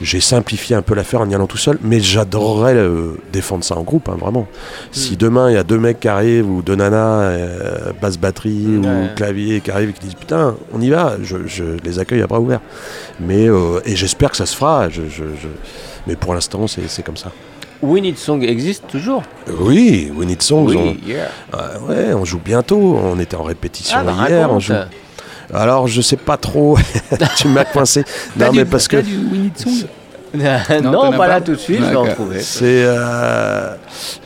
j'ai 0.01 0.21
simplifié 0.21 0.77
un 0.77 0.83
peu 0.83 0.95
l'affaire 0.95 1.21
en 1.21 1.29
y 1.29 1.35
allant 1.35 1.47
tout 1.47 1.57
seul, 1.57 1.79
mais 1.83 2.01
j'adorerais 2.01 2.75
euh, 2.75 3.17
défendre 3.33 3.65
ça 3.65 3.77
en 3.77 3.83
groupe, 3.83 4.09
hein, 4.09 4.17
vraiment. 4.19 4.47
Si 4.93 5.13
hmm. 5.13 5.17
demain 5.17 5.51
il 5.51 5.55
y 5.55 5.59
a 5.59 5.65
deux 5.65 5.79
mecs 5.79 6.01
qui 6.01 6.09
arrivent, 6.09 6.49
ou 6.49 6.63
deux 6.63 6.75
nanas, 6.75 7.23
euh, 7.23 7.93
basse 8.01 8.19
batterie, 8.19 8.79
ou 8.79 9.15
clavier 9.15 9.61
qui 9.61 9.71
arrivent 9.71 9.91
et 9.91 9.93
qui 9.93 10.01
disent 10.01 10.15
putain, 10.15 10.57
on 10.73 10.81
y 10.81 10.91
va, 10.91 11.17
je, 11.23 11.77
les 11.85 11.99
accueille 11.99 12.23
à 12.23 12.27
bras 12.27 12.41
ouverts. 12.41 12.61
Mais, 13.21 13.49
euh, 13.49 13.81
et 13.85 13.97
j'espère 13.97 14.31
que 14.31 14.37
ça 14.37 14.47
se 14.47 14.57
fera, 14.57 14.89
je, 14.89 15.03
mais 16.07 16.17
pour 16.17 16.35
l'instant 16.35 16.67
c'est 16.67 17.03
comme 17.03 17.17
ça. 17.17 17.31
We 17.83 18.01
Need 18.01 18.17
Song 18.17 18.43
existe 18.43 18.87
toujours? 18.89 19.23
Oui, 19.61 20.11
We 20.17 20.27
Need 20.27 20.43
Song. 20.43 20.75
on, 20.75 21.87
ouais, 21.87 22.15
on 22.15 22.25
joue 22.25 22.40
bientôt. 22.42 22.99
On 23.03 23.19
était 23.21 23.37
en 23.37 23.42
répétition 23.42 23.99
ah, 24.01 24.05
bah, 24.05 24.15
hier. 24.27 24.51
On 24.51 24.59
joue, 24.59 24.73
alors, 25.53 25.87
je 25.88 26.01
sais 26.01 26.17
pas 26.17 26.37
trop. 26.37 26.79
tu 27.37 27.49
m'as 27.49 27.65
coincé. 27.65 28.05
non, 28.37 28.53
mais 28.53 28.65
parce 28.65 28.88
que. 28.88 28.99
Du 28.99 29.53
non, 30.83 31.13
pas, 31.13 31.29
là 31.29 31.40
tout 31.40 31.53
de 31.53 31.57
suite, 31.57 31.81
je 31.81 31.90
vais 31.90 31.97
en 31.97 32.07
trouver. 32.07 32.40
C'est, 32.40 32.83
euh, 32.85 33.75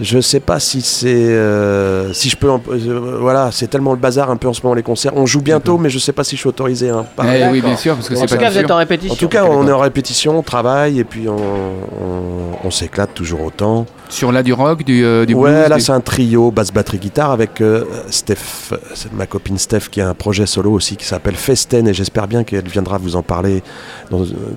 je 0.00 0.20
sais 0.20 0.40
pas 0.40 0.60
si 0.60 0.80
c'est, 0.82 1.08
euh, 1.08 2.12
si 2.12 2.28
je 2.28 2.36
peux, 2.36 2.48
euh, 2.48 3.18
voilà, 3.20 3.50
c'est 3.52 3.68
tellement 3.68 3.92
le 3.92 3.98
bazar 3.98 4.30
un 4.30 4.36
peu 4.36 4.48
en 4.48 4.52
ce 4.52 4.62
moment 4.62 4.74
les 4.74 4.82
concerts. 4.82 5.12
On 5.16 5.26
joue 5.26 5.40
bientôt, 5.40 5.78
mais 5.78 5.90
je 5.90 5.98
sais 5.98 6.12
pas 6.12 6.24
si 6.24 6.36
je 6.36 6.40
suis 6.40 6.48
autorisé. 6.48 6.90
Hein, 6.90 7.06
eh 7.24 7.46
oui, 7.50 7.60
bien 7.60 7.76
sûr, 7.76 7.94
parce 7.94 8.08
que 8.08 8.14
c'est 8.14 8.26
pas. 8.26 8.34
En 8.34 8.36
tout 8.36 8.42
cas, 8.42 8.50
vous 8.50 8.58
êtes 8.58 8.70
en 8.70 8.76
répétition. 8.76 9.12
En 9.14 9.16
tout 9.16 9.28
cas, 9.28 9.44
on 9.44 9.66
est 9.66 9.72
en 9.72 9.78
répétition, 9.78 10.38
on 10.38 10.42
travaille 10.42 10.98
et 10.98 11.04
puis 11.04 11.26
on, 11.28 12.70
s'éclate 12.70 13.14
toujours 13.14 13.42
autant. 13.42 13.86
Sur 14.10 14.30
là 14.30 14.42
du 14.42 14.52
rock, 14.52 14.84
du, 14.84 15.26
du 15.26 15.34
Ouais, 15.34 15.68
là 15.68 15.78
c'est 15.78 15.92
un 15.92 16.00
trio 16.00 16.50
basse 16.50 16.70
batterie 16.70 16.98
guitare 16.98 17.30
avec 17.30 17.62
Steph, 18.10 18.74
ma 19.12 19.26
copine 19.26 19.56
Steph 19.56 19.88
qui 19.90 20.02
a 20.02 20.08
un 20.08 20.14
projet 20.14 20.44
solo 20.44 20.72
aussi 20.72 20.96
qui 20.96 21.06
s'appelle 21.06 21.34
Festen 21.34 21.88
et 21.88 21.94
j'espère 21.94 22.28
bien 22.28 22.44
qu'elle 22.44 22.68
viendra 22.68 22.98
vous 22.98 23.16
en 23.16 23.22
parler 23.22 23.62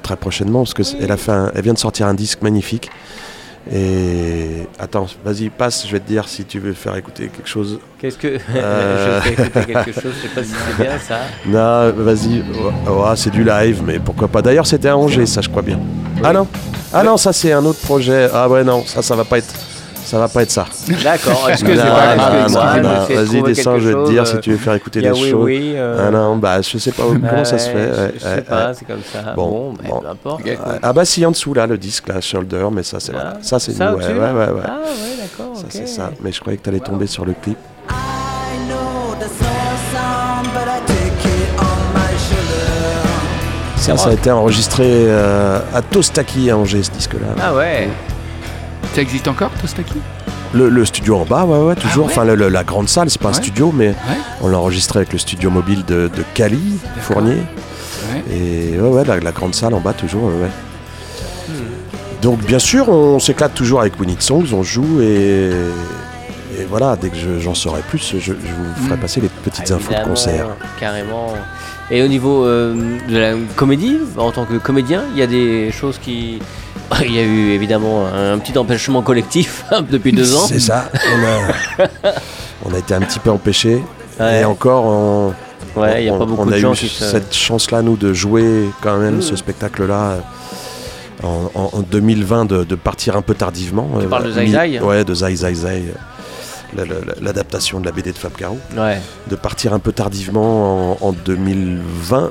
très 0.04 0.18
prochainement 0.18 0.64
parce 0.64 0.74
que 0.74 0.84
elle 1.02 1.12
a 1.12 1.18
fait 1.18 1.32
elle 1.56 1.64
vient 1.64 1.74
de 1.74 1.80
sortir 1.80 2.08
un 2.08 2.14
disque 2.14 2.42
magnifique. 2.42 2.90
Et 3.72 4.68
attends, 4.80 5.06
vas-y, 5.24 5.50
passe, 5.50 5.86
je 5.86 5.92
vais 5.92 6.00
te 6.00 6.08
dire 6.08 6.28
si 6.28 6.46
tu 6.46 6.60
veux 6.60 6.74
faire 6.74 6.96
écouter 6.96 7.28
quelque 7.28 7.48
chose. 7.48 7.80
Qu'est-ce 8.00 8.18
que. 8.18 8.38
Euh. 8.56 9.22
je 9.22 9.30
fais 9.30 9.34
écouter 9.34 9.74
quelque 9.74 9.92
chose, 10.02 10.14
je 10.18 10.28
sais 10.28 10.34
pas 10.34 10.44
si 10.44 10.52
c'est 10.52 10.84
bien 10.84 10.98
ça. 10.98 11.20
Non, 11.46 11.92
vas-y, 12.04 12.44
Oh, 12.88 13.04
oh, 13.06 13.14
c'est 13.16 13.30
du 13.30 13.44
live, 13.44 13.82
mais 13.86 14.00
pourquoi 14.00 14.28
pas. 14.28 14.42
D'ailleurs, 14.42 14.66
c'était 14.66 14.88
à 14.90 14.98
Angers, 14.98 15.28
ça, 15.28 15.42
je 15.42 15.50
crois 15.50 15.62
bien. 15.62 15.80
Ah 16.24 16.34
non 16.34 16.48
Ah 16.92 17.04
non, 17.04 17.18
ça, 17.18 17.34
c'est 17.34 17.52
un 17.52 17.64
autre 17.66 17.80
projet. 17.82 18.30
Ah 18.34 18.50
ouais, 18.50 18.64
non, 18.64 18.84
ça, 18.86 19.02
ça 19.02 19.16
va 19.16 19.26
pas 19.26 19.38
être. 19.38 19.54
Ça 20.12 20.20
va 20.20 20.28
pas 20.28 20.42
être 20.44 20.52
ça. 20.52 20.66
D'accord, 21.06 21.48
excusez-moi. 21.50 23.06
Vas-y, 23.10 23.42
descends, 23.44 23.80
je 23.80 23.88
vais 23.88 23.94
te 23.94 24.10
dire 24.10 24.24
euh, 24.24 24.26
si 24.26 24.40
tu 24.42 24.52
veux 24.52 24.58
faire 24.58 24.74
écouter 24.74 25.00
a 25.00 25.04
des 25.14 25.22
oui, 25.22 25.30
choses. 25.30 25.46
oui. 25.46 25.72
euh, 25.78 26.06
Ah 26.06 26.12
non, 26.12 26.36
bah 26.36 26.62
je 26.62 26.78
sais 26.80 26.92
pas 26.92 27.04
comment 27.04 27.46
ça 27.46 27.58
se 27.58 27.70
fait. 27.70 27.90
Je 28.16 28.20
sais 28.20 28.42
pas, 28.42 28.68
ouais. 28.68 28.74
c'est 28.78 28.86
comme 28.86 29.00
ça. 29.10 29.32
Bon, 29.38 29.48
Bon, 29.50 29.74
mais 29.82 29.88
bon. 29.90 30.02
peu 30.02 30.08
importe. 30.10 30.42
Ok, 30.42 30.58
cool. 30.62 30.74
Ah 30.84 30.92
bah 30.92 31.06
si 31.06 31.26
en 31.26 31.32
dessous 31.32 31.54
là 31.54 31.66
le 31.66 31.78
disque 31.78 32.10
là 32.10 32.20
shoulder 32.20 32.68
mais 32.74 32.84
ça 32.84 33.00
c'est 33.00 33.14
voilà. 33.14 33.36
Ah, 33.36 33.40
ça 33.42 33.58
c'est 33.60 33.72
nous 33.72 33.86
ouais, 33.86 34.06
ouais 34.06 34.14
ouais 34.14 34.34
ouais 34.34 34.62
Ah 34.66 34.80
ouais, 34.82 35.18
d'accord. 35.22 35.56
ça 35.56 35.64
c'est 35.70 35.88
ça 35.88 36.12
mais 36.22 36.34
je 36.34 36.42
croyais 36.42 36.58
que 36.58 36.64
t'allais 36.64 36.82
tomber 36.82 37.08
sur 37.08 37.24
le 37.24 37.34
clip 37.42 37.58
I 37.90 37.94
know 38.68 39.16
the 39.18 39.30
slow 39.30 39.48
sound, 39.94 40.48
but 40.54 40.68
I 40.68 40.82
take 40.88 41.30
it 41.30 41.50
on 41.58 41.98
my 41.98 42.12
shoulder. 42.18 43.78
ça 43.78 43.96
ça 43.96 44.10
a 44.10 44.14
été 44.14 44.30
enregistré 44.30 44.84
euh, 44.88 45.60
à 45.74 45.82
Tostaki 45.82 46.50
à 46.52 46.58
Angers 46.58 46.84
ce 46.84 46.92
disque 46.92 47.14
là 47.14 47.28
Ah 47.42 47.56
ouais. 47.56 47.88
Ça 48.94 49.02
existe 49.02 49.28
encore, 49.28 49.52
Tostaki? 49.62 49.96
Le, 50.54 50.68
le 50.68 50.84
studio 50.84 51.16
en 51.18 51.24
bas 51.26 51.46
ouais 51.46 51.60
ouais 51.60 51.76
toujours 51.76 52.06
Ah 52.06 52.08
ouais 52.08 52.12
enfin 52.14 52.26
le- 52.26 52.36
le- 52.36 52.50
la 52.50 52.66
grande 52.66 52.90
salle 52.90 53.10
c'est 53.10 53.22
pas 53.22 53.30
un 53.30 53.34
studio 53.34 53.72
mais 53.74 53.88
Ouais. 53.90 53.96
on 54.42 54.50
l'a 54.50 54.58
enregistré 54.60 55.00
avec 55.00 55.14
le 55.14 55.18
studio 55.20 55.50
mobile 55.50 55.86
de, 55.86 56.10
de 56.14 56.24
Cali 56.34 56.78
Fournier 57.00 57.38
Ouais. 57.38 58.36
et 58.36 58.78
ouais 58.78 58.90
ouais 58.90 59.06
la, 59.06 59.20
la 59.22 59.32
grande 59.32 59.56
salle 59.56 59.74
en 59.74 59.80
bas 59.80 59.94
toujours 59.94 60.26
ouais, 60.26 60.34
ouais. 60.42 60.50
Hmm. 61.48 62.22
donc 62.22 62.40
bien 62.44 62.60
sûr 62.60 62.90
on 62.90 63.18
s'éclate 63.20 63.54
toujours 63.54 63.80
avec 63.80 63.98
We 63.98 64.08
Need 64.10 64.22
Songs 64.22 64.48
on 64.54 64.62
joue 64.62 65.00
et 65.02 65.52
et 66.60 66.66
voilà, 66.70 66.98
dès 66.98 67.10
que 67.10 67.16
je- 67.16 67.40
j'en 67.40 67.56
saurai 67.56 67.80
plus, 67.90 68.12
je, 68.14 68.20
je 68.20 68.34
vous 68.34 68.84
ferai 68.86 68.98
Mm. 68.98 69.00
passer 69.00 69.22
les 69.22 69.30
petites 69.30 69.72
Ah, 69.72 69.76
infos 69.76 69.94
de 69.94 70.04
concert. 70.04 70.48
Carrément. 70.82 71.34
Et 71.90 72.04
au 72.04 72.08
niveau 72.10 72.44
euh, 72.46 72.76
de 73.10 73.18
la 73.18 73.34
comédie, 73.56 73.98
en 74.18 74.32
tant 74.32 74.44
que 74.44 74.56
comédien, 74.58 75.02
il 75.14 75.18
y 75.20 75.22
a 75.24 75.28
des 75.28 75.72
choses 75.72 75.98
qui. 75.98 76.40
Il 77.06 77.14
y 77.16 77.20
a 77.20 77.24
eu 77.24 77.52
évidemment 77.52 78.06
un, 78.08 78.38
petit 78.40 78.58
empêchement 78.58 79.02
collectif 79.02 79.66
depuis 79.92 80.12
deux 80.12 80.36
ans. 80.36 80.46
C'est 80.48 80.60
ça, 80.60 80.90
on 80.94 81.84
a, 81.84 81.88
on 82.66 82.74
a 82.74 82.78
été 82.78 82.94
un 82.94 83.02
petit 83.02 83.20
peu 83.20 83.30
empêchés. 83.32 83.84
Ouais. 84.20 84.42
Et 84.42 84.46
encore, 84.46 84.86
on, 84.86 85.34
Ouais, 85.80 86.10
a 86.10 86.14
on- 86.14 86.20
pas 86.20 86.26
beaucoup 86.26 86.42
on 86.44 86.46
de 86.48 86.54
a 86.54 86.58
gens 86.60 86.74
eu 86.74 86.78
qui 86.78 86.90
cette 86.90 87.34
chance-là, 87.34 87.82
nous, 87.82 87.96
de 87.96 88.12
jouer 88.14 88.70
quand 88.82 88.98
même 88.98 89.18
Mm. 89.18 89.22
ce 89.22 89.36
spectacle-là 89.38 90.12
euh, 90.12 90.20
en, 91.24 91.50
en- 91.56 91.70
en 91.78 91.80
2020, 91.82 92.46
de, 92.46 92.64
de 92.66 92.76
partir 92.76 93.16
un 93.16 93.22
peu 93.22 93.34
tardivement. 93.36 93.88
Tu 94.00 94.06
Euh, 94.06 94.10
parles 94.10 94.26
de 94.26 94.32
Zai 94.32 94.48
Zai 94.48 94.80
Ouais, 94.82 95.04
de 95.06 95.14
Zai 95.14 95.36
Zai 95.36 95.54
Zai, 95.56 95.84
euh, 95.88 95.94
la- 96.76 96.84
la- 96.86 96.96
la- 97.06 97.14
l'adaptation 97.22 97.80
de 97.80 97.86
la 97.86 97.92
BD 97.94 98.12
de 98.12 98.18
Fab 98.18 98.34
Caro. 98.34 98.58
Ouais. 98.78 99.00
De 99.30 99.36
partir 99.38 99.74
un 99.74 99.80
peu 99.80 99.94
tardivement 99.94 100.98
en, 101.02 101.08
en 101.08 101.12
2020, 101.14 102.24
euh, 102.24 102.30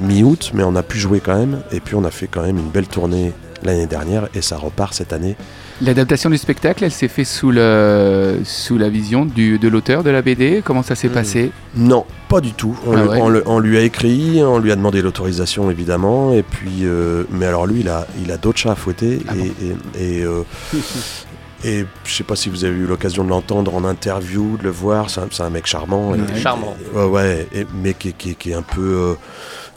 mi-août, 0.00 0.50
mais 0.54 0.62
on 0.62 0.74
a 0.76 0.82
pu 0.82 0.98
jouer 0.98 1.20
quand 1.20 1.36
même. 1.36 1.60
Et 1.72 1.80
puis 1.80 1.94
on 1.94 2.04
a 2.04 2.10
fait 2.10 2.26
quand 2.26 2.42
même 2.42 2.58
une 2.58 2.68
belle 2.70 2.88
tournée 2.88 3.32
l'année 3.62 3.86
dernière 3.86 4.26
et 4.34 4.42
ça 4.42 4.56
repart 4.56 4.92
cette 4.92 5.12
année. 5.12 5.36
L'adaptation 5.80 6.30
du 6.30 6.36
spectacle, 6.38 6.84
elle 6.84 6.92
s'est 6.92 7.08
faite 7.08 7.26
sous, 7.26 7.50
le, 7.50 8.40
sous 8.44 8.76
la 8.78 8.88
vision 8.88 9.24
du, 9.24 9.58
de 9.58 9.68
l'auteur 9.68 10.02
de 10.04 10.10
la 10.10 10.22
BD. 10.22 10.62
Comment 10.64 10.82
ça 10.82 10.94
s'est 10.94 11.08
Mm. 11.08 11.12
passé? 11.12 11.50
Non, 11.76 12.04
pas 12.28 12.40
du 12.40 12.52
tout. 12.52 12.76
On, 12.86 12.96
Ah 12.96 13.04
ouais. 13.06 13.18
on 13.20 13.28
le- 13.28 13.42
on 13.46 13.58
lui 13.58 13.76
a 13.78 13.82
écrit, 13.82 14.42
on 14.44 14.58
lui 14.58 14.70
a 14.70 14.76
demandé 14.76 15.00
l'autorisation 15.02 15.70
évidemment, 15.70 16.32
et 16.34 16.42
puis, 16.42 16.80
euh, 16.84 17.24
mais 17.30 17.46
alors 17.46 17.66
lui, 17.66 17.80
il 17.80 17.88
a, 17.88 18.06
il 18.24 18.30
a 18.30 18.36
d'autres 18.36 18.58
chats 18.58 18.72
à 18.72 18.74
fouetter, 18.76 19.20
Ah 19.28 19.32
et, 19.36 20.00
et, 20.04 20.18
et, 20.18 20.22
euh, 20.24 20.42
et 21.64 21.84
je 22.04 22.12
sais 22.14 22.24
pas 22.24 22.36
si 22.36 22.48
vous 22.48 22.64
avez 22.64 22.74
eu 22.76 22.86
l'occasion 22.86 23.24
de 23.24 23.28
l'entendre 23.30 23.74
en 23.74 23.84
interview, 23.84 24.56
de 24.56 24.64
le 24.64 24.70
voir, 24.70 25.10
c'est 25.10 25.20
un, 25.20 25.28
c'est 25.30 25.42
un 25.42 25.50
mec 25.50 25.66
charmant. 25.66 26.14
Et- 26.14 26.40
Charmant. 26.40 26.74
et- 26.94 26.96
ouais, 26.96 27.04
ouais, 27.04 27.48
et- 27.54 27.66
mais 27.74 27.94
qui, 27.94 28.12
qui- 28.12 28.34
qui 28.34 28.50
est 28.50 28.54
un 28.54 28.62
peu... 28.62 28.80
euh, 28.82 29.14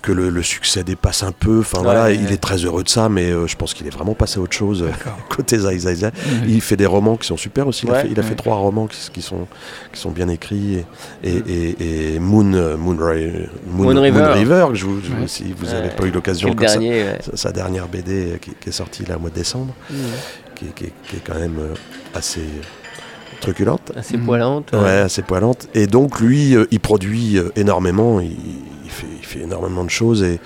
que 0.02 0.12
le, 0.12 0.30
le 0.30 0.44
succès 0.44 0.84
dépasse 0.84 1.24
un 1.24 1.32
peu, 1.32 1.62
enfin 1.62 1.80
Ouais, 1.80 1.84
voilà, 1.86 2.04
ouais. 2.04 2.16
il 2.16 2.32
est 2.32 2.38
très 2.38 2.58
heureux 2.58 2.84
de 2.84 2.90
ça, 2.90 3.10
mais 3.10 3.32
euh, 3.32 3.48
je 3.48 3.56
pense 3.56 3.74
qu'il 3.74 3.88
est 3.88 3.90
vraiment 3.90 4.14
passé 4.14 4.38
à 4.38 4.42
autre 4.44 4.56
chose 4.56 4.84
euh, 4.84 4.92
côté 5.36 5.58
Zai 5.58 5.80
Zai 5.80 5.96
Zai. 5.96 6.10
Il 6.48 6.62
fait 6.62 6.78
des 6.78 6.86
romans 6.86 7.18
qui 7.18 7.26
sont 7.26 7.38
super 7.38 7.66
aussi. 7.68 7.88
Il 7.88 7.92
a 7.92 8.02
fait, 8.02 8.10
il 8.12 8.20
a 8.20 8.22
Ouais. 8.22 8.30
fait 8.30 8.36
trois 8.36 8.58
romans 8.58 8.86
qui, 8.86 8.98
qui 9.12 9.24
sont, 9.24 9.48
qui 9.92 10.00
sont 10.00 10.12
bien 10.12 10.28
écrits. 10.30 10.86
Et, 11.24 11.32
et, 11.32 11.38
et- 11.50 12.14
et 12.14 12.20
Moon, 12.20 12.54
euh, 12.54 12.78
Moon, 12.78 12.96
Ra- 13.00 13.16
Moon- 13.68 13.96
Moon 13.96 14.00
River. 14.00 14.68
que 14.70 14.76
je 14.76 14.86
vous- 14.86 15.02
je- 15.02 15.10
Ouais. 15.12 15.28
si 15.28 15.52
vous 15.58 15.66
Ouais. 15.66 15.74
n'avez 15.74 15.90
pas 15.90 16.06
eu 16.06 16.12
l'occasion, 16.12 16.56
sa, 16.62 16.68
sa- 17.32 17.36
sa 17.38 17.52
dernière 17.52 17.88
BD 17.88 18.38
qui, 18.40 18.52
qui 18.62 18.70
est 18.70 18.72
sortie 18.72 19.06
là 19.06 19.16
au 19.18 19.20
mois 19.22 19.32
de 19.32 19.36
décembre, 19.36 19.74
Mmh. 19.90 19.96
Qui, 20.56 20.66
est- 20.66 20.74
qui 20.74 20.84
est- 20.86 20.94
qui 21.08 21.16
est 21.18 21.22
quand 21.26 21.38
même 21.40 21.58
euh, 21.60 21.74
assez 22.14 22.42
truculente. 23.42 23.92
Assez 23.96 24.18
poilante. 24.18 24.72
Ouais, 24.74 25.00
assez 25.00 25.22
poilante. 25.22 25.68
Et 25.74 25.88
donc 25.88 26.20
lui, 26.20 26.56
euh, 26.56 26.66
il 26.72 26.80
produit 26.80 27.38
euh, 27.38 27.50
énormément, 27.56 28.20
il, 28.20 28.32
il 28.84 28.90
fait, 28.90 29.08
il 29.20 29.26
fait 29.26 29.40
énormément 29.42 29.84
de 29.84 29.90
choses 29.90 30.24
et, 30.24 30.40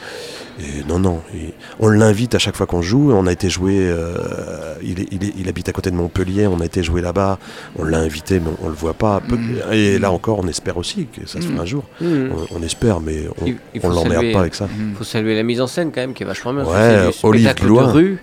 et 0.59 0.83
non, 0.89 0.99
non, 0.99 1.21
il- 1.33 1.53
on 1.79 1.87
l'invite 1.89 2.35
à 2.35 2.39
chaque 2.39 2.55
fois 2.57 2.65
qu'on 2.65 2.81
joue. 2.81 3.11
On 3.13 3.27
a 3.27 3.31
été 3.31 3.49
joué, 3.49 3.75
euh, 3.79 4.73
il, 4.83 5.05
il, 5.11 5.31
il 5.39 5.47
habite 5.47 5.69
à 5.69 5.71
côté 5.71 5.91
de 5.91 5.95
Montpellier, 5.95 6.47
on 6.47 6.59
a 6.59 6.65
été 6.65 6.83
joué 6.83 6.99
là-bas, 7.01 7.37
on 7.77 7.83
l'a 7.85 7.99
invité, 7.99 8.39
mais 8.39 8.49
on, 8.61 8.67
le 8.67 8.73
voit 8.75 8.93
pas. 8.95 9.21
Mm. 9.29 9.71
Et 9.71 9.99
là 9.99 10.11
encore, 10.11 10.39
on 10.39 10.47
espère 10.47 10.75
aussi 10.77 11.05
que 11.07 11.25
ça 11.27 11.39
se 11.39 11.47
Mm. 11.47 11.51
fera 11.51 11.61
un 11.61 11.65
jour. 11.65 11.83
Mmh. 12.01 12.05
On, 12.51 12.57
on 12.59 12.63
espère, 12.63 12.99
mais 12.99 13.27
on, 13.41 13.45
Il- 13.45 13.57
il 13.75 13.81
on 13.83 13.89
faut 13.89 13.93
l'emmerde 13.95 14.31
pas 14.33 14.39
avec 14.41 14.55
ça. 14.55 14.65
Mm. 14.65 14.95
faut 14.97 15.03
saluer 15.05 15.35
la 15.35 15.43
mise 15.43 15.61
en 15.61 15.67
scène 15.67 15.91
quand 15.93 16.01
même 16.01 16.13
qui 16.13 16.23
est 16.23 16.25
vachement 16.25 16.53
bien. 16.53 16.65
Ouais, 16.65 17.09
Olive 17.23 17.53
Blois. 17.61 17.83
de 17.87 17.91
rue. 17.91 18.19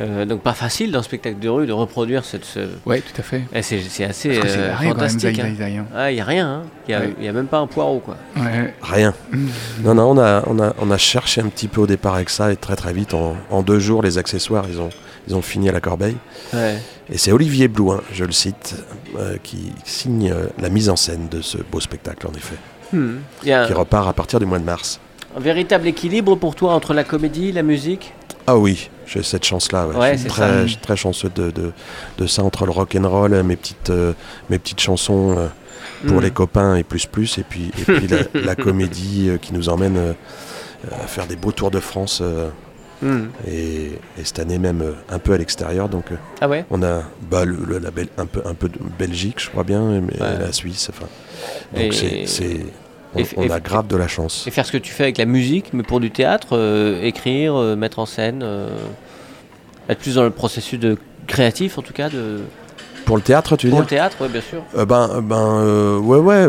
Euh, 0.00 0.24
donc 0.24 0.40
pas 0.42 0.52
facile 0.52 0.90
dans 0.90 0.98
le 0.98 1.04
spectacle 1.04 1.38
de 1.38 1.48
rue 1.48 1.66
de 1.66 1.72
reproduire 1.72 2.24
cette. 2.24 2.44
ce- 2.44 2.68
Ouais, 2.86 3.00
tout 3.00 3.18
à 3.18 3.22
fait. 3.22 3.42
Eh, 3.54 3.62
c'est 3.62 3.80
c'est 3.80 4.04
assez 4.04 4.28
Parce 4.30 4.40
que 4.40 4.48
c'est 4.48 4.58
euh, 4.58 4.76
Zai 4.78 4.88
fantastique. 4.88 5.36
Zai 5.36 5.42
hein. 5.42 5.54
Zai, 5.56 5.76
hein. 5.76 5.86
Ah, 5.94 6.10
il 6.10 6.16
y 6.16 6.20
a 6.20 6.24
rien. 6.24 6.48
hein. 6.48 6.62
Il 6.88 6.90
y, 6.90 6.94
a- 6.94 7.00
Ouais. 7.00 7.14
il 7.18 7.24
y 7.24 7.28
a 7.28 7.32
même 7.32 7.46
pas 7.46 7.58
un 7.58 7.66
poireau 7.66 8.00
quoi. 8.00 8.16
Ouais. 8.36 8.74
Rien. 8.82 9.14
Non, 9.84 9.94
non, 9.94 10.10
on 10.10 10.18
a, 10.18 10.42
on, 10.46 10.58
a, 10.60 10.74
on 10.80 10.90
a 10.90 10.98
cherché 10.98 11.40
un 11.40 11.48
petit 11.48 11.68
peu 11.68 11.80
au 11.82 11.86
départ 11.86 12.14
avec 12.14 12.30
ça 12.30 12.52
et 12.52 12.56
très 12.56 12.76
très 12.76 12.92
vite, 12.92 13.14
en, 13.14 13.36
en 13.50 13.62
deux 13.62 13.78
jours, 13.78 14.02
les 14.02 14.18
accessoires, 14.18 14.64
ils 14.68 14.80
ont, 14.80 14.90
ils 15.28 15.34
ont 15.36 15.42
fini 15.42 15.68
à 15.68 15.72
la 15.72 15.80
corbeille. 15.80 16.16
Ouais. 16.52 16.78
Et 17.10 17.18
c'est 17.18 17.32
Olivier 17.32 17.68
Blouin, 17.68 18.00
je 18.12 18.24
le 18.24 18.32
cite, 18.32 18.76
euh, 19.18 19.36
qui 19.42 19.72
signe 19.84 20.30
euh, 20.32 20.46
la 20.58 20.68
mise 20.70 20.88
en 20.88 20.96
scène 20.96 21.28
de 21.30 21.40
ce 21.42 21.58
beau 21.58 21.80
spectacle, 21.80 22.26
en 22.26 22.32
effet, 22.32 22.56
Hmm. 22.92 23.16
Il 23.42 23.52
a 23.52 23.66
qui 23.66 23.72
repart 23.72 24.06
à 24.08 24.12
partir 24.12 24.38
du 24.38 24.46
mois 24.46 24.58
de 24.58 24.64
mars. 24.64 25.00
Un 25.36 25.40
véritable 25.40 25.86
équilibre 25.86 26.36
pour 26.36 26.54
toi 26.54 26.74
entre 26.74 26.94
la 26.94 27.04
comédie, 27.04 27.52
la 27.52 27.62
musique? 27.62 28.12
Ah 28.46 28.56
oui, 28.58 28.90
j'ai 29.06 29.22
cette 29.22 29.44
chance-là. 29.44 29.86
Ouais. 29.88 29.96
Ouais, 29.96 30.12
je 30.16 30.66
suis 30.68 30.76
très, 30.76 30.96
chanceux 30.96 31.30
de, 31.34 31.50
de, 31.50 31.72
de 32.18 32.26
ça, 32.26 32.42
entre 32.42 32.66
le 32.66 32.72
rock 32.72 32.94
and 32.94 33.08
roll, 33.08 33.42
mes 33.42 33.56
petites, 33.56 33.90
euh, 33.90 34.12
mes 34.50 34.58
petites 34.58 34.80
chansons 34.80 35.36
euh, 35.38 35.46
pour 36.06 36.18
Hmm. 36.18 36.22
les 36.24 36.30
copains 36.30 36.76
et 36.76 36.82
plus 36.82 37.06
plus, 37.06 37.38
et 37.38 37.42
puis, 37.44 37.70
et 37.78 37.84
puis 37.84 38.06
la, 38.08 38.18
la 38.42 38.54
comédie 38.54 39.28
euh, 39.30 39.38
qui 39.38 39.54
nous 39.54 39.68
emmène 39.70 40.14
à 40.92 41.06
faire 41.06 41.26
des 41.26 41.36
beaux 41.36 41.52
tours 41.52 41.70
de 41.70 41.80
France, 41.80 42.22
Hmm. 43.02 43.26
et, 43.46 43.86
et 44.18 44.24
cette 44.24 44.38
année 44.38 44.58
même 44.58 44.80
euh, 44.80 44.92
un 45.10 45.18
peu 45.18 45.32
à 45.32 45.36
l'extérieur. 45.38 45.88
Donc 45.88 46.12
euh, 46.12 46.16
Ah 46.40 46.48
ouais? 46.48 46.64
on 46.70 46.82
a 46.82 47.02
bah, 47.30 47.44
le, 47.44 47.56
le 47.66 47.78
label 47.78 48.06
un 48.18 48.24
peu, 48.26 48.40
un 48.46 48.54
peu 48.54 48.68
de 48.68 48.78
Belgique, 48.98 49.40
je 49.40 49.50
crois 49.50 49.64
bien, 49.64 49.80
mais 50.00 50.20
Ouais. 50.22 50.38
la 50.38 50.52
Suisse. 50.52 50.90
Enfin, 50.90 51.06
donc 51.76 51.92
c'est- 51.92 52.60
on, 53.14 53.18
et- 53.20 53.26
on 53.36 53.42
et- 53.44 53.50
a 53.52 53.60
grave 53.60 53.86
de 53.86 53.96
la 53.96 54.08
chance. 54.08 54.44
Et 54.46 54.50
faire 54.50 54.66
ce 54.66 54.72
que 54.72 54.78
tu 54.78 54.92
fais 54.92 55.04
avec 55.04 55.18
la 55.18 55.24
musique, 55.26 55.66
mais 55.72 55.82
pour 55.82 56.00
du 56.00 56.10
théâtre, 56.10 56.48
euh, 56.56 57.02
écrire, 57.02 57.54
euh, 57.56 57.76
mettre 57.76 57.98
en 57.98 58.06
scène, 58.06 58.40
euh, 58.42 58.68
être 59.88 59.98
plus 60.00 60.14
dans 60.16 60.22
le 60.24 60.30
processus 60.30 60.78
de 60.78 60.96
créatif 61.26 61.78
en 61.78 61.82
tout 61.82 61.92
cas 61.92 62.08
de 62.08 62.40
Pour 63.04 63.16
le 63.16 63.22
théâtre, 63.22 63.56
tu 63.56 63.66
veux 63.66 63.70
pour 63.70 63.80
dire 63.80 63.84
le 63.84 63.88
théâtre, 63.90 64.16
ouais, 64.22 64.28
bien 64.28 64.40
sûr. 64.40 64.62
Euh, 64.76 64.84
Ben, 64.86 65.20
ben 65.22 65.98
ouais, 65.98 66.18
ouais. 66.18 66.44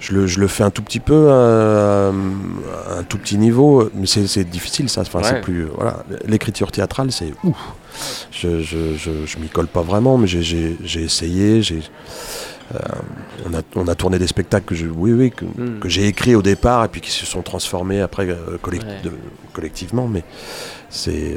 je, 0.00 0.12
le, 0.14 0.26
je 0.26 0.40
le 0.40 0.46
fais 0.48 0.64
un 0.64 0.70
tout 0.70 0.82
petit 0.82 0.98
peu, 1.00 1.30
à 1.30 2.08
un 2.10 3.02
tout 3.08 3.18
petit 3.18 3.38
niveau, 3.38 3.90
mais 3.94 4.06
c'est, 4.06 4.44
difficile 4.44 4.88
ça. 4.88 5.02
Enfin, 5.02 5.20
Ouais. 5.20 5.24
c'est 5.28 5.40
plus, 5.40 5.66
voilà. 5.66 6.04
L'écriture 6.26 6.72
théâtrale, 6.72 7.12
c'est 7.12 7.32
ouf. 7.44 7.56
Je, 8.32 8.60
je, 8.62 8.96
je, 9.26 9.38
m'y 9.38 9.48
colle 9.48 9.66
pas 9.66 9.82
vraiment, 9.82 10.16
mais 10.18 10.26
j'ai, 10.26 10.76
essayé. 11.04 11.62
J'ai, 11.62 11.80
euh, 12.74 12.78
on, 13.46 13.54
a, 13.54 13.62
on 13.76 13.88
a 13.88 13.94
tourné 13.94 14.18
des 14.18 14.26
spectacles 14.26 14.66
que, 14.66 14.74
je, 14.74 14.86
oui, 14.86 15.12
oui, 15.12 15.30
que, 15.30 15.44
Mm. 15.44 15.80
que 15.80 15.88
j'ai 15.88 16.06
écrits 16.06 16.34
au 16.34 16.42
départ 16.42 16.84
et 16.84 16.88
puis 16.88 17.00
qui 17.00 17.10
se 17.10 17.26
sont 17.26 17.42
transformés 17.42 18.00
après 18.00 18.28
euh, 18.28 18.58
collect- 18.62 18.84
Ouais. 18.86 19.00
de- 19.02 19.12
collectivement. 19.52 20.06
Mais 20.08 20.22
c'est, 20.88 21.36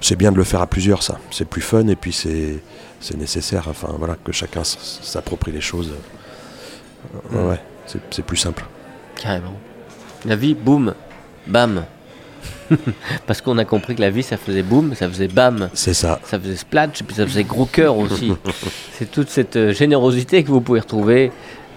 c'est 0.00 0.16
bien 0.16 0.32
de 0.32 0.36
le 0.36 0.44
faire 0.44 0.60
à 0.60 0.66
plusieurs, 0.66 1.02
ça. 1.02 1.18
C'est 1.30 1.48
plus 1.48 1.62
fun 1.62 1.86
et 1.88 1.96
puis 1.96 2.12
c'est, 2.12 2.58
c'est 3.00 3.16
nécessaire. 3.16 3.66
Enfin, 3.68 3.88
voilà, 3.98 4.16
que 4.24 4.32
chacun 4.32 4.62
s'approprie 4.64 5.52
les 5.52 5.60
choses. 5.60 5.92
Euh, 5.92 5.96
Mm. 7.30 7.48
Ouais, 7.50 7.60
c'est, 7.86 8.00
c'est 8.10 8.24
plus 8.24 8.36
simple. 8.36 8.64
Carrément. 9.14 9.54
La 10.24 10.34
vie, 10.34 10.54
boum, 10.54 10.92
bam. 11.46 11.84
Parce 13.26 13.40
qu'on 13.40 13.58
a 13.58 13.64
compris 13.64 13.94
que 13.94 14.00
la 14.00 14.10
vie, 14.10 14.22
ça 14.22 14.36
faisait 14.36 14.62
boum, 14.62 14.94
ça 14.94 15.08
faisait 15.08 15.28
bam, 15.28 15.68
C'est 15.74 15.94
ça. 15.94 16.20
ça 16.24 16.38
faisait 16.38 16.56
splash, 16.56 17.00
et 17.00 17.04
puis 17.04 17.16
ça 17.16 17.26
faisait 17.26 17.44
gros 17.44 17.66
cœur 17.66 17.96
aussi. 17.96 18.32
C'est 18.92 19.10
toute 19.10 19.28
cette 19.28 19.56
euh, 19.56 19.72
générosité 19.72 20.42
que 20.42 20.48
vous 20.48 20.60
pouvez 20.60 20.80
retrouver 20.80 21.32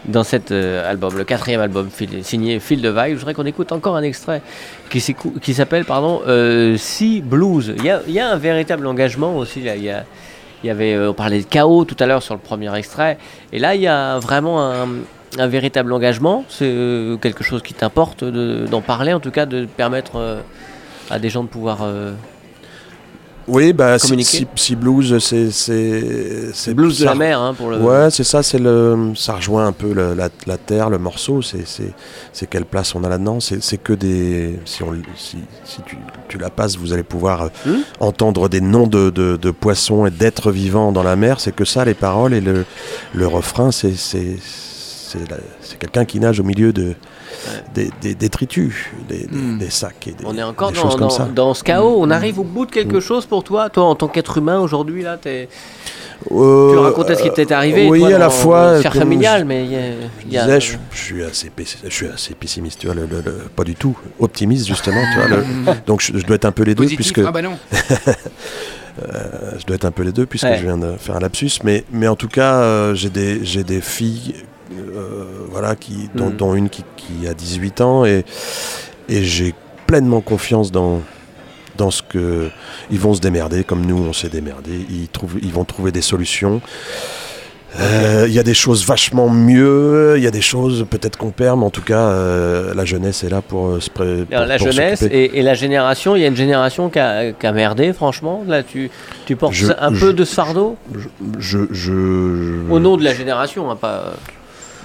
dans 0.06 0.24
cet 0.24 0.52
euh, 0.52 0.90
album, 0.90 1.18
le 1.18 1.26
quatrième 1.26 1.60
album 1.60 1.90
signé 2.24 2.60
Phil 2.60 2.82
de 2.82 2.90
Vibe. 2.90 3.14
Je 3.14 3.16
voudrais 3.16 3.34
qu'on 3.34 3.46
écoute 3.46 3.72
encore 3.72 3.98
un 3.98 4.04
extrait 4.04 4.42
qui, 4.90 5.02
s'appelle 5.54 5.84
pardon 5.84 6.22
euh, 6.26 6.78
Sea 6.78 7.22
Blues. 7.22 7.74
Il 7.78 7.84
y, 7.84 7.90
a, 7.90 8.02
il 8.08 8.14
y 8.14 8.20
a 8.20 8.30
un 8.30 8.38
véritable 8.38 8.88
engagement 8.88 9.38
aussi. 9.38 9.62
Là. 9.62 9.76
Il, 9.76 9.84
y 9.84 9.90
a, 9.90 10.06
il 10.64 10.68
y 10.68 10.70
avait, 10.70 10.98
on 10.98 11.14
parlait 11.14 11.40
de 11.40 11.46
chaos 11.46 11.84
tout 11.84 11.98
à 12.00 12.06
l'heure 12.06 12.24
sur 12.24 12.34
le 12.34 12.40
premier 12.40 12.74
extrait, 12.76 13.18
et 13.52 13.60
là 13.60 13.76
il 13.76 13.82
y 13.82 13.88
a 13.88 14.20
vraiment 14.20 14.62
un, 14.62 14.88
un 15.38 15.48
véritable 15.48 15.94
engagement. 15.94 16.44
C'est 16.50 16.66
euh, 16.66 17.18
quelque 17.18 17.44
chose 17.44 17.62
qui 17.62 17.74
t'importe 17.74 18.24
de- 18.24 18.66
d'en 18.70 18.82
parler, 18.82 19.14
en 19.14 19.20
tout 19.20 19.32
cas 19.32 19.46
de 19.46 19.66
permettre 19.66 20.14
euh, 20.16 20.42
à 21.10 21.20
des 21.20 21.30
gens 21.30 21.44
de 21.44 21.50
pouvoir. 21.50 21.80
euh, 21.84 22.14
Oui, 23.48 23.74
bah, 23.74 23.98
si, 23.98 24.24
si- 24.56 24.76
blues, 24.76 25.18
c'est 25.20 25.50
c'est 25.50 26.52
c'est 26.54 26.76
blues 26.76 27.00
de 27.00 27.06
la 27.06 27.16
mer 27.16 27.40
hein, 27.40 27.56
pour 27.56 27.70
le. 27.72 27.80
Ouais, 27.80 28.12
c'est 28.12 28.24
ça, 28.24 28.44
c'est 28.44 28.60
le, 28.60 29.14
ça 29.16 29.34
rejoint 29.34 29.66
un 29.66 29.72
peu 29.72 29.92
le- 29.92 30.14
la, 30.14 30.30
la 30.46 30.58
terre, 30.58 30.92
le 30.92 31.00
morceau. 31.00 31.42
C'est, 31.42 31.66
c'est, 31.66 32.48
quelle 32.48 32.66
place 32.66 32.94
on 32.94 33.04
a 33.04 33.10
là-dedans. 33.10 33.40
C'est, 33.40 33.64
c'est 33.64 33.78
que 33.80 33.94
des, 33.94 34.60
si 34.66 34.84
on, 34.84 34.94
si, 35.16 35.38
si 35.64 35.82
tu, 35.84 35.98
tu 36.28 36.38
la 36.38 36.52
passes, 36.52 36.78
vous 36.78 36.94
allez 36.94 37.02
pouvoir 37.04 37.50
Hmm. 37.66 37.78
entendre 38.00 38.50
des 38.50 38.62
noms 38.62 38.86
de, 38.88 39.10
de, 39.10 39.36
de 39.36 39.52
poissons 39.52 40.06
et 40.06 40.12
d'êtres 40.12 40.52
vivants 40.52 40.92
dans 40.92 41.04
la 41.04 41.16
mer. 41.16 41.40
C'est 41.40 41.56
que 41.56 41.66
ça, 41.66 41.86
les 41.86 41.96
paroles 41.96 42.36
et 42.36 42.42
le, 42.42 42.66
le 43.16 43.26
refrain, 43.28 43.72
c'est, 43.72 43.96
c'est, 43.96 44.38
c'est, 45.10 45.78
quelqu'un 45.80 46.06
qui 46.06 46.20
nage 46.20 46.40
au 46.40 46.44
milieu 46.44 46.72
de 46.74 46.94
des, 47.74 47.90
des 48.02 48.16
détritus, 48.16 48.76
des, 49.08 49.20
des- 49.20 49.28
Hmm. 49.38 49.58
des 49.58 49.70
sacs 49.70 50.08
et 50.08 50.12
des, 50.12 50.26
On 50.26 50.38
est 50.38 50.44
encore 50.44 50.72
dans, 50.72 50.82
choses 50.82 50.92
comme 50.94 51.02
dans- 51.02 51.10
ça. 51.10 51.26
dans 51.34 51.54
ce 51.54 51.64
chaos. 51.64 51.98
On 52.00 52.10
arrive 52.10 52.40
au 52.40 52.44
bout 52.44 52.66
de 52.66 52.72
quelque 52.72 52.98
Mm. 52.98 53.02
chose 53.02 53.26
pour 53.26 53.44
toi. 53.44 53.70
Toi, 53.70 53.84
en 53.86 53.96
tant 53.96 54.08
qu'être 54.08 54.38
humain 54.38 54.60
aujourd'hui, 54.60 55.04
là, 55.04 55.18
t'es- 55.18 55.48
Euh, 56.32 56.72
tu 56.74 56.78
racontais 56.80 57.16
ce 57.16 57.24
qui 57.24 57.32
t'est 57.32 57.52
arrivé. 57.54 57.88
Oui, 57.88 58.00
toi, 58.00 58.08
à 58.10 58.12
la 58.12 58.26
dans 58.26 58.30
fois. 58.32 58.72
la 58.74 58.82
je- 58.82 59.44
mais 59.46 59.64
il 59.64 59.72
y 59.72 59.76
a- 59.78 59.80
Je 59.80 60.26
il 60.28 60.34
y 60.34 60.38
a- 60.38 60.44
disais, 60.46 60.60
je, 60.60 60.78
je 60.92 60.98
suis 61.02 61.24
assez, 61.24 61.50
pessi- 61.50 61.78
je 61.86 61.90
suis 61.94 62.08
assez 62.08 62.34
pessimiste, 62.34 62.80
tu 62.80 62.88
vois, 62.88 62.96
le, 62.96 63.06
le- 63.06 63.22
le- 63.26 63.32
pas 63.56 63.64
du 63.64 63.76
tout, 63.76 63.98
optimiste 64.20 64.68
justement, 64.68 65.02
tu 65.14 65.18
vois. 65.20 65.76
donc 65.88 66.02
je, 66.02 66.12
dois 66.26 66.36
être 66.36 66.46
un 66.46 66.52
peu 66.52 66.64
les 66.64 66.76
deux, 66.76 66.84
Positif, 66.84 66.98
puisque 67.14 67.26
ah 67.26 67.32
bah 67.32 67.42
non. 67.42 67.58
euh, 69.02 69.52
je 69.60 69.66
dois 69.66 69.76
être 69.76 69.86
un 69.86 69.92
peu 69.92 70.04
les 70.04 70.12
deux, 70.12 70.26
puisque 70.26 70.46
Ouais. 70.46 70.58
je 70.58 70.64
viens 70.64 70.78
de 70.78 70.98
faire 70.98 71.16
un 71.16 71.20
lapsus. 71.20 71.52
Mais, 71.64 71.84
mais 71.92 72.08
en 72.08 72.16
tout 72.16 72.28
cas, 72.28 72.56
euh, 72.56 72.96
j'ai 72.96 73.10
des, 73.10 73.44
filles, 73.82 74.36
voilà, 75.50 75.76
qui, 75.76 76.10
dont, 76.16 76.28
Mhm. 76.28 76.36
dont 76.38 76.54
une 76.56 76.70
qui, 76.70 76.84
qui 76.98 77.28
a 77.28 77.34
18 77.34 77.82
ans, 77.82 78.06
et, 78.06 78.24
et 79.10 79.24
j'ai 79.24 79.54
pleinement 79.88 80.22
confiance 80.22 80.72
dans 80.72 81.02
dans 81.78 81.92
ce 81.92 82.02
que 82.04 82.50
ils 82.92 83.00
vont 83.00 83.14
se 83.14 83.22
démerder 83.22 83.64
comme 83.64 83.86
nous 83.86 83.98
on 83.98 84.12
s'est 84.14 84.28
démerdé. 84.30 84.86
Ils 84.90 85.08
trouvent 85.08 85.38
ils 85.42 85.52
vont 85.54 85.64
trouver 85.64 85.92
des 85.92 86.02
solutions. 86.02 86.62
Euh, 87.80 88.26
il 88.28 88.34
y 88.34 88.40
a 88.40 88.44
des 88.44 88.56
choses 88.56 88.84
vachement 88.86 89.30
mieux, 89.30 90.16
il 90.18 90.24
y 90.24 90.28
a 90.28 90.32
des 90.32 90.42
choses 90.42 90.88
peut-être 90.90 91.18
qu'on 91.18 91.30
perd, 91.30 91.60
mais 91.60 91.66
en 91.66 91.70
tout 91.70 91.84
cas, 91.84 92.00
euh, 92.10 92.74
la 92.74 92.84
jeunesse 92.84 93.24
est 93.24 93.30
là 93.30 93.44
pour 93.44 93.68
euh, 93.68 93.80
se 93.80 93.92
pré- 93.92 94.26
pour- 94.26 94.36
Alors, 94.36 94.48
la 94.48 94.58
pour 94.58 94.72
jeunesse 94.72 95.04
et, 95.04 95.38
et 95.38 95.44
la 95.44 95.54
génération, 95.54 96.16
il 96.16 96.24
y 96.24 96.26
a 96.26 96.30
une 96.30 96.36
génération 96.36 96.90
qui 96.90 96.98
a, 96.98 97.32
qui 97.32 97.46
a 97.46 97.52
merdé, 97.52 97.94
franchement. 97.94 98.44
Là, 98.48 98.64
tu, 98.64 98.90
tu 99.28 99.36
portes 99.36 99.54
Je- 99.54 99.68
un 99.80 99.94
je- 99.94 100.00
peu 100.00 100.14
de 100.14 100.26
ce 100.26 100.34
fardeau 100.34 100.78
Je, 100.96 101.08
je, 101.38 101.60
je- 101.72 102.72
au 102.72 102.80
nom 102.80 102.98
de 102.98 103.04
la 103.04 103.14
génération, 103.14 103.70
hein, 103.70 103.76
pas 103.76 104.14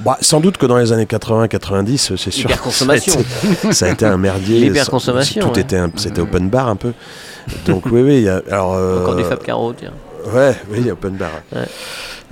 Bah, 0.01 0.19
sans 0.21 0.41
doute 0.41 0.57
que 0.57 0.67
dans 0.67 0.77
les 0.77 0.93
années 0.93 1.05
80-90, 1.05 2.17
c'est 2.17 2.31
sûr. 2.31 2.51
Hyperconsommation. 2.51 3.13
Ça 3.13 3.19
a 3.19 3.53
été, 3.53 3.73
ça 3.73 3.87
a 3.87 3.89
été 3.91 4.05
un 4.07 4.17
merdier. 4.17 4.61
L'hyperconsommation, 4.61 5.43
Tout 5.49 5.55
ouais. 5.55 5.61
était, 5.61 5.81
c'était 5.97 6.21
open 6.21 6.49
bar 6.49 6.69
un 6.69 6.77
peu. 6.77 6.93
Donc 7.67 7.87
oui, 7.87 8.03
oui. 8.03 8.23
y 8.23 8.29
a- 8.29 8.43
alors, 8.51 8.75
euh, 8.75 9.03
encore 9.03 9.15
du 9.17 9.23
Fab 9.25 9.43
Caro, 9.43 9.73
tiens. 9.73 9.93
Ouais, 10.35 10.57
oui, 10.71 10.91
open 10.91 11.13
bar. 11.17 11.31
Ouais. 11.55 11.63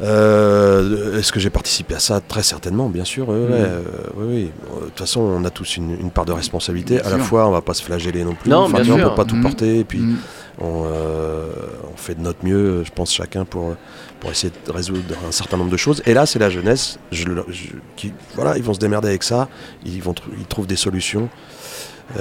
Euh, 0.03 1.19
Est-ce 1.19 1.31
que 1.33 1.39
j'ai 1.39 1.51
participé 1.51 1.95
à 1.95 1.99
ça? 2.01 2.21
Très 2.27 2.43
certainement, 2.43 2.89
bien 2.89 3.05
sûr. 3.05 3.27
Mm. 3.27 3.31
euh, 3.31 3.81
oui, 4.17 4.25
oui. 4.29 4.51
De 4.81 4.87
toute 4.87 4.99
façon, 4.99 5.21
on 5.21 5.45
a 5.45 5.51
tous 5.51 5.77
une, 5.77 5.93
une 6.01 6.11
part 6.11 6.25
de 6.25 6.33
responsabilité. 6.33 6.97
Bien 6.97 7.05
à 7.13 7.17
la 7.17 7.19
fois, 7.23 7.47
on 7.47 7.51
va 7.53 7.61
pas 7.61 7.75
se 7.75 7.83
flageller 7.83 8.25
non 8.25 8.35
plus. 8.35 8.51
Non, 8.51 8.65
Enfin, 8.65 8.81
bien 8.81 8.85
sûr. 8.97 9.07
On 9.07 9.11
peut 9.11 9.15
pas 9.15 9.25
tout 9.25 9.37
Mm. 9.37 9.43
porter. 9.43 9.79
Et 9.81 9.85
puis, 9.85 9.99
Mm. 10.01 10.17
on, 10.61 10.85
euh, 10.87 11.47
on 11.93 11.97
fait 11.97 12.15
de 12.15 12.21
notre 12.23 12.45
mieux, 12.45 12.83
je 12.85 12.91
pense, 12.93 13.13
chacun 13.13 13.45
pour, 13.45 13.77
pour 14.23 14.31
essayer 14.31 14.53
de 14.67 14.71
résoudre 14.73 15.01
un 15.29 15.33
certain 15.33 15.57
nombre 15.57 15.71
de 15.73 15.77
choses. 15.77 16.01
Et 16.07 16.15
là, 16.15 16.27
c'est 16.27 16.39
la 16.39 16.49
jeunesse 16.49 17.01
je, 17.11 17.25
le- 17.25 17.45
je- 17.51 17.71
qui, 17.97 18.13
voilà, 18.37 18.57
ils 18.57 18.63
vont 18.63 18.73
se 18.73 18.79
démerder 18.79 19.09
avec 19.09 19.25
ça, 19.25 19.49
ils, 19.85 20.01
vont 20.01 20.13
tr- 20.13 20.23
ils 20.39 20.47
trouvent 20.47 20.69
des 20.69 20.77
solutions. 20.77 21.29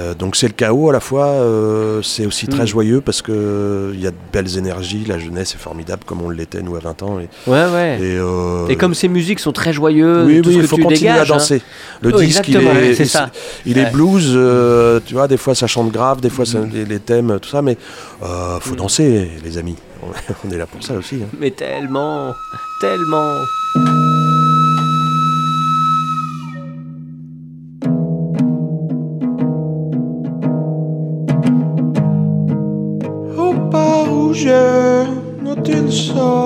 Euh, 0.00 0.12
donc 0.14 0.34
c'est 0.34 0.48
le 0.48 0.52
chaos 0.54 0.88
à 0.90 0.92
la 0.92 0.98
fois, 1.00 1.26
euh, 1.26 2.02
c'est 2.02 2.26
aussi 2.26 2.48
très 2.48 2.64
Mm. 2.64 2.66
joyeux 2.66 3.00
parce 3.02 3.22
que 3.22 3.92
il 3.94 4.00
y 4.00 4.06
a 4.08 4.10
de 4.10 4.16
belles 4.32 4.56
énergies, 4.58 5.04
la 5.06 5.18
jeunesse 5.18 5.54
est 5.54 5.58
formidable 5.58 6.02
comme 6.04 6.22
on 6.22 6.30
l'était 6.30 6.62
nous 6.62 6.74
à 6.74 6.80
20 6.80 7.02
ans. 7.04 7.20
Et, 7.20 7.28
Ouais, 7.48 7.66
ouais. 7.72 7.98
et, 8.00 8.16
euh, 8.18 8.66
Et 8.68 8.74
comme 8.76 8.94
ces 8.94 9.06
musiques 9.08 9.38
sont 9.38 9.52
très 9.52 9.72
joyeuses, 9.72 10.26
oui, 10.26 10.40
tout 10.42 10.48
oui, 10.48 10.54
ce 10.54 10.58
il 10.58 10.62
que 10.62 10.68
faut 10.68 10.76
tu 10.76 10.82
continuer 10.82 11.10
dégages, 11.12 11.30
à 11.30 11.34
hein. 11.34 11.36
danser. 11.38 11.62
Le 12.00 12.10
Oh, 12.14 12.18
disque, 12.18 12.48
il 12.48 12.56
est, 12.56 13.04
ça. 13.04 13.30
il 13.66 13.78
est 13.78 13.90
blues, 13.92 14.30
tu 15.06 15.14
vois, 15.14 15.28
des 15.28 15.36
fois 15.36 15.54
ça 15.54 15.68
chante 15.68 15.92
grave, 15.92 16.20
des 16.20 16.30
fois 16.30 16.46
ça- 16.46 16.58
Mm. 16.60 16.70
les, 16.72 16.84
les 16.84 16.98
thèmes, 16.98 17.38
tout 17.40 17.50
ça, 17.50 17.62
mais 17.62 17.76
faut 18.60 18.74
danser, 18.74 19.30
les 19.44 19.58
amis. 19.58 19.76
On 20.02 20.50
est 20.50 20.56
là 20.58 20.66
pour 20.66 20.82
ça 20.82 20.94
aussi. 20.94 21.22
hein. 21.22 21.28
Mais 21.38 21.50
tellement, 21.50 22.34
tellement. 22.80 23.36
Au 33.36 33.54
pas 33.70 34.04
où 34.10 34.32
j'ai 34.32 35.04
noté 35.42 35.74
le 35.74 35.90
sol. 35.90 36.41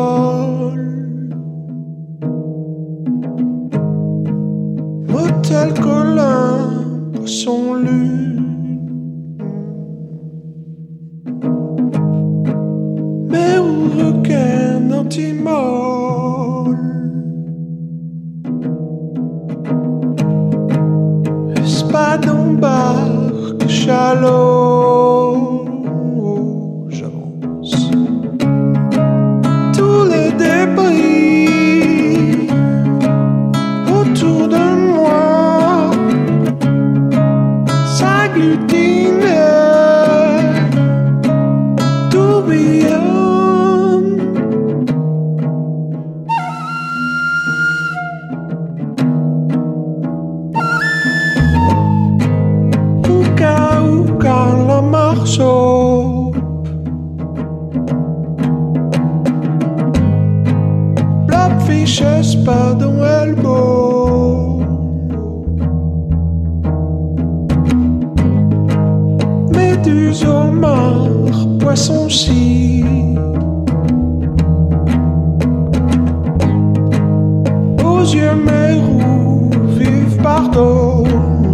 Yeux 78.13 78.37
mérous, 78.37 79.51
vive 79.77 80.23
pardon, 80.23 81.05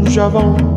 j'avance. 0.07 0.72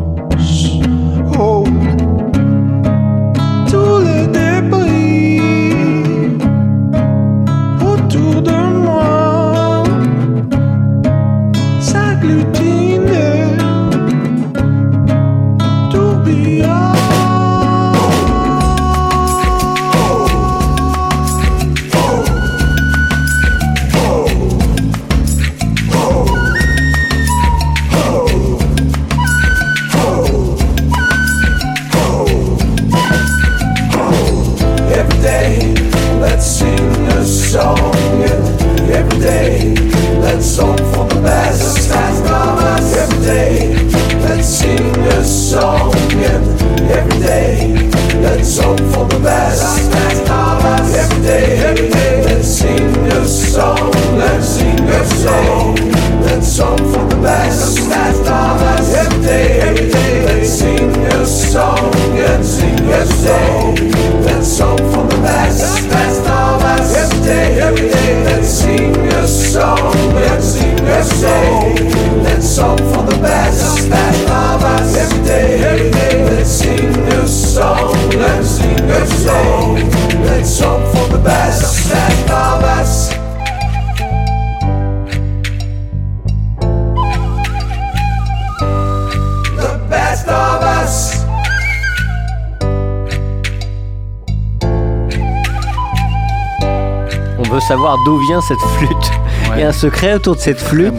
Veut 97.50 97.60
savoir 97.60 97.96
d'où 98.04 98.18
vient 98.18 98.40
cette 98.40 98.60
flûte. 98.76 99.10
Il 99.54 99.60
y 99.60 99.62
a 99.62 99.68
un 99.68 99.72
secret 99.72 100.14
autour 100.14 100.36
de 100.36 100.40
cette 100.40 100.58
flûte. 100.60 100.94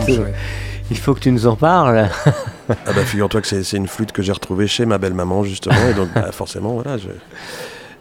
Il 0.89 0.97
faut 0.97 1.13
que 1.13 1.19
tu 1.19 1.31
nous 1.31 1.47
en 1.47 1.55
parles. 1.55 2.07
Ah 2.69 2.73
bah 2.93 3.03
figure-toi 3.05 3.41
que 3.41 3.47
c'est 3.47 3.63
c'est 3.63 3.77
une 3.77 3.87
flûte 3.87 4.11
que 4.13 4.21
j'ai 4.21 4.31
retrouvée 4.31 4.67
chez 4.67 4.85
ma 4.85 4.97
belle-maman 4.97 5.43
justement, 5.43 5.75
et 5.89 5.93
donc 5.93 6.09
bah, 6.15 6.31
forcément 6.31 6.73
voilà, 6.75 6.97
je, 6.97 7.07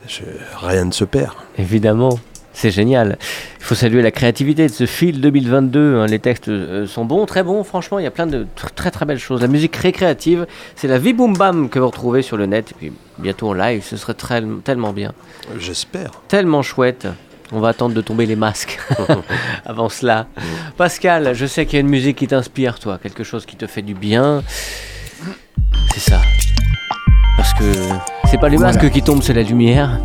je- 0.08 0.22
rien 0.66 0.84
ne 0.84 0.92
se 0.92 1.04
perd. 1.04 1.32
Évidemment, 1.58 2.18
c'est 2.52 2.70
génial. 2.70 3.18
Il 3.58 3.64
faut 3.64 3.74
saluer 3.74 4.02
la 4.02 4.10
créativité 4.12 4.66
de 4.68 4.72
ce 4.72 4.86
fil 4.86 5.20
2022. 5.20 5.96
hein. 5.98 6.06
Les 6.06 6.18
textes 6.20 6.48
euh, 6.48 6.86
sont 6.86 7.04
bons, 7.04 7.26
très 7.26 7.42
bons. 7.42 7.64
Franchement, 7.64 7.98
il 7.98 8.04
y 8.04 8.06
a 8.06 8.10
plein 8.12 8.26
de 8.28 8.44
tr- 8.56 8.72
très 8.74 8.90
très 8.92 9.04
belles 9.04 9.18
choses. 9.18 9.40
La 9.42 9.48
musique 9.48 9.74
récréative, 9.76 10.46
c'est 10.76 10.86
la 10.88 10.98
vie 10.98 11.12
boom 11.12 11.36
bam 11.36 11.68
que 11.68 11.78
vous 11.80 11.86
retrouvez 11.88 12.22
sur 12.22 12.36
le 12.36 12.46
net. 12.46 12.70
Et 12.70 12.74
puis 12.74 12.92
bientôt 13.18 13.48
en 13.48 13.52
live, 13.54 13.82
ce 13.84 13.96
serait 13.96 14.14
très- 14.14 14.42
tellement 14.64 14.92
bien, 14.92 15.12
J'espère. 15.58 16.10
tellement 16.28 16.62
chouette. 16.62 17.06
On 17.52 17.60
va 17.60 17.68
attendre 17.68 17.94
de 17.94 18.00
tomber 18.00 18.26
les 18.26 18.36
masques 18.36 18.78
avant 19.64 19.88
cela. 19.88 20.26
Pascal, 20.76 21.32
je 21.34 21.46
sais 21.46 21.64
qu'il 21.64 21.74
y 21.74 21.76
a 21.76 21.80
une 21.80 21.88
musique 21.88 22.16
qui 22.18 22.26
t'inspire, 22.26 22.78
toi, 22.80 22.98
quelque 23.00 23.22
chose 23.24 23.46
qui 23.46 23.56
te 23.56 23.66
fait 23.66 23.82
du 23.82 23.94
bien. 23.94 24.42
C'est 25.94 26.10
ça. 26.10 26.20
Parce 27.36 27.54
que 27.54 27.72
c'est 28.30 28.38
pas 28.38 28.48
les 28.48 28.56
Voilà. 28.56 28.72
masques 28.72 28.90
qui 28.90 29.02
tombent, 29.02 29.22
c'est 29.22 29.32
la 29.34 29.42
lumière. 29.42 30.00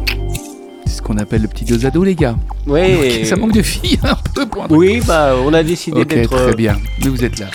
C'est 0.85 0.97
ce 0.97 1.01
qu'on 1.01 1.17
appelle 1.17 1.41
le 1.41 1.47
petit 1.47 1.65
dosado, 1.65 2.03
les 2.03 2.15
gars. 2.15 2.35
Oui. 2.67 3.25
Ça 3.25 3.35
manque 3.37 3.53
de 3.53 3.61
filles 3.63 3.99
un 4.03 4.15
peu 4.35 4.45
pour 4.45 4.63
un 4.63 4.67
truc. 4.67 4.77
Oui, 4.79 5.01
bah 5.07 5.33
on 5.43 5.53
a 5.53 5.63
décidé 5.63 6.01
Ok, 6.01 6.07
d'être 6.09 6.29
très 6.29 6.51
euh, 6.51 6.53
bien. 6.53 6.77
Mais 7.03 7.07
vous 7.09 7.23
êtes 7.23 7.39
là. 7.39 7.47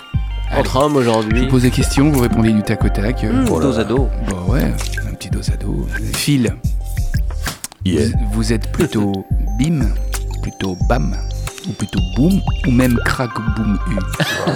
entre 0.57 0.77
hommes 0.77 0.95
Je 0.95 0.99
aujourd'hui. 1.01 1.43
vous 1.45 1.49
pose 1.51 1.63
des 1.63 1.71
questions, 1.71 2.11
vous 2.11 2.21
répondez 2.21 2.53
du 2.53 2.63
tac 2.63 2.85
au 2.85 2.89
tac. 2.89 3.23
Mmh, 3.23 3.45
voilà. 3.45 3.67
dos 3.67 3.79
à 3.79 3.85
dos. 3.85 4.09
Bon, 4.29 4.53
ouais, 4.53 4.65
un 5.09 5.15
petit 5.15 5.31
dosado. 5.31 5.87
Phil, 6.15 6.57
Yeah. 7.85 8.07
vous, 8.09 8.17
vous 8.33 8.53
êtes 8.53 8.73
plutôt 8.73 9.13
bim, 9.59 9.81
plutôt 10.43 10.77
bam, 10.89 11.17
ou 11.69 11.73
plutôt 11.73 12.01
boum, 12.17 12.41
ou 12.67 12.71
même 12.71 12.99
crack 13.05 13.31
boum 13.57 13.79
u. 13.91 13.97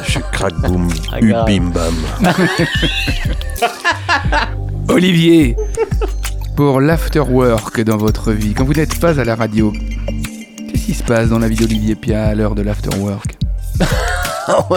Je 0.05 0.11
suis 0.11 0.21
crack 0.33 0.55
boom, 0.63 0.89
Ah, 1.13 1.21
u 1.21 1.33
bim 1.47 1.71
bam. 1.73 1.95
Olivier, 4.89 5.57
pour 6.57 6.81
l'afterwork 6.81 7.81
dans 7.83 7.97
votre 7.97 8.33
vie, 8.33 8.55
quand 8.55 8.65
vous 8.65 8.75
n'êtes 8.75 8.99
pas 9.01 9.19
à 9.21 9.25
la 9.25 9.35
radio, 9.37 9.73
qu'est-ce 10.69 10.85
qui 10.87 10.95
se 10.95 11.03
passe 11.05 11.29
dans 11.29 11.39
la 11.39 11.49
vie 11.49 11.57
d'Olivier 11.57 11.95
Pia 11.95 12.25
à 12.27 12.35
l'heure 12.35 12.55
de 12.55 12.63
l'afterwork? 12.63 13.37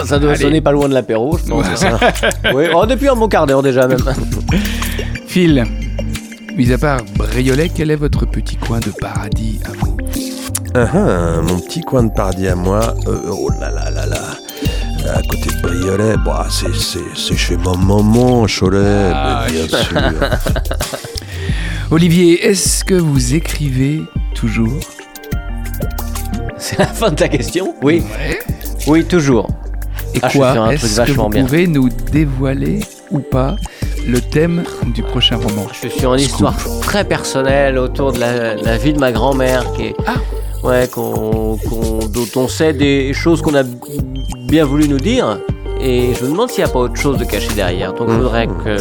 Ça 0.04 0.18
doit 0.20 0.32
Allez. 0.32 0.40
sonner 0.42 0.60
pas 0.60 0.70
loin 0.70 0.88
de 0.88 0.94
l'apéro, 0.94 1.36
je 1.36 1.44
pense. 1.50 1.64
Ouais. 1.64 1.72
c'est 1.74 1.88
ça. 1.90 1.98
oui, 2.54 2.66
oh, 2.72 2.86
depuis 2.86 3.08
un 3.08 3.16
bon 3.16 3.26
quart 3.26 3.44
d'heure 3.46 3.62
déjà 3.62 3.88
même. 3.88 3.98
Phil, 5.26 5.64
mis 6.56 6.70
à 6.72 6.78
part 6.78 7.00
Briolet, 7.16 7.68
quel 7.74 7.90
est 7.90 7.96
votre 7.96 8.24
petit 8.24 8.54
coin 8.56 8.78
de 8.78 8.90
paradis 9.00 9.58
à 9.64 9.70
vous? 9.84 9.93
Ah, 10.76 10.88
ah, 10.92 11.40
mon 11.42 11.60
petit 11.60 11.80
coin 11.82 12.02
de 12.04 12.10
paradis 12.12 12.48
à 12.48 12.56
moi, 12.56 12.94
euh, 13.06 13.18
oh 13.30 13.48
là 13.60 13.70
là 13.70 13.90
là 13.90 14.06
là. 14.06 14.20
À 15.14 15.22
côté 15.22 15.50
de 15.54 15.60
Briolet, 15.62 16.14
bah, 16.24 16.46
c'est- 16.50 16.74
c'est 16.74 16.98
c'est 17.14 17.36
chez 17.36 17.56
ma 17.58 17.74
maman, 17.76 18.46
Cholet, 18.48 19.10
Ah, 19.14 19.46
mais 19.46 19.52
bien 19.52 19.78
sûr. 19.78 20.00
Olivier, 21.90 22.44
est-ce 22.46 22.84
que 22.84 22.94
vous 22.94 23.34
écrivez 23.34 24.02
toujours? 24.34 24.80
C'est 26.58 26.78
la 26.78 26.86
fin 26.86 27.10
de 27.10 27.16
ta 27.16 27.28
question? 27.28 27.74
Oui, 27.82 28.02
Ouais. 28.18 28.38
oui, 28.88 29.04
toujours. 29.04 29.48
Et 30.14 30.18
Ah, 30.22 30.30
quoi 30.32 30.72
Est-ce 30.72 30.82
que 30.86 30.96
vachement 30.96 31.24
vous 31.24 31.30
bien. 31.30 31.44
pouvez 31.44 31.66
nous 31.66 31.88
dévoiler 32.10 32.80
ou 33.10 33.18
pas 33.20 33.54
le 34.08 34.20
thème 34.20 34.64
du 34.86 35.02
prochain 35.02 35.36
roman? 35.36 35.66
Je 35.72 35.88
suis 35.88 36.00
sur 36.00 36.14
une 36.14 36.20
histoire 36.20 36.56
très 36.80 37.04
personnelle 37.04 37.78
autour 37.78 38.12
de 38.12 38.18
la, 38.20 38.54
la 38.56 38.76
vie 38.78 38.92
de 38.92 38.98
ma 38.98 39.12
grand-mère 39.12 39.70
qui 39.74 39.82
est. 39.88 39.94
Ah. 40.06 40.14
Ouais, 40.64 40.88
qu'on- 40.90 41.58
qu'on- 41.68 42.06
dont 42.08 42.26
on 42.36 42.48
sait 42.48 42.72
des 42.72 43.12
choses 43.12 43.42
qu'on 43.42 43.54
a 43.54 43.62
bien 44.40 44.64
voulu 44.64 44.88
nous 44.88 44.98
dire. 44.98 45.38
Et 45.80 46.14
je 46.18 46.24
me 46.24 46.30
demande 46.30 46.48
s'il 46.50 46.64
n'y 46.64 46.70
a 46.70 46.72
pas 46.72 46.78
autre 46.78 46.96
chose 46.96 47.18
de 47.18 47.24
caché 47.24 47.48
derrière. 47.54 47.92
Donc 47.92 48.08
je 48.08 48.14
voudrais 48.14 48.46
que. 48.46 48.76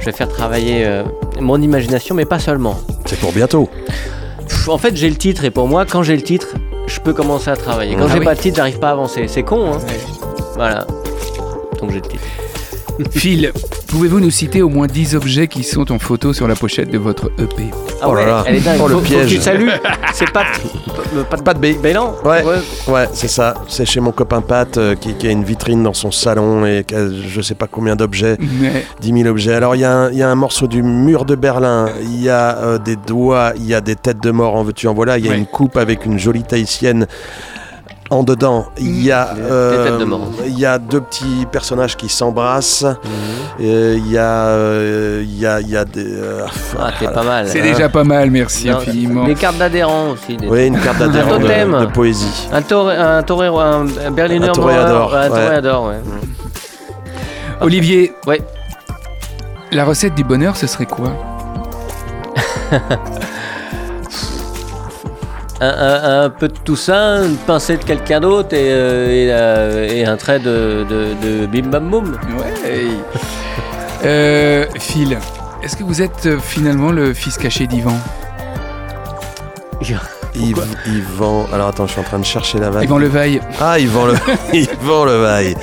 Je 0.00 0.04
vais 0.06 0.12
faire 0.12 0.28
travailler 0.28 0.84
euh, 0.86 1.02
mon 1.40 1.60
imagination, 1.60 2.14
mais 2.14 2.24
pas 2.24 2.38
seulement. 2.38 2.78
C'est 3.06 3.18
pour 3.18 3.32
bientôt. 3.32 3.68
En 4.66 4.78
fait, 4.78 4.96
j'ai 4.96 5.10
le 5.10 5.16
titre 5.16 5.44
et 5.44 5.50
pour 5.50 5.68
moi, 5.68 5.84
quand 5.84 6.02
j'ai 6.02 6.16
le 6.16 6.22
titre, 6.22 6.48
je 6.86 6.98
peux 7.00 7.12
commencer 7.12 7.50
à 7.50 7.56
travailler. 7.56 7.96
Quand 7.96 8.06
Ah 8.08 8.12
j'ai 8.12 8.18
oui. 8.20 8.24
pas 8.24 8.34
de 8.34 8.40
titre, 8.40 8.56
j'arrive 8.56 8.78
pas 8.78 8.88
à 8.88 8.92
avancer. 8.92 9.26
C'est 9.28 9.42
con, 9.42 9.72
hein 9.74 9.78
Voilà. 10.56 10.86
Donc 11.80 11.90
j'ai 11.90 11.96
le 11.96 12.00
titre. 12.02 12.22
Phil, 13.10 13.52
pouvez-vous 13.94 14.18
nous 14.18 14.30
citer 14.30 14.60
au 14.60 14.68
moins 14.68 14.88
10 14.88 15.14
objets 15.14 15.46
qui 15.46 15.62
sont 15.62 15.92
en 15.92 16.00
photo 16.00 16.32
sur 16.32 16.48
la 16.48 16.56
pochette 16.56 16.90
de 16.90 16.98
votre 16.98 17.30
EP 17.38 17.70
Ah 18.02 18.08
Oh 18.08 18.14
là 18.14 18.20
ouais, 18.20 18.26
là. 18.26 18.44
elle 18.48 18.56
est 18.56 18.60
dingue. 18.60 18.80
Oh, 18.82 18.88
le 18.88 18.94
Faut- 18.94 19.00
faut 19.00 19.04
que 19.04 19.08
piège. 19.08 19.30
tu 19.30 19.40
salues. 19.40 19.70
C'est 20.12 20.24
de 21.14 21.58
B. 21.58 21.80
Bélan 21.80 22.12
Ouais. 22.24 22.42
Ouais, 22.88 23.08
c'est 23.12 23.28
ça. 23.28 23.54
C'est 23.68 23.84
chez 23.86 24.00
mon 24.00 24.10
copain 24.10 24.40
Pat 24.40 24.76
euh, 24.78 24.96
qui, 24.96 25.14
qui 25.14 25.28
a 25.28 25.30
une 25.30 25.44
vitrine 25.44 25.84
dans 25.84 25.94
son 25.94 26.10
salon 26.10 26.66
et 26.66 26.82
qui 26.84 26.92
a 26.96 27.06
je 27.08 27.40
sais 27.40 27.54
pas 27.54 27.68
combien 27.68 27.94
d'objets, 27.94 28.36
Mais 28.60 28.84
10 29.00 29.12
000 29.22 29.28
objets. 29.28 29.54
Alors 29.54 29.76
il 29.76 29.82
y, 29.82 29.84
a 29.84 29.92
un- 29.96 30.10
il 30.10 30.18
y 30.18 30.22
a 30.24 30.28
un 30.28 30.34
morceau 30.34 30.66
du 30.66 30.82
mur 30.82 31.24
de 31.24 31.36
Berlin, 31.36 31.88
il 32.02 32.20
y 32.20 32.28
a 32.28 32.56
euh, 32.58 32.78
des 32.78 32.96
doigts, 32.96 33.52
il 33.56 33.64
y 33.66 33.74
a 33.74 33.80
des 33.80 33.94
têtes 33.94 34.20
de 34.20 34.30
mort 34.32 34.56
en 34.56 34.64
veux-tu 34.64 34.88
en 34.88 34.94
voilà, 34.94 35.18
il 35.18 35.24
y 35.24 35.28
a 35.28 35.30
Ouais. 35.30 35.38
une 35.38 35.46
coupe 35.46 35.76
avec 35.76 36.04
une 36.04 36.18
jolie 36.18 36.42
tahitienne 36.42 37.06
en 38.14 38.22
dedans. 38.22 38.66
Il 38.78 39.02
y 39.04 39.10
a 39.12 39.34
euh, 39.36 39.98
il 40.46 40.58
y 40.58 40.64
a 40.64 40.78
deux 40.78 41.00
petits 41.00 41.46
personnages 41.50 41.96
qui 41.96 42.08
s'embrassent. 42.08 42.84
Euh, 43.60 43.96
Il 43.98 44.10
y 44.10 44.18
a 44.18 44.46
euh, 44.48 45.22
il 45.24 45.38
y 45.38 45.46
a 45.46 45.60
il 45.60 45.68
y 45.68 45.76
a 45.76 45.84
des 45.84 46.04
euh, 46.06 46.46
Ah, 46.80 46.90
t'es 46.98 47.06
pas 47.08 47.22
mal. 47.22 47.48
c'est 47.48 47.60
hein. 47.60 47.64
déjà 47.64 47.88
pas 47.88 48.04
mal, 48.04 48.30
merci 48.30 48.68
Non, 48.68 48.76
infiniment. 48.76 49.24
Des 49.24 49.34
cartes 49.34 49.58
d'adhérents 49.58 50.10
aussi. 50.10 50.36
des- 50.36 50.48
oui, 50.48 50.66
une 50.68 50.78
carte 50.80 50.98
d'adhérent 50.98 51.38
de, 51.38 51.80
de 51.86 51.86
poésie. 51.92 52.48
Un, 52.52 52.62
tor 52.62 52.88
un, 52.88 53.22
torero, 53.22 53.58
un, 53.60 53.86
Berliner 54.12 54.48
Un 54.48 54.52
toréador, 54.52 55.14
Un 55.14 55.88
ouais. 55.88 56.00
Olivier, 57.60 58.12
Ouais. 58.26 58.40
la 59.72 59.84
recette 59.84 60.14
du 60.14 60.24
bonheur, 60.24 60.56
ce 60.56 60.66
serait 60.66 60.86
quoi? 60.86 61.10
Un, 65.60 65.68
un- 65.68 66.24
un 66.24 66.30
peu 66.30 66.48
de 66.48 66.54
tout 66.64 66.74
ça, 66.76 67.18
une 67.24 67.36
pincée 67.36 67.76
de 67.76 67.84
quelqu'un 67.84 68.20
d'autre 68.20 68.54
et, 68.54 68.70
euh, 68.72 69.08
et, 69.08 69.28
euh, 69.30 69.88
et 69.88 70.04
un 70.04 70.16
trait 70.16 70.40
de, 70.40 70.84
de, 70.88 71.06
de 71.22 71.46
bim 71.46 71.68
bam 71.68 71.88
boum. 71.90 72.18
Ouais. 72.36 72.86
Euh, 74.06 74.66
Phil, 74.78 75.16
est-ce 75.62 75.76
que 75.76 75.82
vous 75.82 76.02
êtes 76.02 76.38
finalement 76.38 76.92
le 76.92 77.14
fils 77.14 77.38
caché 77.38 77.66
d'Ivan 77.66 77.96
Yves, 80.34 80.58
Yvan, 80.86 81.46
alors 81.54 81.68
attends, 81.68 81.86
je 81.86 81.92
suis 81.92 82.00
en 82.00 82.04
train 82.04 82.18
de 82.18 82.24
chercher 82.24 82.58
la 82.58 82.68
vanne. 82.68 82.84
Yvan 82.84 82.98
Levaille 82.98 83.40
Ah, 83.60 83.78
Yvan, 83.78 84.06
le... 84.06 84.14
Yvan 84.52 85.04
Levaille. 85.06 85.54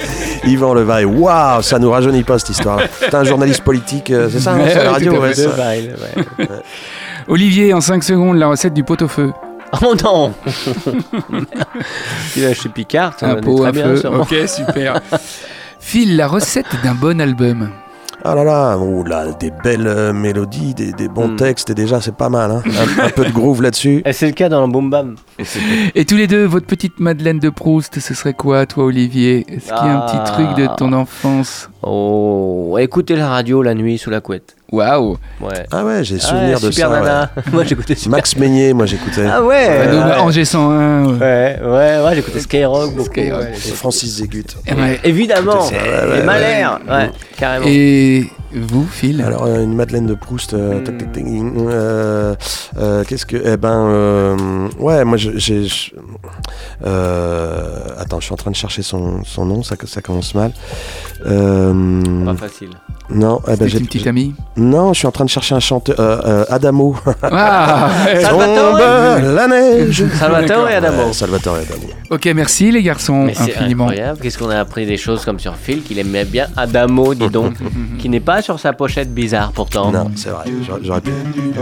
Yvan 0.45 0.73
Levaille. 0.73 1.05
Waouh, 1.05 1.61
ça 1.61 1.77
nous 1.77 1.91
rajeunit 1.91 2.23
pas 2.23 2.39
cette 2.39 2.49
histoire. 2.49 2.79
T'es 2.99 3.13
un 3.13 3.23
journaliste 3.25 3.63
politique, 3.63 4.11
c'est 4.31 4.39
ça, 4.39 4.53
hein, 4.53 4.59
Ouais, 4.63 4.73
la 4.73 4.91
radio 4.91 5.13
ça. 5.33 5.49
Ouais. 5.49 6.47
Olivier, 7.27 7.73
en 7.75 7.81
5 7.81 8.03
secondes, 8.03 8.37
la 8.37 8.47
recette 8.47 8.73
du 8.73 8.83
pot-au-feu. 8.83 9.33
Oh 9.81 9.95
non 10.03 10.33
Il 12.35 12.45
a 12.45 12.53
chez 12.53 12.69
Picard, 12.69 13.15
Un 13.21 13.35
pot, 13.37 13.69
bien, 13.71 13.95
feu. 13.95 14.07
Ok, 14.07 14.35
super. 14.47 15.01
Phil, 15.79 16.15
la 16.15 16.27
recette 16.27 16.67
d'un 16.83 16.93
bon 16.93 17.19
album. 17.19 17.69
Ah 18.23 18.35
là 18.35 18.43
là, 18.43 18.77
oh 18.77 19.03
là, 19.03 19.31
des 19.31 19.49
belles 19.63 19.87
euh, 19.87 20.13
mélodies, 20.13 20.75
des, 20.75 20.91
des 20.93 21.07
bons 21.07 21.29
Hmm. 21.29 21.35
textes, 21.37 21.71
et 21.71 21.73
déjà 21.73 21.99
c'est 22.01 22.15
pas 22.15 22.29
mal. 22.29 22.51
Hein. 22.51 22.61
Un, 22.99 23.05
un 23.05 23.09
peu 23.09 23.25
de 23.25 23.31
groove 23.31 23.63
là-dessus. 23.63 24.03
Et 24.05 24.13
c'est 24.13 24.27
le 24.27 24.33
cas 24.33 24.47
dans 24.47 24.63
le 24.63 24.71
boom 24.71 24.91
bam. 24.91 25.15
Et 25.95 26.05
tous 26.05 26.17
les 26.17 26.27
deux, 26.27 26.45
votre 26.45 26.67
petite 26.67 26.99
Madeleine 26.99 27.39
de 27.39 27.49
Proust, 27.49 27.99
ce 27.99 28.13
serait 28.13 28.35
quoi, 28.35 28.67
toi, 28.67 28.83
Olivier? 28.85 29.43
Est-ce 29.49 29.65
qu'il 29.73 29.73
y 29.87 29.89
a 29.89 30.03
un 30.03 30.05
petit 30.05 30.17
Ah. 30.19 30.31
truc 30.33 30.55
de 30.55 30.67
ton 30.77 30.93
enfance? 30.93 31.67
Oh, 31.83 32.77
écoutez 32.79 33.15
la 33.15 33.27
radio 33.29 33.63
la 33.63 33.73
nuit 33.73 33.97
sous 33.97 34.09
la 34.11 34.21
couette. 34.21 34.55
Waouh 34.71 35.17
Ouais. 35.41 35.65
Ah 35.71 35.83
ouais, 35.83 36.03
j'ai 36.03 36.15
Ah 36.17 36.19
souvenir 36.19 36.57
ouais, 36.61 36.67
de 36.67 36.71
Super 36.71 36.91
ça. 36.91 37.31
ouais. 37.35 37.43
Moi 37.51 37.63
j'écoutais 37.63 37.95
Super 37.95 38.11
Max 38.17 38.35
Meignier, 38.37 38.73
moi 38.73 38.85
j'écoutais. 38.85 39.25
Ah 39.25 39.41
ouais, 39.43 39.67
Euh, 39.69 40.05
ouais. 40.09 40.15
Angers 40.19 40.45
101. 40.45 41.05
ouais. 41.05 41.19
Ouais, 41.19 41.59
ouais, 41.63 42.05
ouais, 42.05 42.15
j'écoutais 42.15 42.39
Skyrock 42.39 42.91
beaucoup. 42.93 43.09
Skyrock. 43.09 43.53
Francis 43.75 44.17
Zégut. 44.17 44.45
Ouais. 44.77 44.99
Évidemment, 45.03 45.65
Ouais, 45.67 45.73
ouais, 46.11 46.19
et 46.19 46.23
Malher, 46.23 46.67
ouais, 46.89 47.09
carrément. 47.37 47.65
Et 47.67 48.27
Vous, 48.53 48.85
Phil 48.85 49.21
Alors, 49.21 49.43
euh, 49.45 49.63
une 49.63 49.73
Madeleine 49.75 50.05
de 50.07 50.13
Proust. 50.13 50.53
euh, 50.53 50.83
tac, 50.83 50.97
tac, 50.97 51.11
tac, 51.13 51.23
euh, 51.25 52.35
euh, 52.77 53.03
Qu'est-ce 53.07 53.25
que. 53.25 53.37
Eh 53.45 53.57
ben. 53.57 53.87
euh, 53.87 54.67
ouais, 54.79 55.05
moi, 55.05 55.17
je- 55.17 55.37
j'ai. 55.37 55.67
euh, 56.85 57.89
attends, 57.97 58.19
je 58.19 58.25
suis 58.25 58.33
en 58.33 58.37
train 58.37 58.51
de 58.51 58.55
chercher 58.55 58.81
son, 58.81 59.23
son 59.23 59.45
nom, 59.45 59.63
ça, 59.63 59.75
ça 59.85 60.01
commence 60.01 60.35
mal. 60.35 60.51
Euh, 61.25 62.25
Pas 62.25 62.35
facile. 62.35 62.69
Non, 63.09 63.39
eh 63.51 63.55
ben, 63.57 63.67
j'ai- 63.67 63.79
une 63.79 63.85
petite 63.87 64.07
amie 64.07 64.33
non, 64.57 64.93
je 64.93 64.99
suis 64.99 65.07
en 65.07 65.11
train 65.11 65.25
de 65.25 65.29
chercher 65.29 65.55
un 65.55 65.59
chanteur. 65.59 65.95
euh, 65.99 66.19
euh, 66.25 66.45
Adamo. 66.49 66.95
Ah 67.23 67.89
ouais. 68.05 68.21
Salvatore 68.21 68.77
la 69.21 69.47
neige. 69.47 70.03
Salvatore 70.19 70.69
et 70.69 70.75
Adamo. 70.75 71.03
Ouais, 71.07 71.13
Salvatore 71.13 71.57
et 71.57 71.61
Adamo. 71.61 71.87
Ok, 72.09 72.25
merci 72.35 72.71
les 72.71 72.83
garçons, 72.83 73.23
Mais 73.25 73.37
infiniment. 73.41 73.85
incroyable, 73.85 74.19
qu'est-ce 74.21 74.37
qu'on 74.37 74.49
a 74.49 74.59
appris 74.59 74.85
des 74.85 74.97
choses 74.97 75.23
comme 75.25 75.39
sur 75.39 75.55
Phil, 75.55 75.81
qu'il 75.83 75.99
aimait 75.99 76.25
bien 76.25 76.47
Adamo, 76.57 77.13
dis 77.15 77.29
donc, 77.29 77.53
qui 77.99 78.09
n'est 78.09 78.19
pas 78.19 78.41
sur 78.41 78.59
sa 78.59 78.73
pochette 78.73 79.13
bizarre 79.13 79.51
pourtant. 79.53 79.91
Non, 79.91 80.11
c'est 80.15 80.29
vrai, 80.29 80.45
j'aurais- 80.65 80.81
j'aurais 80.83 81.01
pu. 81.01 81.11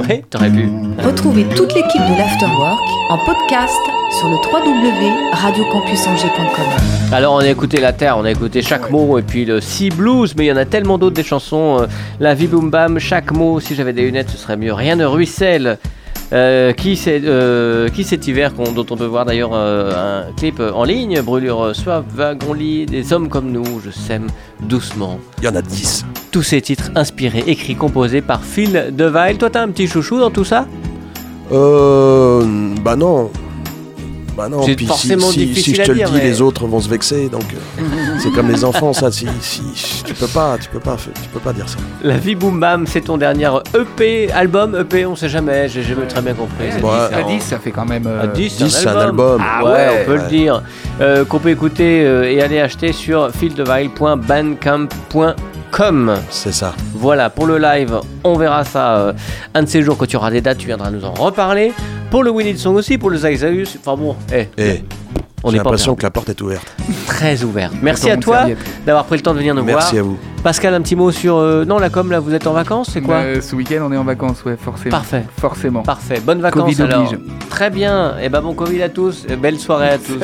Oui, 0.10 0.22
t'aurais 0.30 0.50
pu. 0.50 0.68
Retrouvez 1.06 1.44
toute 1.46 1.74
l'équipe 1.74 2.02
de 2.02 2.18
l'Afterwork 2.18 2.80
en 3.12 3.18
podcast 3.26 3.80
sur 4.12 4.28
le 4.28 4.36
www.radiocampusangers.com. 4.36 6.66
Alors 7.12 7.34
on 7.36 7.40
a 7.40 7.48
écouté 7.48 7.80
La 7.80 7.94
Terre, 7.94 8.18
on 8.18 8.26
a 8.26 8.32
écouté 8.32 8.62
chaque 8.62 8.90
mot 8.90 9.18
et 9.18 9.22
puis 9.22 9.46
le 9.46 9.62
Sea 9.62 9.90
Blues, 9.90 10.34
mais 10.38 10.46
il 10.46 10.48
y 10.48 10.52
en 10.52 10.58
a 10.58 10.66
tellement 10.66 10.98
d'autres 10.98 11.16
des 11.16 11.24
chansons. 11.24 11.80
euh, 11.82 11.88
la 12.20 12.34
vie 12.34 12.48
boom 12.48 12.70
bam, 12.70 13.00
chaque 13.00 13.32
mot, 13.32 13.60
si 13.60 13.76
j'avais 13.76 13.94
des 13.94 14.04
lunettes 14.04 14.30
ce 14.30 14.38
serait 14.38 14.58
mieux. 14.58 14.74
Rien 14.74 14.96
ne 14.96 15.06
ruisselle. 15.06 15.78
Euh, 16.32 16.74
qui 16.74 16.96
c'est 16.96 17.22
euh, 17.26 17.90
qui 17.90 18.04
cet 18.04 18.28
hiver 18.28 18.54
qu'on- 18.54 18.72
dont 18.72 18.86
on 18.92 18.96
peut 18.96 19.06
voir 19.08 19.26
d'ailleurs 19.26 19.50
euh, 19.54 20.28
un 20.30 20.32
clip 20.34 20.60
en 20.62 20.84
ligne? 20.84 21.20
Brûlure 21.22 21.76
suave, 21.76 22.04
wagon 22.16 22.54
lit, 22.54 22.86
des 22.86 23.14
hommes 23.14 23.30
comme 23.30 23.52
nous, 23.52 23.82
je 23.84 23.90
sème 23.90 24.28
doucement. 24.62 25.20
Il 25.40 25.46
y 25.46 25.48
en 25.48 25.56
a 25.56 25.64
10. 25.64 26.06
Tous 26.32 26.44
ces 26.44 26.62
titres 26.62 26.92
inspirés, 26.94 27.44
écrits, 27.48 27.74
composés 27.76 28.22
par 28.22 28.44
Phil 28.44 28.90
Devaille. 28.92 29.38
Toi 29.40 29.50
t'as 29.50 29.64
un 29.64 29.70
petit 29.70 29.88
chouchou 29.88 30.20
dans 30.20 30.30
tout 30.30 30.44
ça? 30.46 30.68
Euh. 31.52 32.44
Bah 32.84 32.96
non. 32.96 33.32
Bah 34.38 34.48
non, 34.50 34.64
C'est 34.64 34.76
puis 34.76 34.86
si- 34.86 34.90
forcément 34.90 35.32
si, 35.32 35.54
si, 35.56 35.76
je 35.76 35.82
te 35.84 35.92
le 35.92 35.98
dis, 35.98 36.04
mais- 36.14 36.22
les 36.24 36.42
autres 36.42 36.66
vont 36.66 36.80
se 36.80 36.88
vexer, 36.88 37.28
donc 37.30 37.44
euh, 37.54 37.82
c'est 38.20 38.32
comme 38.32 38.50
les 38.50 38.64
enfants, 38.64 38.94
ça. 38.94 39.12
Si, 39.12 39.28
si, 39.42 39.62
tu 40.06 40.14
peux 40.14 40.28
pas, 40.28 40.58
tu 40.62 40.70
peux 40.70 40.80
pas, 40.80 40.96
tu 41.22 41.30
peux 41.30 41.40
pas 41.40 41.52
dire 41.52 41.68
ça. 41.68 41.78
La 42.04 42.18
vie 42.18 42.36
boom 42.36 42.60
bam, 42.60 42.88
c'est 42.88 43.02
ton 43.02 43.18
dernier 43.18 43.50
EP, 43.78 44.32
album, 44.32 44.78
EP, 44.80 45.06
on 45.06 45.16
sait 45.16 45.28
jamais, 45.30 45.68
j'ai 45.68 45.84
jamais 45.84 46.06
très 46.08 46.22
bien 46.22 46.34
compris. 46.34 46.68
C'est 46.72 46.82
Ouais. 46.84 46.90
À 46.92 47.08
différent. 47.10 47.30
10, 47.30 47.42
ça 47.42 47.60
fait 47.60 47.72
quand 47.72 47.86
même. 47.86 48.08
euh, 48.08 48.24
À 48.24 48.28
10, 48.28 48.58
10, 48.58 48.70
c'est 48.70 48.88
un 48.88 48.98
album. 48.98 49.42
Ah 49.44 49.60
Ah 49.60 49.66
ouais, 49.66 49.72
ouais, 49.72 49.88
on 50.02 50.06
peut 50.06 50.16
le 50.18 50.28
dire. 50.30 50.62
Euh, 51.02 51.26
Qu'on 51.26 51.40
peut 51.40 51.50
écouter 51.50 52.04
euh, 52.06 52.24
et 52.32 52.42
aller 52.42 52.60
acheter 52.62 52.94
sur 52.94 53.30
fieldevile.bandcamp.com. 55.72 56.16
C'est 56.30 56.52
ça. 56.54 56.74
Voilà, 56.96 57.30
pour 57.30 57.46
le 57.48 57.58
live, 57.58 58.00
on 58.24 58.36
verra 58.36 58.64
ça 58.64 58.96
euh, 58.98 59.14
un 59.54 59.64
de 59.64 59.68
ces 59.68 59.82
jours 59.82 59.98
quand 59.98 60.08
tu 60.08 60.16
auras 60.18 60.32
des 60.32 60.42
dates, 60.42 60.58
tu 60.58 60.68
viendras 60.68 60.90
nous 60.92 61.04
en 61.06 61.14
reparler. 61.14 61.74
Pour 62.12 62.24
le 62.24 62.32
Winnie 62.32 62.54
the 62.56 62.58
Song 62.58 62.76
aussi, 62.76 62.98
pour 62.98 63.10
le 63.10 63.18
Zaisaus, 63.18 63.78
enfin 63.80 63.96
bon, 63.96 64.16
eh, 64.34 64.48
Et 64.58 64.84
on 65.44 65.52
j'ai 65.52 65.56
est 65.56 65.60
pas 65.60 65.64
l'impression 65.66 65.96
que 65.96 66.02
la 66.04 66.10
porte 66.10 66.30
est 66.30 66.42
ouverte. 66.42 66.66
très 67.06 67.44
ouvert. 67.44 67.70
Merci 67.84 68.10
à 68.10 68.18
toi 68.18 68.46
d'avoir 68.86 69.06
pris 69.06 69.18
le 69.18 69.22
temps 69.22 69.34
de 69.34 69.38
venir 69.38 69.54
nous 69.54 69.64
Merci 69.64 69.96
voir. 69.96 70.06
à 70.06 70.08
vous. 70.08 70.18
Pascal, 70.44 70.74
un 70.74 70.82
petit 70.82 70.96
mot 70.96 71.12
sur... 71.12 71.38
euh, 71.38 71.66
non, 71.66 71.78
la 71.80 71.90
com, 71.90 72.10
là, 72.12 72.20
vous 72.20 72.34
êtes 72.34 72.48
en 72.48 72.54
vacances, 72.54 72.90
c'est 72.94 73.02
quoi 73.02 73.18
Euh, 73.18 73.42
ce 73.42 73.56
week-end, 73.56 73.86
on 73.88 73.92
est 73.94 73.98
en 73.98 74.04
vacances, 74.06 74.44
ouais, 74.46 74.58
forcément. 74.60 74.92
Parfait. 74.92 75.24
Forcément. 75.40 75.84
Parfait, 75.84 76.20
bonnes 76.20 76.42
vacances 76.42 76.64
Covid 76.78 76.82
alors. 76.82 77.04
oblige. 77.12 77.20
Très 77.50 77.70
bien, 77.70 78.18
et 78.20 78.30
ben 78.30 78.42
bon 78.42 78.54
Covid 78.54 78.82
à 78.84 78.90
tous, 78.90 79.26
et 79.30 79.36
belle 79.36 79.60
soirée 79.60 79.90
à 79.90 79.98
tous. 79.98 80.18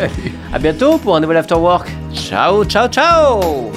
À 0.53 0.57
bientôt 0.59 0.97
pour 0.97 1.15
un 1.15 1.19
nouvel 1.19 1.37
After 1.37 1.55
Work. 1.55 1.87
Ciao, 2.13 2.63
ciao, 2.65 2.87
ciao 2.87 3.71